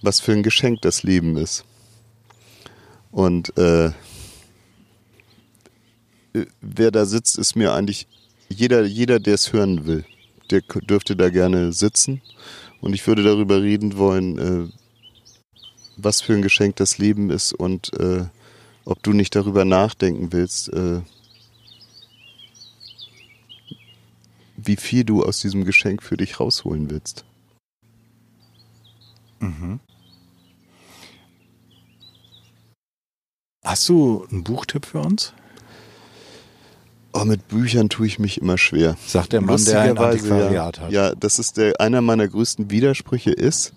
was 0.01 0.19
für 0.21 0.31
ein 0.31 0.43
Geschenk 0.43 0.81
das 0.81 1.03
Leben 1.03 1.35
ist. 1.35 1.65
Und 3.11 3.57
äh, 3.57 3.91
wer 6.61 6.91
da 6.91 7.05
sitzt, 7.05 7.37
ist 7.37 7.55
mir 7.55 7.73
eigentlich 7.73 8.07
jeder, 8.47 8.85
jeder, 8.85 9.19
der 9.19 9.33
es 9.33 9.51
hören 9.51 9.85
will, 9.85 10.05
der 10.51 10.61
dürfte 10.61 11.15
da 11.15 11.29
gerne 11.29 11.73
sitzen. 11.73 12.21
Und 12.79 12.93
ich 12.93 13.05
würde 13.05 13.23
darüber 13.23 13.61
reden 13.61 13.97
wollen, 13.97 14.39
äh, 14.39 14.71
was 15.97 16.21
für 16.21 16.33
ein 16.33 16.43
Geschenk 16.43 16.77
das 16.77 16.97
Leben 16.97 17.29
ist 17.29 17.53
und 17.53 17.91
äh, 17.99 18.25
ob 18.85 19.03
du 19.03 19.11
nicht 19.11 19.35
darüber 19.35 19.65
nachdenken 19.65 20.31
willst, 20.31 20.71
äh, 20.71 21.01
wie 24.67 24.75
viel 24.75 25.03
du 25.03 25.23
aus 25.23 25.39
diesem 25.39 25.65
Geschenk 25.65 26.03
für 26.03 26.17
dich 26.17 26.39
rausholen 26.39 26.89
willst. 26.89 27.25
Mhm. 29.39 29.79
Hast 33.63 33.89
du 33.89 34.25
einen 34.31 34.43
Buchtipp 34.43 34.85
für 34.85 34.99
uns? 34.99 35.33
Oh, 37.13 37.25
mit 37.25 37.47
Büchern 37.47 37.89
tue 37.89 38.05
ich 38.07 38.19
mich 38.19 38.41
immer 38.41 38.57
schwer. 38.57 38.95
Sagt 39.05 39.33
der 39.33 39.41
Mann, 39.41 39.63
der 39.65 39.81
ein 39.81 39.97
Antiquariat 39.97 40.77
ja, 40.77 40.83
hat. 40.83 40.91
Ja, 40.91 41.15
das 41.15 41.39
ist 41.39 41.57
der, 41.57 41.79
einer 41.81 42.01
meiner 42.01 42.27
größten 42.27 42.69
Widersprüche 42.69 43.31
ist, 43.31 43.73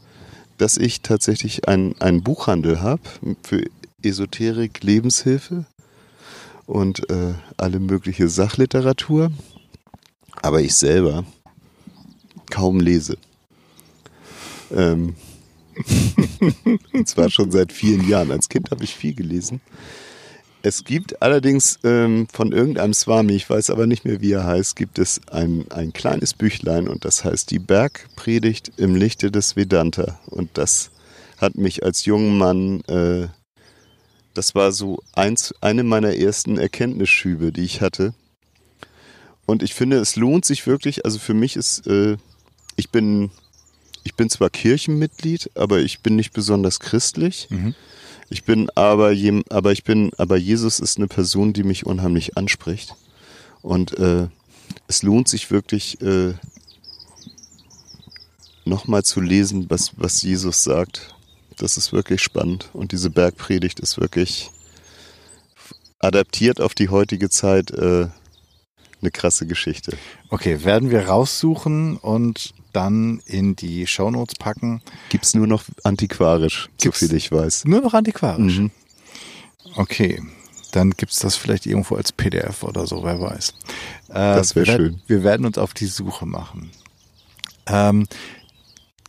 dass 0.59 0.77
ich 0.77 1.01
tatsächlich 1.01 1.67
einen 1.67 2.23
Buchhandel 2.23 2.83
habe 2.83 3.03
für 3.43 3.65
Esoterik, 4.03 4.83
Lebenshilfe 4.83 5.65
und 6.67 7.09
äh, 7.11 7.35
alle 7.57 7.81
mögliche 7.81 8.29
Sachliteratur, 8.29 9.33
aber 10.43 10.61
ich 10.61 10.75
selber 10.75 11.25
kaum 12.51 12.81
lese. 12.81 13.17
Ähm 14.73 15.15
und 16.93 17.09
zwar 17.09 17.31
schon 17.31 17.51
seit 17.51 17.73
vielen 17.73 18.09
Jahren. 18.09 18.31
Als 18.31 18.49
Kind 18.49 18.71
habe 18.71 18.85
ich 18.85 18.95
viel 18.95 19.15
gelesen. 19.15 19.61
Es 20.63 20.85
gibt 20.85 21.23
allerdings 21.23 21.79
ähm, 21.85 22.27
von 22.31 22.53
irgendeinem 22.53 22.93
Swami, 22.93 23.33
ich 23.33 23.49
weiß 23.49 23.71
aber 23.71 23.87
nicht 23.87 24.05
mehr, 24.05 24.21
wie 24.21 24.33
er 24.33 24.45
heißt, 24.45 24.77
gibt 24.77 24.99
es 24.99 25.21
ein, 25.29 25.65
ein 25.71 25.95
kleines 25.95 26.35
Büchlein 26.35 26.87
und 26.87 27.07
das 27.07 27.25
heißt 27.25 27.51
Die 27.51 27.59
Bergpredigt 27.59 28.73
im 28.77 28.95
Lichte 28.95 29.31
des 29.31 29.57
Vedanta. 29.57 30.21
Und 30.27 30.51
das 30.55 30.91
hat 31.39 31.55
mich 31.55 31.83
als 31.83 32.05
jungen 32.05 32.37
Mann, 32.37 32.83
äh, 32.89 33.29
das 34.35 34.55
war 34.55 34.73
so 34.73 34.99
eins, 35.15 35.55
eine 35.63 35.83
meiner 35.83 36.15
ersten 36.15 36.59
Erkenntnisschübe, 36.59 37.53
die 37.53 37.65
ich 37.65 37.81
hatte. 37.81 38.13
Und 39.51 39.65
ich 39.65 39.75
finde, 39.75 39.97
es 39.97 40.15
lohnt 40.15 40.45
sich 40.45 40.69
wirklich, 40.69 41.05
also 41.05 41.19
für 41.19 41.35
mich 41.35 41.57
ist, 41.57 41.85
äh, 41.89 42.17
ich 42.77 42.91
bin, 42.91 43.33
ich 44.05 44.15
bin 44.15 44.31
zwar 44.31 44.49
Kirchenmitglied, 44.49 45.51
aber 45.57 45.81
ich 45.81 46.01
bin 46.01 46.15
nicht 46.15 46.33
besonders 46.33 46.79
christlich. 46.79 47.49
Mhm. 47.51 47.75
Ich 48.29 48.45
bin 48.45 48.71
aber, 48.77 49.13
aber 49.49 49.73
ich 49.73 49.83
bin, 49.83 50.13
aber 50.19 50.37
Jesus 50.37 50.79
ist 50.79 50.99
eine 50.99 51.09
Person, 51.09 51.53
die 51.53 51.65
mich 51.65 51.85
unheimlich 51.85 52.37
anspricht. 52.37 52.95
Und 53.61 53.99
äh, 53.99 54.29
es 54.87 55.03
lohnt 55.03 55.27
sich 55.27 55.51
wirklich, 55.51 56.01
äh, 56.01 56.35
nochmal 58.65 59.03
zu 59.03 59.21
lesen, 59.21 59.69
was, 59.69 59.91
was 59.97 60.23
Jesus 60.23 60.63
sagt. 60.63 61.13
Das 61.57 61.77
ist 61.77 61.93
wirklich 61.93 62.23
spannend. 62.23 62.69
Und 62.73 62.93
diese 62.93 63.11
Bergpredigt 63.11 63.81
ist 63.81 63.99
wirklich 64.01 64.53
adaptiert 65.99 66.61
auf 66.61 66.75
die 66.75 66.89
heutige 66.89 67.31
Zeit 67.31 67.73
äh, 67.73 68.07
eine 69.03 69.11
krasse 69.11 69.47
Geschichte. 69.47 69.97
Okay, 70.29 70.65
werden 70.65 70.91
wir 70.91 71.09
raussuchen 71.09 71.97
und 71.97 72.55
dann 72.73 73.21
in 73.27 73.57
die 73.57 73.87
Shownotes 73.87 74.37
packen. 74.37 74.83
Gibt 75.09 75.25
es 75.25 75.35
nur 75.35 75.47
noch 75.47 75.65
antiquarisch, 75.83 76.69
Gibt's 76.79 77.01
so 77.01 77.07
viel 77.07 77.17
ich 77.17 77.33
weiß. 77.33 77.65
Nur 77.65 77.81
noch 77.81 77.95
antiquarisch. 77.95 78.59
Mhm. 78.59 78.71
Okay, 79.77 80.23
dann 80.73 80.91
gibt 80.93 81.13
es 81.13 81.19
das 81.19 81.37
vielleicht 81.37 81.67
irgendwo 81.67 81.97
als 81.97 82.13
PDF 82.13 82.63
oder 82.63 82.87
so, 82.87 83.03
wer 83.05 83.21
weiß. 83.21 83.55
Äh, 84.09 84.15
das 84.15 84.55
wäre 84.55 84.67
schön. 84.67 85.03
Wir 85.07 85.23
werden 85.23 85.47
uns 85.47 85.59
auf 85.59 85.75
die 85.75 85.87
Suche 85.87 86.27
machen. 86.27 86.71
Ähm, 87.67 88.07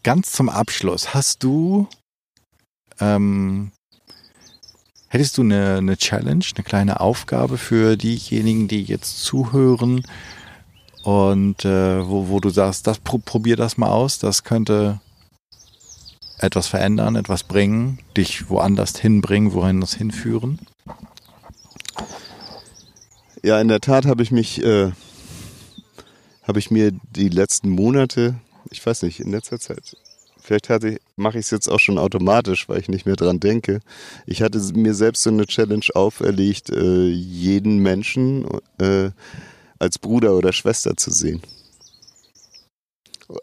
ganz 0.04 0.32
zum 0.32 0.50
Abschluss, 0.50 1.14
hast 1.14 1.44
du, 1.44 1.88
ähm, 3.00 3.72
hättest 5.12 5.38
du 5.38 5.42
eine, 5.42 5.78
eine 5.78 5.98
Challenge, 5.98 6.46
eine 6.56 6.64
kleine 6.64 7.02
Aufgabe 7.02 7.58
für 7.58 7.98
diejenigen, 7.98 8.68
die 8.70 8.84
jetzt 8.84 9.24
zuhören, 9.24 10.04
und 11.04 11.66
äh, 11.66 12.08
wo, 12.08 12.30
wo 12.30 12.40
du 12.40 12.50
sagst, 12.50 12.88
das 12.88 13.00
probier 13.00 13.56
das 13.56 13.78
mal 13.78 13.90
aus, 13.90 14.20
das 14.20 14.44
könnte 14.44 15.02
etwas 16.38 16.68
verändern, 16.68 17.16
etwas 17.16 17.44
bringen, 17.44 18.00
dich 18.16 18.50
woanders 18.50 18.98
hinbringen, 18.98 19.54
wohin 19.54 19.82
das 19.82 19.96
hinführen? 19.96 20.60
Ja, 23.44 23.60
in 23.60 23.68
der 23.68 23.82
Tat 23.82 24.06
habe 24.06 24.22
ich 24.24 24.32
mich, 24.32 24.64
äh, 24.64 24.92
habe 26.44 26.60
ich 26.60 26.72
mir 26.72 26.92
die 27.16 27.30
letzten 27.30 27.70
Monate, 27.70 28.36
ich 28.70 28.86
weiß 28.86 29.02
nicht, 29.04 29.20
in 29.20 29.32
letzter 29.32 29.60
Zeit, 29.60 29.98
vielleicht 30.52 31.00
mache 31.16 31.40
ich 31.40 31.46
es 31.46 31.52
jetzt 31.52 31.70
auch 31.70 31.80
schon 31.80 31.98
automatisch, 31.98 32.68
weil 32.68 32.80
ich 32.80 32.90
nicht 32.90 33.06
mehr 33.06 33.16
dran 33.16 33.40
denke. 33.40 33.80
Ich 34.26 34.42
hatte 34.42 34.60
mir 34.74 34.94
selbst 34.94 35.24
so 35.24 35.30
eine 35.30 35.46
Challenge 35.46 35.86
auferlegt, 35.94 36.70
äh, 36.70 37.08
jeden 37.08 37.78
Menschen 37.78 38.46
äh, 38.80 39.12
als 39.80 39.98
Bruder 40.00 40.36
oder 40.36 40.54
Schwester 40.54 40.96
zu 40.98 41.12
sehen. 41.12 41.42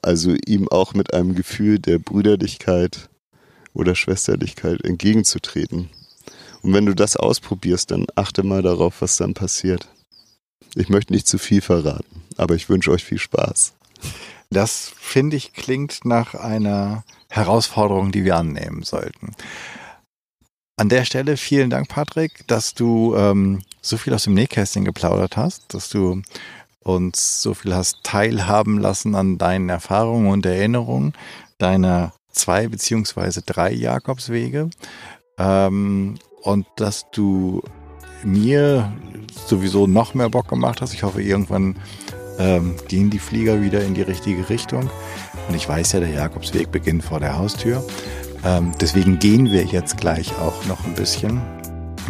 Also 0.03 0.35
ihm 0.47 0.69
auch 0.69 0.95
mit 0.95 1.15
einem 1.15 1.35
Gefühl 1.35 1.79
der 1.79 1.99
Brüderlichkeit 1.99 3.09
oder 3.73 3.95
Schwesterlichkeit 3.95 4.85
entgegenzutreten. 4.85 5.89
Und 6.63 6.75
wenn 6.75 6.87
du 6.87 6.95
das 6.95 7.17
ausprobierst, 7.17 7.91
dann 7.91 8.07
achte 8.17 8.43
mal 8.43 8.63
darauf, 8.63 9.01
was 9.01 9.17
dann 9.17 9.35
passiert. 9.35 9.89
Ich 10.75 10.89
möchte 10.89 11.13
nicht 11.13 11.27
zu 11.27 11.39
viel 11.39 11.63
verraten, 11.63 12.23
aber 12.37 12.55
ich 12.55 12.69
wünsche 12.69 12.91
euch 12.91 13.05
viel 13.05 13.19
Spaß. 13.19 13.73
Das 14.51 14.93
finde 14.97 15.37
ich 15.37 15.53
klingt 15.53 16.05
nach 16.05 16.35
einer 16.35 17.05
Herausforderung, 17.29 18.13
die 18.13 18.25
wir 18.25 18.37
annehmen 18.37 18.83
sollten. 18.83 19.33
An 20.77 20.89
der 20.89 21.05
Stelle 21.05 21.37
vielen 21.37 21.71
Dank, 21.71 21.89
Patrick, 21.89 22.47
dass 22.47 22.73
du 22.73 23.15
ähm, 23.17 23.63
so 23.83 23.97
viel 23.97 24.15
aus 24.15 24.25
dem 24.25 24.35
Nähkästchen 24.35 24.85
geplaudert 24.85 25.37
hast, 25.37 25.75
dass 25.75 25.91
du 25.91 26.23
uns 26.83 27.43
so 27.43 27.53
viel 27.53 27.75
hast 27.75 28.05
teilhaben 28.05 28.79
lassen 28.79 29.15
an 29.15 29.39
deinen 29.39 29.69
Erfahrungen 29.69 30.31
und 30.31 30.47
Erinnerungen 30.47 31.13
deiner 31.59 32.13
zwei 32.31 32.69
beziehungsweise 32.69 33.43
drei 33.43 33.73
Jakobswege 33.73 34.71
ähm, 35.39 36.15
und 36.43 36.67
dass 36.77 37.11
du 37.11 37.63
mir 38.23 38.93
sowieso 39.47 39.87
noch 39.87 40.15
mehr 40.15 40.29
Bock 40.29 40.49
gemacht 40.49 40.81
hast. 40.81 40.95
Ich 40.95 41.03
hoffe, 41.03 41.23
irgendwann 41.23 41.77
ähm, 42.39 42.77
gehen 42.89 43.11
die 43.11 43.19
Flieger 43.19 43.61
wieder 43.63 43.83
in 43.83 43.95
die 43.95 44.03
richtige 44.03 44.49
Richtung. 44.49 44.89
Und 45.49 45.55
ich 45.55 45.69
weiß 45.69 45.93
ja, 45.93 46.01
der 46.01 46.11
Jakobsweg 46.11 46.71
beginnt 46.71 47.05
vor 47.05 47.21
der 47.21 47.39
Haustür. 47.39 47.85
Ähm, 48.45 48.73
deswegen 48.81 49.19
gehen 49.19 49.51
wir 49.51 49.65
jetzt 49.65 49.97
gleich 49.97 50.33
auch 50.39 50.65
noch 50.67 50.85
ein 50.85 50.95
bisschen, 50.95 51.41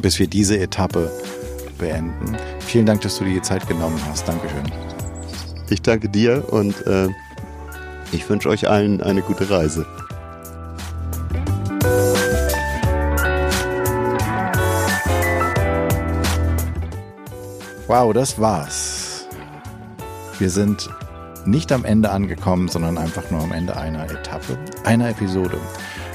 bis 0.03 0.19
wir 0.19 0.27
diese 0.27 0.59
Etappe 0.59 1.11
beenden. 1.79 2.37
Vielen 2.61 2.87
Dank, 2.87 3.01
dass 3.01 3.19
du 3.19 3.25
dir 3.25 3.35
die 3.35 3.43
Zeit 3.43 3.67
genommen 3.67 4.01
hast. 4.09 4.29
Dankeschön. 4.29 4.71
Ich 5.71 5.83
danke 5.83 6.09
dir 6.09 6.45
und 6.53 6.87
äh, 6.87 7.09
ich 8.13 8.29
wünsche 8.29 8.49
euch 8.49 8.69
allen 8.69 9.03
eine 9.03 9.23
gute 9.23 9.49
Reise. 9.51 9.87
Wow, 17.87 18.13
das 18.13 18.39
war's. 18.39 18.88
Wir 20.39 20.51
sind 20.51 20.89
nicht 21.45 21.73
am 21.73 21.85
Ende 21.85 22.11
angekommen, 22.11 22.69
sondern 22.69 22.97
einfach 22.97 23.31
nur 23.31 23.43
am 23.43 23.53
Ende 23.53 23.77
einer 23.77 24.05
Etappe, 24.05 24.57
einer 24.85 25.09
Episode. 25.09 25.59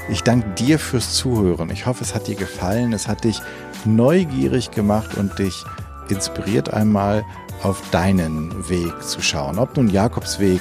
Ich 0.08 0.22
danke 0.22 0.48
dir 0.54 0.78
fürs 0.78 1.14
Zuhören. 1.14 1.70
Ich 1.70 1.86
hoffe, 1.86 2.04
es 2.04 2.14
hat 2.14 2.26
dir 2.26 2.34
gefallen. 2.34 2.92
Es 2.92 3.08
hat 3.08 3.24
dich 3.24 3.40
neugierig 3.84 4.70
gemacht 4.70 5.16
und 5.16 5.38
dich 5.38 5.64
inspiriert 6.08 6.72
einmal 6.72 7.24
auf 7.62 7.82
deinen 7.90 8.68
Weg 8.68 9.02
zu 9.02 9.20
schauen. 9.20 9.58
Ob 9.58 9.76
nun 9.76 9.88
Jakobsweg 9.88 10.60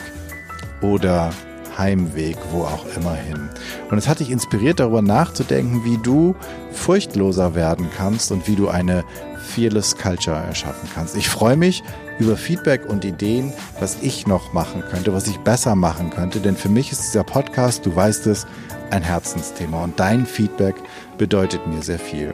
oder 0.82 1.32
Heimweg, 1.78 2.38
wo 2.52 2.64
auch 2.64 2.86
immer 2.96 3.16
hin. 3.16 3.50
Und 3.90 3.98
es 3.98 4.08
hat 4.08 4.20
dich 4.20 4.30
inspiriert, 4.30 4.80
darüber 4.80 5.02
nachzudenken, 5.02 5.84
wie 5.86 5.98
du 5.98 6.36
furchtloser 6.72 7.56
werden 7.56 7.90
kannst 7.96 8.32
und 8.32 8.48
wie 8.48 8.56
du 8.56 8.70
eine 8.70 9.04
Fearless 9.38 9.98
Culture 9.98 10.38
erschaffen 10.38 10.90
kannst. 10.94 11.18
Ich 11.18 11.30
freue 11.30 11.58
mich 11.58 11.84
über 12.20 12.38
Feedback 12.38 12.90
und 12.90 13.06
Ideen, 13.06 13.54
was 13.80 13.98
ich 14.02 14.28
noch 14.28 14.54
machen 14.54 14.84
könnte, 14.90 15.14
was 15.14 15.28
ich 15.28 15.38
besser 15.40 15.76
machen 15.76 16.10
könnte, 16.10 16.40
denn 16.40 16.56
für 16.56 16.70
mich 16.70 16.92
ist 16.92 17.04
dieser 17.04 17.24
Podcast, 17.24 17.86
du 17.86 17.96
weißt 17.96 18.28
es, 18.28 18.46
ein 18.92 19.02
Herzensthema 19.02 19.84
und 19.84 20.00
dein 20.00 20.26
Feedback 20.26 20.76
bedeutet 21.18 21.66
mir 21.68 21.82
sehr 21.82 22.00
viel. 22.00 22.34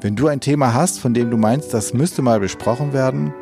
Wenn 0.00 0.16
du 0.16 0.28
ein 0.28 0.40
Thema 0.40 0.74
hast, 0.74 1.00
von 1.00 1.14
dem 1.14 1.30
du 1.30 1.36
meinst, 1.36 1.72
das 1.72 1.94
müsste 1.94 2.22
mal 2.22 2.40
besprochen 2.40 2.92
werden 2.92 3.32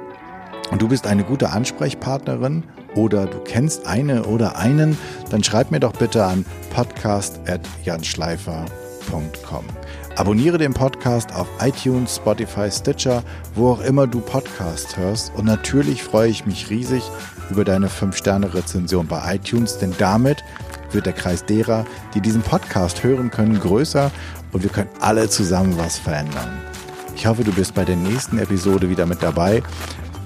und 0.70 0.80
du 0.80 0.88
bist 0.88 1.06
eine 1.06 1.24
gute 1.24 1.50
Ansprechpartnerin 1.50 2.62
oder 2.94 3.26
du 3.26 3.38
kennst 3.40 3.86
eine 3.86 4.24
oder 4.24 4.56
einen, 4.56 4.96
dann 5.30 5.42
schreib 5.42 5.70
mir 5.70 5.80
doch 5.80 5.92
bitte 5.92 6.24
an 6.24 6.46
podcast.janschleifer.com. 6.74 9.64
Abonniere 10.16 10.58
den 10.58 10.74
Podcast 10.74 11.34
auf 11.34 11.48
iTunes, 11.60 12.16
Spotify, 12.16 12.70
Stitcher, 12.70 13.24
wo 13.56 13.70
auch 13.70 13.80
immer 13.80 14.06
du 14.06 14.20
Podcast 14.20 14.96
hörst. 14.96 15.32
Und 15.34 15.44
natürlich 15.44 16.04
freue 16.04 16.28
ich 16.28 16.46
mich 16.46 16.70
riesig 16.70 17.02
über 17.50 17.64
deine 17.64 17.88
5-Sterne-Rezension 17.88 19.08
bei 19.08 19.34
iTunes, 19.34 19.78
denn 19.78 19.92
damit 19.98 20.44
wird 20.92 21.06
der 21.06 21.14
Kreis 21.14 21.44
derer, 21.44 21.84
die 22.14 22.20
diesen 22.20 22.42
Podcast 22.42 23.02
hören 23.02 23.32
können, 23.32 23.58
größer 23.58 24.12
und 24.52 24.62
wir 24.62 24.70
können 24.70 24.90
alle 25.00 25.28
zusammen 25.28 25.76
was 25.78 25.98
verändern. 25.98 26.60
Ich 27.16 27.26
hoffe, 27.26 27.42
du 27.42 27.52
bist 27.52 27.74
bei 27.74 27.84
der 27.84 27.96
nächsten 27.96 28.38
Episode 28.38 28.88
wieder 28.88 29.06
mit 29.06 29.20
dabei. 29.20 29.64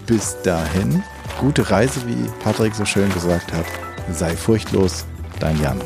Bis 0.06 0.36
dahin, 0.42 1.02
gute 1.40 1.70
Reise, 1.70 2.00
wie 2.06 2.28
Patrick 2.44 2.74
so 2.74 2.84
schön 2.84 3.12
gesagt 3.14 3.52
hat. 3.54 3.64
Sei 4.12 4.36
furchtlos, 4.36 5.06
dein 5.40 5.58
Jan. 5.62 5.80